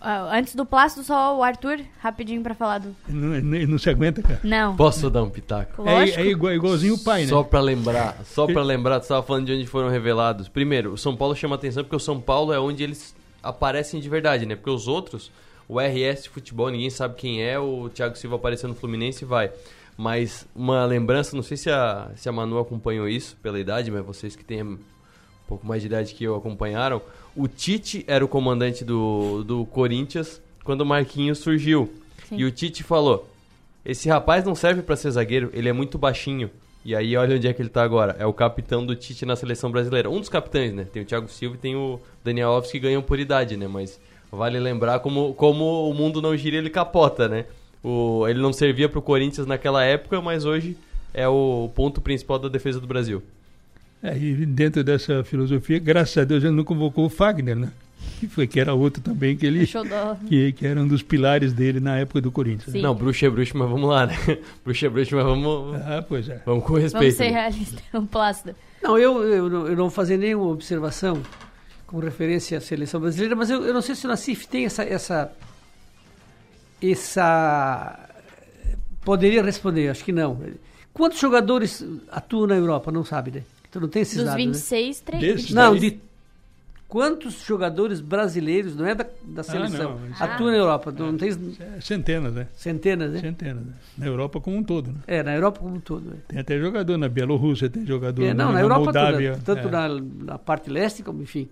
Ah, 0.00 0.36
antes 0.36 0.56
do 0.56 0.66
Plácido, 0.66 1.04
só 1.04 1.38
o 1.38 1.44
Arthur, 1.44 1.78
rapidinho 2.00 2.42
pra 2.42 2.56
falar 2.56 2.78
do. 2.78 2.96
Não, 3.08 3.40
não 3.40 3.78
se 3.78 3.88
aguenta, 3.88 4.20
cara. 4.20 4.40
Não. 4.42 4.74
Posso 4.74 5.08
dar 5.08 5.22
um 5.22 5.30
pitaco? 5.30 5.88
É, 5.88 6.10
é 6.10 6.26
igual, 6.26 6.52
igualzinho 6.52 6.94
o 6.94 6.98
pai, 6.98 7.22
né? 7.22 7.28
Só 7.28 7.44
pra 7.44 7.60
lembrar, 7.60 8.16
só 8.24 8.44
pra 8.48 8.64
lembrar, 8.64 8.98
tu 8.98 9.04
estava 9.04 9.22
falando 9.22 9.46
de 9.46 9.52
onde 9.52 9.66
foram 9.68 9.88
revelados. 9.88 10.48
Primeiro, 10.48 10.94
o 10.94 10.98
São 10.98 11.14
Paulo 11.14 11.36
chama 11.36 11.54
atenção 11.54 11.84
porque 11.84 11.94
o 11.94 12.00
São 12.00 12.20
Paulo 12.20 12.52
é 12.52 12.58
onde 12.58 12.82
eles 12.82 13.14
aparecem 13.42 14.00
de 14.00 14.08
verdade, 14.08 14.46
né? 14.46 14.54
Porque 14.54 14.70
os 14.70 14.88
outros, 14.88 15.30
o 15.68 15.80
RS 15.80 16.24
de 16.24 16.28
futebol, 16.28 16.70
ninguém 16.70 16.90
sabe 16.90 17.14
quem 17.16 17.42
é, 17.42 17.58
o 17.58 17.88
Thiago 17.88 18.16
Silva 18.16 18.36
apareceu 18.36 18.68
no 18.68 18.74
Fluminense 18.74 19.24
e 19.24 19.26
vai. 19.26 19.50
Mas 19.96 20.46
uma 20.54 20.84
lembrança, 20.84 21.36
não 21.36 21.42
sei 21.42 21.56
se 21.56 21.70
a, 21.70 22.10
se 22.16 22.28
a 22.28 22.32
Manu 22.32 22.58
acompanhou 22.58 23.08
isso 23.08 23.36
pela 23.42 23.58
idade, 23.58 23.90
mas 23.90 24.04
vocês 24.04 24.34
que 24.34 24.44
têm 24.44 24.62
um 24.62 24.78
pouco 25.46 25.66
mais 25.66 25.82
de 25.82 25.88
idade 25.88 26.14
que 26.14 26.24
eu 26.24 26.34
acompanharam. 26.34 27.02
O 27.36 27.46
Tite 27.46 28.04
era 28.06 28.24
o 28.24 28.28
comandante 28.28 28.84
do, 28.84 29.44
do 29.44 29.66
Corinthians 29.66 30.40
quando 30.64 30.82
o 30.82 30.86
Marquinhos 30.86 31.38
surgiu. 31.38 31.92
Sim. 32.28 32.36
E 32.38 32.44
o 32.44 32.50
Tite 32.50 32.82
falou: 32.82 33.28
Esse 33.84 34.08
rapaz 34.08 34.44
não 34.44 34.54
serve 34.54 34.82
para 34.82 34.96
ser 34.96 35.10
zagueiro, 35.10 35.50
ele 35.52 35.68
é 35.68 35.72
muito 35.72 35.98
baixinho. 35.98 36.50
E 36.84 36.96
aí, 36.96 37.16
olha 37.16 37.36
onde 37.36 37.46
é 37.46 37.52
que 37.52 37.62
ele 37.62 37.68
tá 37.68 37.82
agora. 37.82 38.16
É 38.18 38.26
o 38.26 38.32
capitão 38.32 38.84
do 38.84 38.96
Tite 38.96 39.24
na 39.24 39.36
seleção 39.36 39.70
brasileira. 39.70 40.10
Um 40.10 40.18
dos 40.18 40.28
capitães, 40.28 40.72
né? 40.72 40.84
Tem 40.84 41.02
o 41.02 41.04
Thiago 41.04 41.28
Silva 41.28 41.54
e 41.54 41.58
tem 41.58 41.76
o 41.76 42.00
Daniel 42.24 42.50
Alves 42.50 42.72
que 42.72 42.78
ganham 42.80 43.00
por 43.00 43.20
idade, 43.20 43.56
né? 43.56 43.68
Mas 43.68 44.00
vale 44.30 44.58
lembrar 44.58 44.98
como, 44.98 45.32
como 45.34 45.88
o 45.88 45.94
mundo 45.94 46.20
não 46.20 46.36
gira, 46.36 46.56
ele 46.56 46.70
capota, 46.70 47.28
né? 47.28 47.44
O, 47.84 48.26
ele 48.28 48.40
não 48.40 48.52
servia 48.52 48.88
pro 48.88 49.02
Corinthians 49.02 49.46
naquela 49.46 49.84
época, 49.84 50.20
mas 50.20 50.44
hoje 50.44 50.76
é 51.14 51.28
o 51.28 51.70
ponto 51.74 52.00
principal 52.00 52.38
da 52.38 52.48
defesa 52.48 52.80
do 52.80 52.86
Brasil. 52.86 53.22
É, 54.02 54.16
e 54.16 54.44
dentro 54.46 54.82
dessa 54.82 55.22
filosofia, 55.22 55.78
graças 55.78 56.18
a 56.18 56.24
Deus, 56.24 56.42
ele 56.42 56.54
não 56.54 56.64
convocou 56.64 57.06
o 57.06 57.10
Fagner, 57.10 57.54
né? 57.54 57.70
Que, 58.20 58.26
foi, 58.28 58.46
que 58.46 58.58
era 58.60 58.72
outro 58.74 59.02
também 59.02 59.36
que 59.36 59.44
ele. 59.46 59.66
Que, 60.28 60.52
que 60.52 60.66
era 60.66 60.80
um 60.80 60.86
dos 60.86 61.02
pilares 61.02 61.52
dele 61.52 61.80
na 61.80 61.98
época 61.98 62.20
do 62.20 62.30
Corinthians. 62.30 62.74
né? 62.74 62.80
Não, 62.80 62.94
bruxo 62.94 63.24
é 63.24 63.30
bruxo, 63.30 63.56
mas 63.56 63.68
vamos 63.68 63.88
lá, 63.88 64.06
né? 64.06 64.14
Bruxo 64.64 64.86
é 64.86 64.88
bruxo, 64.88 65.14
mas 65.16 65.24
vamos. 65.24 65.74
Ah, 65.82 66.04
pois 66.08 66.28
é. 66.28 66.40
Vamos 66.46 66.62
com 66.64 66.74
Vamos 66.74 66.82
respeito. 66.92 67.16
ser 67.16 67.24
né? 67.24 67.30
realistas. 67.30 67.80
O 67.92 68.02
Plácido. 68.06 68.54
Não, 68.82 68.98
eu, 68.98 69.22
eu, 69.24 69.48
não- 69.48 69.62
eu 69.66 69.70
não 69.70 69.76
vou 69.84 69.90
fazer 69.90 70.16
nenhuma 70.16 70.46
observação 70.46 71.22
com 71.86 71.98
referência 71.98 72.58
à 72.58 72.60
seleção 72.60 73.00
brasileira, 73.00 73.36
mas 73.36 73.50
eu, 73.50 73.64
eu 73.64 73.74
não 73.74 73.82
sei 73.82 73.94
se 73.94 74.04
o 74.06 74.08
Nassif 74.08 74.46
tem 74.48 74.64
essa, 74.64 74.82
essa. 74.82 75.32
Essa. 76.82 78.08
Poderia 79.04 79.42
responder, 79.42 79.88
acho 79.88 80.04
que 80.04 80.12
não. 80.12 80.38
Quantos 80.92 81.18
jogadores 81.18 81.84
atuam 82.10 82.46
na 82.46 82.54
Europa? 82.56 82.90
Não 82.92 83.04
sabe, 83.04 83.30
né? 83.30 83.42
Então 83.68 83.80
não 83.82 83.88
tem 83.88 84.02
esses 84.02 84.16
Dos 84.16 84.26
dados. 84.26 84.44
26, 84.44 84.96
né? 84.98 85.02
três. 85.06 85.22
Desses 85.36 85.50
Não, 85.52 85.70
daí? 85.72 85.80
de 85.80 86.00
quantos 86.92 87.42
jogadores 87.46 88.02
brasileiros, 88.02 88.76
não 88.76 88.84
é 88.84 88.94
da, 88.94 89.06
da 89.24 89.42
seleção, 89.42 89.98
não, 89.98 90.10
isso- 90.10 90.22
atuam 90.22 90.50
na 90.50 90.58
Europa? 90.58 90.92
Não 90.92 91.16
tem 91.16 91.30
É, 91.30 91.80
Centenas, 91.80 92.34
né? 92.34 92.46
centenas, 92.54 93.12
né? 93.12 93.18
Centenas. 93.20 93.64
Né? 93.64 93.72
Na 93.96 94.06
Europa 94.06 94.38
como 94.42 94.58
um 94.58 94.62
todo, 94.62 94.88
né? 94.92 94.98
É, 95.06 95.22
na 95.22 95.34
Europa 95.34 95.60
como 95.60 95.76
um 95.76 95.80
todo. 95.80 96.10
né? 96.10 96.16
Tem 96.28 96.38
até 96.40 96.58
jogador 96.58 96.98
na 96.98 97.08
Bielorrússia, 97.08 97.70
tem 97.70 97.86
jogador 97.86 98.22
É, 98.22 98.34
não, 98.34 98.48
na, 98.48 98.52
na 98.52 98.60
Europa 98.60 98.84
Moldávia. 98.84 99.32
toda, 99.42 99.42
tanto 99.62 99.68
é. 99.68 99.70
na, 99.70 99.88
na 100.32 100.38
parte 100.38 100.68
leste 100.68 101.02
como, 101.02 101.22
enfim. 101.22 101.48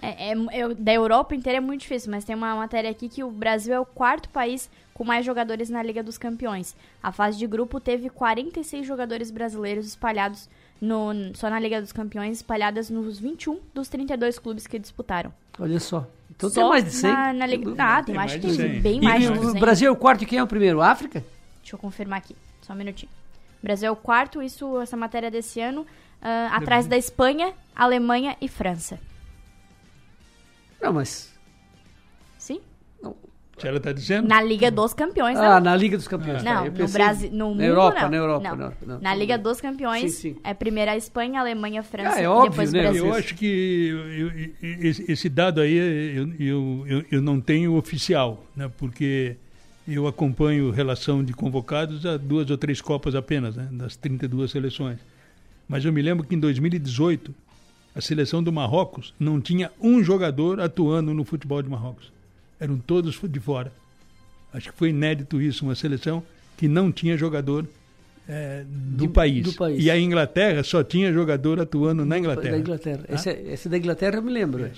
É, 0.00 0.32
é- 0.32 0.62
eu- 0.64 0.74
da 0.74 0.94
Europa 0.94 1.34
inteira 1.34 1.58
é 1.58 1.60
muito 1.60 1.82
difícil, 1.82 2.10
mas 2.10 2.24
tem 2.24 2.34
uma 2.34 2.56
matéria 2.56 2.88
aqui 2.90 3.10
que 3.10 3.22
o 3.22 3.30
Brasil 3.30 3.74
é 3.74 3.78
o 3.78 3.84
quarto 3.84 4.30
país 4.30 4.70
com 4.94 5.04
mais 5.04 5.26
jogadores 5.26 5.68
na 5.68 5.82
Liga 5.82 6.02
dos 6.02 6.16
Campeões. 6.16 6.74
A 7.02 7.12
fase 7.12 7.38
de 7.38 7.46
grupo 7.46 7.78
teve 7.78 8.08
46 8.08 8.86
jogadores 8.86 9.30
brasileiros 9.30 9.86
espalhados 9.86 10.48
no, 10.82 11.12
só 11.34 11.48
na 11.48 11.60
Liga 11.60 11.80
dos 11.80 11.92
Campeões, 11.92 12.38
espalhadas 12.38 12.90
nos 12.90 13.20
21 13.20 13.60
dos 13.72 13.88
32 13.88 14.36
clubes 14.40 14.66
que 14.66 14.80
disputaram. 14.80 15.32
Olha 15.60 15.78
só. 15.78 16.04
Então 16.28 16.50
Só 16.50 16.60
tem 16.60 16.68
mais 16.68 16.84
de 16.84 16.90
100. 16.90 17.12
Na, 17.12 17.32
na 17.32 17.46
Liga... 17.46 17.74
Ah, 17.78 18.02
tem, 18.02 18.14
mais, 18.16 18.32
mais 18.32 18.44
que 18.44 18.50
de 18.50 18.56
tem 18.58 18.70
100. 18.72 18.80
bem 18.80 18.98
E 18.98 19.04
mais 19.04 19.22
de 19.22 19.28
o 19.28 19.34
200. 19.34 19.60
Brasil 19.60 19.88
é 19.88 19.90
o 19.92 19.96
quarto 19.96 20.24
e 20.24 20.26
quem 20.26 20.40
é 20.40 20.42
o 20.42 20.46
primeiro? 20.46 20.82
África? 20.82 21.24
Deixa 21.60 21.76
eu 21.76 21.78
confirmar 21.78 22.18
aqui, 22.18 22.34
só 22.62 22.72
um 22.72 22.76
minutinho. 22.76 23.10
Brasil 23.62 23.86
é 23.86 23.90
o 23.92 23.96
quarto, 23.96 24.42
isso, 24.42 24.80
essa 24.80 24.96
matéria 24.96 25.30
desse 25.30 25.60
ano, 25.60 25.86
ah, 26.20 26.50
atrás 26.52 26.88
da 26.88 26.96
Espanha, 26.96 27.54
Alemanha 27.76 28.36
e 28.40 28.48
França. 28.48 28.98
Não, 30.80 30.92
mas. 30.92 31.31
Ela 33.68 33.76
está 33.78 33.92
dizendo. 33.92 34.28
Na 34.28 34.40
Liga 34.42 34.70
dos 34.70 34.92
Campeões, 34.94 35.38
Ah, 35.38 35.54
não. 35.54 35.60
na 35.70 35.76
Liga 35.76 35.96
dos 35.96 36.08
Campeões. 36.08 36.42
tá. 36.42 36.54
Não, 36.54 36.66
Eu 36.66 36.72
no 36.72 36.88
Brasil, 36.88 37.30
no 37.32 37.48
mundo 37.48 37.58
na 37.58 37.64
Europa, 37.64 38.00
não. 38.02 38.08
na 38.10 38.16
Europa. 38.16 38.48
Não. 38.50 38.56
não, 38.56 38.72
não, 38.94 39.00
Na 39.00 39.14
Liga 39.14 39.38
dos 39.38 39.60
Campeões, 39.60 40.12
Sim, 40.14 40.34
sim. 40.34 40.36
é 40.44 40.52
primeiro 40.54 40.90
a 40.90 40.96
Espanha, 40.96 41.40
Alemanha, 41.40 41.82
França 41.82 42.16
Ah, 42.16 42.20
é 42.20 42.24
e 42.24 42.26
óbvio, 42.26 42.50
depois 42.50 42.70
o 42.70 42.72
né? 42.72 42.82
Brasil. 42.82 43.06
Eu 43.06 43.14
acho 43.14 43.34
que 43.34 43.46
eu- 43.88 44.28
eu- 44.30 44.86
esse, 44.88 45.10
esse 45.12 45.28
dado 45.28 45.60
aí 45.60 45.74
eu, 46.16 46.28
eu, 46.38 46.84
eu, 46.86 47.04
eu 47.10 47.22
não 47.22 47.40
tenho 47.40 47.74
oficial, 47.76 48.44
né? 48.56 48.70
porque 48.78 49.36
eu 49.86 50.06
acompanho 50.06 50.70
relação 50.70 51.24
de 51.24 51.32
convocados 51.32 52.06
a 52.06 52.16
duas 52.16 52.50
ou 52.50 52.56
três 52.56 52.80
Copas 52.80 53.14
apenas, 53.14 53.56
né? 53.56 53.68
das 53.72 53.96
32 53.96 54.50
seleções. 54.50 54.98
Mas 55.68 55.84
eu 55.84 55.92
me 55.92 56.02
lembro 56.02 56.26
que 56.26 56.34
em 56.34 56.38
2018 56.38 57.34
a 57.94 58.00
seleção 58.00 58.42
do 58.42 58.52
Marrocos 58.52 59.12
não 59.18 59.40
tinha 59.40 59.70
um 59.80 60.02
jogador 60.02 60.60
atuando 60.60 61.12
no 61.12 61.24
futebol 61.24 61.60
de 61.62 61.68
Marrocos. 61.68 62.10
Eram 62.62 62.78
todos 62.78 63.18
de 63.28 63.40
fora. 63.40 63.72
Acho 64.52 64.70
que 64.70 64.78
foi 64.78 64.90
inédito 64.90 65.40
isso, 65.40 65.64
uma 65.64 65.74
seleção 65.74 66.22
que 66.56 66.68
não 66.68 66.92
tinha 66.92 67.16
jogador 67.16 67.66
eh, 68.28 68.64
do, 68.68 69.06
De- 69.06 69.12
país. 69.12 69.42
do 69.44 69.52
país. 69.54 69.82
E 69.82 69.90
a 69.90 69.98
Inglaterra 69.98 70.62
só 70.62 70.84
tinha 70.84 71.12
jogador 71.12 71.58
atuando 71.60 72.04
na 72.04 72.18
Inglaterra. 72.18 72.52
Da 72.52 72.58
Inglaterra. 72.58 73.04
Esse, 73.08 73.30
é- 73.30 73.52
esse 73.52 73.68
da 73.68 73.76
Inglaterra 73.78 74.16
eu 74.18 74.22
me 74.22 74.30
lembro. 74.30 74.64
é. 74.64 74.70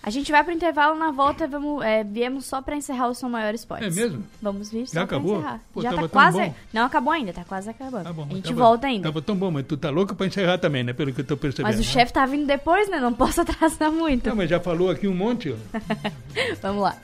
A 0.00 0.10
gente 0.10 0.30
vai 0.30 0.42
pro 0.44 0.52
intervalo, 0.52 0.96
na 0.98 1.10
volta 1.10 1.46
vamos, 1.48 1.84
é, 1.84 2.02
viemos 2.04 2.46
só 2.46 2.62
pra 2.62 2.76
encerrar 2.76 3.08
o 3.08 3.14
Som 3.14 3.28
Maior 3.28 3.52
Esportes. 3.52 3.96
É 3.96 4.00
mesmo? 4.00 4.24
Vamos 4.40 4.70
vir 4.70 4.86
só 4.86 4.94
Já 4.94 5.06
pra 5.06 5.16
acabou? 5.16 5.38
encerrar. 5.38 5.60
Pô, 5.74 5.82
Já 5.82 5.92
tá 5.92 6.08
quase... 6.08 6.38
bom. 6.38 6.54
Não 6.72 6.82
acabou 6.84 7.12
ainda, 7.12 7.32
tá 7.32 7.44
quase 7.44 7.68
acabando. 7.68 8.06
a 8.08 8.34
gente 8.34 8.44
Tava- 8.48 8.54
volta 8.60 8.86
ainda. 8.86 9.08
Tava 9.08 9.20
tão 9.20 9.36
bom, 9.36 9.50
mas 9.50 9.66
tu 9.66 9.76
tá 9.76 9.90
louco 9.90 10.14
pra 10.14 10.26
encerrar 10.26 10.56
também, 10.58 10.82
né? 10.84 10.92
Pelo 10.92 11.12
que 11.12 11.20
eu 11.20 11.24
tô 11.26 11.36
percebendo. 11.36 11.66
Mas 11.66 11.76
o 11.76 11.80
né? 11.80 11.84
chefe 11.84 12.12
tá 12.12 12.24
vindo 12.24 12.46
depois, 12.46 12.88
né? 12.88 13.00
Não 13.00 13.12
posso 13.12 13.40
atrasar 13.42 13.90
muito. 13.92 14.28
Não, 14.28 14.36
mas 14.36 14.48
já 14.48 14.60
falou 14.60 14.88
aqui 14.90 15.06
um 15.08 15.14
monte. 15.14 15.52
ó. 15.52 15.78
Vamos 16.62 16.82
lá. 16.84 16.96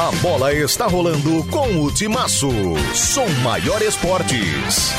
A 0.00 0.12
bola 0.22 0.52
está 0.54 0.86
rolando 0.86 1.44
com 1.50 1.82
o 1.84 1.92
Timaço. 1.92 2.48
Som 2.94 3.26
Maior 3.42 3.80
Esportes. 3.82 4.92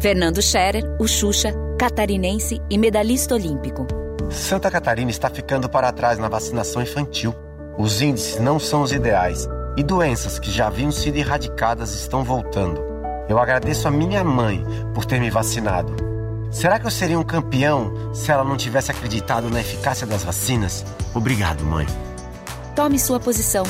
Fernando 0.00 0.40
Scherer, 0.40 0.84
o 1.00 1.08
Xuxa, 1.08 1.52
catarinense 1.76 2.60
e 2.70 2.78
medalhista 2.78 3.34
olímpico. 3.34 3.84
Santa 4.30 4.70
Catarina 4.70 5.10
está 5.10 5.28
ficando 5.28 5.68
para 5.68 5.90
trás 5.90 6.18
na 6.18 6.28
vacinação 6.28 6.80
infantil. 6.80 7.34
Os 7.76 8.00
índices 8.00 8.38
não 8.38 8.60
são 8.60 8.82
os 8.82 8.92
ideais 8.92 9.48
e 9.76 9.82
doenças 9.82 10.38
que 10.38 10.52
já 10.52 10.68
haviam 10.68 10.92
sido 10.92 11.16
erradicadas 11.16 11.94
estão 11.94 12.22
voltando. 12.22 12.80
Eu 13.28 13.40
agradeço 13.40 13.88
a 13.88 13.90
minha 13.90 14.22
mãe 14.22 14.64
por 14.94 15.04
ter 15.04 15.20
me 15.20 15.30
vacinado. 15.30 15.96
Será 16.50 16.78
que 16.78 16.86
eu 16.86 16.90
seria 16.90 17.18
um 17.18 17.24
campeão 17.24 18.14
se 18.14 18.30
ela 18.30 18.44
não 18.44 18.56
tivesse 18.56 18.92
acreditado 18.92 19.50
na 19.50 19.60
eficácia 19.60 20.06
das 20.06 20.22
vacinas? 20.22 20.84
Obrigado, 21.12 21.64
mãe. 21.64 21.86
Tome 22.76 23.00
sua 23.00 23.18
posição. 23.18 23.64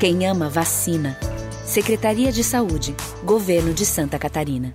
Quem 0.00 0.26
ama, 0.26 0.48
vacina. 0.48 1.16
Secretaria 1.64 2.32
de 2.32 2.42
Saúde. 2.42 2.96
Governo 3.22 3.72
de 3.72 3.86
Santa 3.86 4.18
Catarina. 4.18 4.74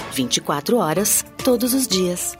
24 0.11 0.77
horas, 0.77 1.25
todos 1.43 1.73
os 1.73 1.87
dias. 1.87 2.37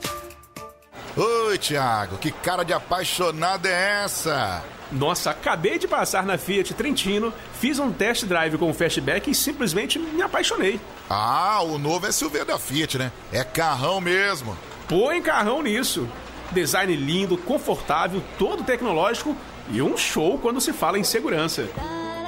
Oi, 1.16 1.58
Thiago, 1.58 2.16
que 2.16 2.30
cara 2.30 2.62
de 2.62 2.72
apaixonado 2.72 3.66
é 3.66 4.02
essa? 4.04 4.62
Nossa, 4.90 5.30
acabei 5.30 5.78
de 5.78 5.88
passar 5.88 6.24
na 6.24 6.36
Fiat 6.36 6.74
Trentino, 6.74 7.32
fiz 7.58 7.78
um 7.78 7.90
test 7.90 8.24
drive 8.24 8.58
com 8.58 8.70
o 8.70 8.74
Fastback 8.74 9.30
e 9.30 9.34
simplesmente 9.34 9.98
me 9.98 10.20
apaixonei. 10.22 10.78
Ah, 11.08 11.62
o 11.62 11.78
novo 11.78 12.10
SUV 12.12 12.44
da 12.44 12.58
Fiat, 12.58 12.98
né? 12.98 13.12
É 13.32 13.42
carrão 13.42 14.00
mesmo. 14.00 14.56
Põe 14.86 15.22
carrão 15.22 15.62
nisso. 15.62 16.06
Design 16.50 16.94
lindo, 16.94 17.38
confortável, 17.38 18.22
todo 18.38 18.64
tecnológico 18.64 19.34
e 19.70 19.80
um 19.80 19.96
show 19.96 20.38
quando 20.38 20.60
se 20.60 20.72
fala 20.72 20.98
em 20.98 21.04
segurança. 21.04 21.68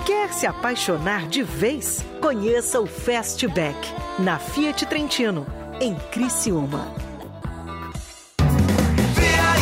Quer 0.04 0.34
se 0.34 0.46
apaixonar 0.46 1.26
de 1.28 1.42
vez? 1.42 2.04
Conheça 2.20 2.78
o 2.78 2.86
Fastback 2.86 3.74
na 4.18 4.38
Fiat 4.38 4.84
Trentino, 4.84 5.46
em 5.80 5.94
Criciúma. 6.12 6.92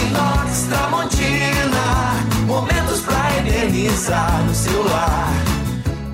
Inox 0.08 0.66
Tramontina, 0.68 2.14
momentos 2.44 3.02
pra 3.02 3.38
eternizar 3.38 4.44
no 4.44 4.52
celular. 4.52 5.28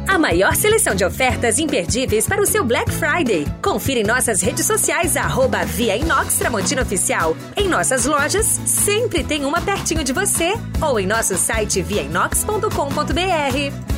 A 0.06 0.18
maior 0.18 0.54
seleção 0.54 0.94
de 0.94 1.06
ofertas 1.06 1.58
imperdíveis 1.58 2.26
para 2.26 2.42
o 2.42 2.46
seu 2.46 2.62
Black 2.64 2.92
Friday. 2.92 3.46
Confira 3.62 4.00
em 4.00 4.04
nossas 4.04 4.42
redes 4.42 4.66
sociais, 4.66 5.16
arroba 5.16 5.64
Via 5.64 5.96
Inox 5.96 6.36
Tramontina 6.36 6.82
Oficial. 6.82 7.34
Em 7.56 7.66
nossas 7.66 8.04
lojas, 8.04 8.44
sempre 8.44 9.24
tem 9.24 9.46
uma 9.46 9.62
pertinho 9.62 10.04
de 10.04 10.12
você. 10.12 10.52
Ou 10.82 11.00
em 11.00 11.06
nosso 11.06 11.34
site 11.36 11.80
viainox.com.br. 11.80 13.97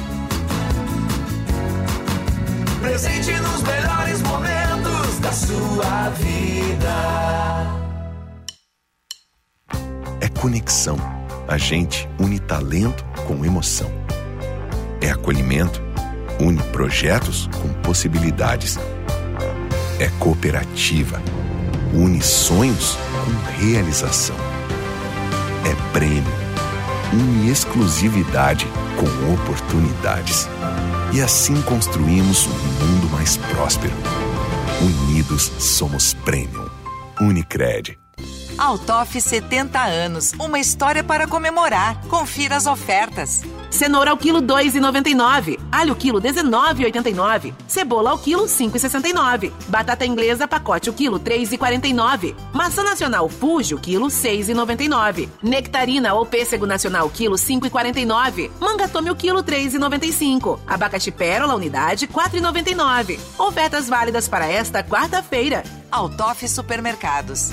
Presente 2.81 3.33
nos 3.41 3.63
melhores 3.63 4.23
momentos 4.23 5.19
da 5.21 5.33
sua 5.33 6.09
vida. 6.11 6.95
É 10.19 10.29
conexão. 10.41 10.97
A 11.47 11.59
gente 11.59 12.09
une 12.19 12.39
talento 12.39 13.05
com 13.27 13.45
emoção. 13.45 13.91
É 15.01 15.11
acolhimento. 15.11 15.83
Une 16.41 16.63
projetos 16.73 17.51
com 17.61 17.69
possibilidades. 17.83 18.79
É 19.99 20.09
cooperativa. 20.19 21.21
Une 21.93 22.23
sonhos 22.23 22.97
com 23.25 23.61
realização. 23.61 24.37
É 25.71 25.93
prêmio. 25.93 26.33
Une 27.13 27.51
exclusividade 27.51 28.67
com 28.97 29.35
oportunidades. 29.35 30.49
E 31.13 31.21
assim 31.21 31.61
construímos 31.63 32.47
um 32.47 32.51
mundo 32.51 33.11
mais 33.11 33.37
próspero. 33.37 33.93
Unidos 34.81 35.51
somos 35.59 36.15
Premium. 36.15 36.69
Unicred. 37.21 37.99
Altoff 38.57 39.21
70 39.21 39.81
anos, 39.83 40.33
uma 40.39 40.59
história 40.59 41.03
para 41.03 41.27
comemorar. 41.27 42.01
Confira 42.07 42.57
as 42.57 42.67
ofertas. 42.67 43.43
Cenoura 43.71 44.11
ao 44.11 44.17
quilo 44.17 44.43
2,99. 44.43 45.59
Alho 45.71 45.95
quilo 45.95 46.21
19,89. 46.21 47.55
Cebola 47.67 48.11
ao 48.11 48.19
quilo 48.19 48.45
5,69. 48.45 49.53
Batata 49.69 50.05
inglesa 50.05 50.49
pacote 50.49 50.91
o 50.91 50.93
quilo 50.93 51.21
3,49. 51.21 52.35
Maçã 52.53 52.83
nacional 52.83 53.29
Fuji 53.29 53.75
o 53.75 53.79
quilo 53.79 54.09
6,99. 54.09 55.29
Nectarina 55.43 56.15
ou 56.15 56.27
pêssego 56.27 56.67
nacional 56.67 57.09
quilo 57.09 57.37
5,49. 57.37 58.51
Manga 58.61 58.89
tome 58.89 59.11
o 59.11 59.17
quilo 59.17 59.43
3,95. 59.43 60.59
Abacaxi 60.67 61.11
pérola 61.11 61.55
unidade 61.55 62.09
4,99. 62.09 63.19
Ofertas 63.39 63.89
válidas 63.89 64.29
para 64.29 64.47
esta 64.47 64.83
quarta-feira. 64.83 65.63
Altoff 65.91 66.47
Supermercados. 66.49 67.53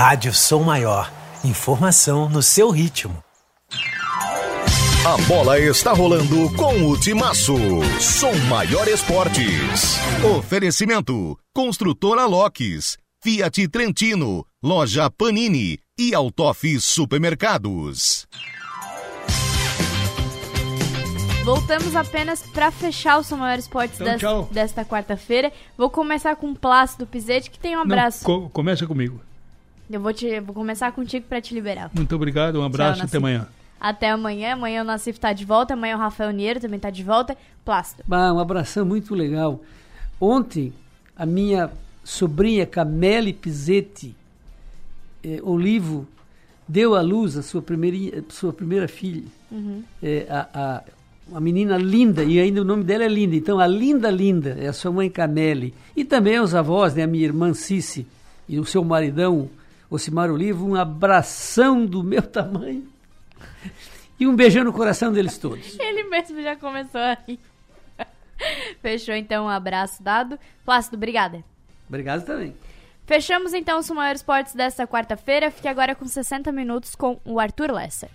Rádio 0.00 0.32
Som 0.32 0.62
Maior. 0.62 1.12
Informação 1.44 2.26
no 2.26 2.42
seu 2.42 2.70
ritmo. 2.70 3.22
A 5.04 5.18
bola 5.28 5.58
está 5.60 5.92
rolando 5.92 6.50
com 6.56 6.86
o 6.88 6.98
Timaço. 6.98 7.54
Som 8.00 8.32
Maior 8.48 8.88
Esportes. 8.88 9.98
Oferecimento: 10.38 11.36
Construtora 11.54 12.24
Locks, 12.24 12.96
Fiat 13.22 13.68
Trentino, 13.68 14.46
Loja 14.64 15.10
Panini 15.10 15.78
e 15.98 16.14
Altoff 16.14 16.80
Supermercados. 16.80 18.26
Voltamos 21.44 21.94
apenas 21.94 22.40
para 22.54 22.70
fechar 22.70 23.18
o 23.18 23.22
São 23.22 23.36
Maior 23.36 23.58
Esportes 23.58 24.00
Então, 24.00 24.44
des- 24.44 24.50
desta 24.52 24.82
quarta-feira. 24.82 25.52
Vou 25.76 25.90
começar 25.90 26.36
com 26.36 26.52
o 26.52 26.56
Plácido 26.56 27.06
Pizete, 27.06 27.50
que 27.50 27.58
tem 27.58 27.72
um 27.72 27.80
Não, 27.80 27.82
abraço. 27.82 28.24
co- 28.24 28.48
começa 28.48 28.86
comigo. 28.86 29.20
Eu 29.90 30.00
vou, 30.00 30.12
te, 30.12 30.38
vou 30.40 30.54
começar 30.54 30.92
contigo 30.92 31.26
para 31.28 31.40
te 31.40 31.52
liberar. 31.52 31.90
Muito 31.92 32.14
obrigado, 32.14 32.60
um 32.60 32.64
abraço, 32.64 33.00
Tchau, 33.00 33.06
até 33.06 33.16
amanhã. 33.16 33.48
Até 33.80 34.10
amanhã. 34.10 34.52
Amanhã 34.52 34.82
o 34.82 34.84
Nassif 34.84 35.18
tá 35.18 35.32
de 35.32 35.44
volta. 35.44 35.74
Amanhã 35.74 35.96
o 35.96 35.98
Rafael 35.98 36.30
Niero 36.30 36.60
também 36.60 36.78
tá 36.78 36.90
de 36.90 37.02
volta. 37.02 37.36
Plácido. 37.64 38.04
Ah, 38.10 38.32
um 38.32 38.38
abração 38.38 38.84
muito 38.86 39.14
legal. 39.14 39.60
Ontem, 40.20 40.72
a 41.16 41.26
minha 41.26 41.70
sobrinha 42.04 42.66
Camille 42.66 43.32
Pizzetti 43.32 44.14
eh, 45.24 45.40
Olivo 45.42 46.06
deu 46.68 46.94
à 46.94 47.00
luz 47.00 47.36
a 47.36 47.42
sua 47.42 47.60
primeira, 47.60 48.22
sua 48.28 48.52
primeira 48.52 48.86
filha. 48.86 49.24
Uhum. 49.50 49.82
É, 50.00 50.26
a, 50.30 50.48
a, 50.54 50.82
uma 51.26 51.40
menina 51.40 51.76
linda, 51.76 52.22
e 52.22 52.38
ainda 52.38 52.60
o 52.60 52.64
nome 52.64 52.84
dela 52.84 53.04
é 53.04 53.08
Linda. 53.08 53.36
Então, 53.36 53.58
a 53.58 53.66
Linda 53.66 54.10
Linda 54.10 54.56
é 54.58 54.66
a 54.66 54.72
sua 54.72 54.90
mãe 54.90 55.08
Camille. 55.08 55.74
E 55.96 56.04
também 56.04 56.40
os 56.40 56.54
avós, 56.54 56.94
né, 56.94 57.04
a 57.04 57.06
minha 57.06 57.24
irmã 57.24 57.54
Cici 57.54 58.06
e 58.48 58.58
o 58.58 58.64
seu 58.64 58.84
maridão, 58.84 59.48
Ocimar 59.90 60.30
Olivo. 60.30 60.66
Um 60.66 60.76
abração 60.76 61.84
do 61.84 62.02
meu 62.02 62.22
tamanho. 62.22 62.88
E 64.18 64.26
um 64.26 64.36
beijão 64.36 64.64
no 64.64 64.72
coração 64.72 65.12
deles 65.12 65.36
todos. 65.36 65.78
Ele 65.78 66.04
mesmo 66.04 66.40
já 66.40 66.54
começou 66.54 67.00
a 67.00 67.14
rir. 67.26 67.40
Fechou 68.80 69.14
então, 69.14 69.46
um 69.46 69.48
abraço 69.48 70.02
dado. 70.02 70.38
Plácido, 70.64 70.96
obrigada. 70.96 71.42
Obrigado 71.88 72.24
também. 72.24 72.54
Fechamos 73.06 73.52
então 73.52 73.78
os 73.78 73.90
maiores 73.90 74.20
esportes 74.20 74.54
desta 74.54 74.86
quarta-feira. 74.86 75.50
Fique 75.50 75.66
agora 75.66 75.94
com 75.94 76.06
60 76.06 76.52
minutos 76.52 76.94
com 76.94 77.20
o 77.24 77.40
Arthur 77.40 77.72
Lesser. 77.72 78.08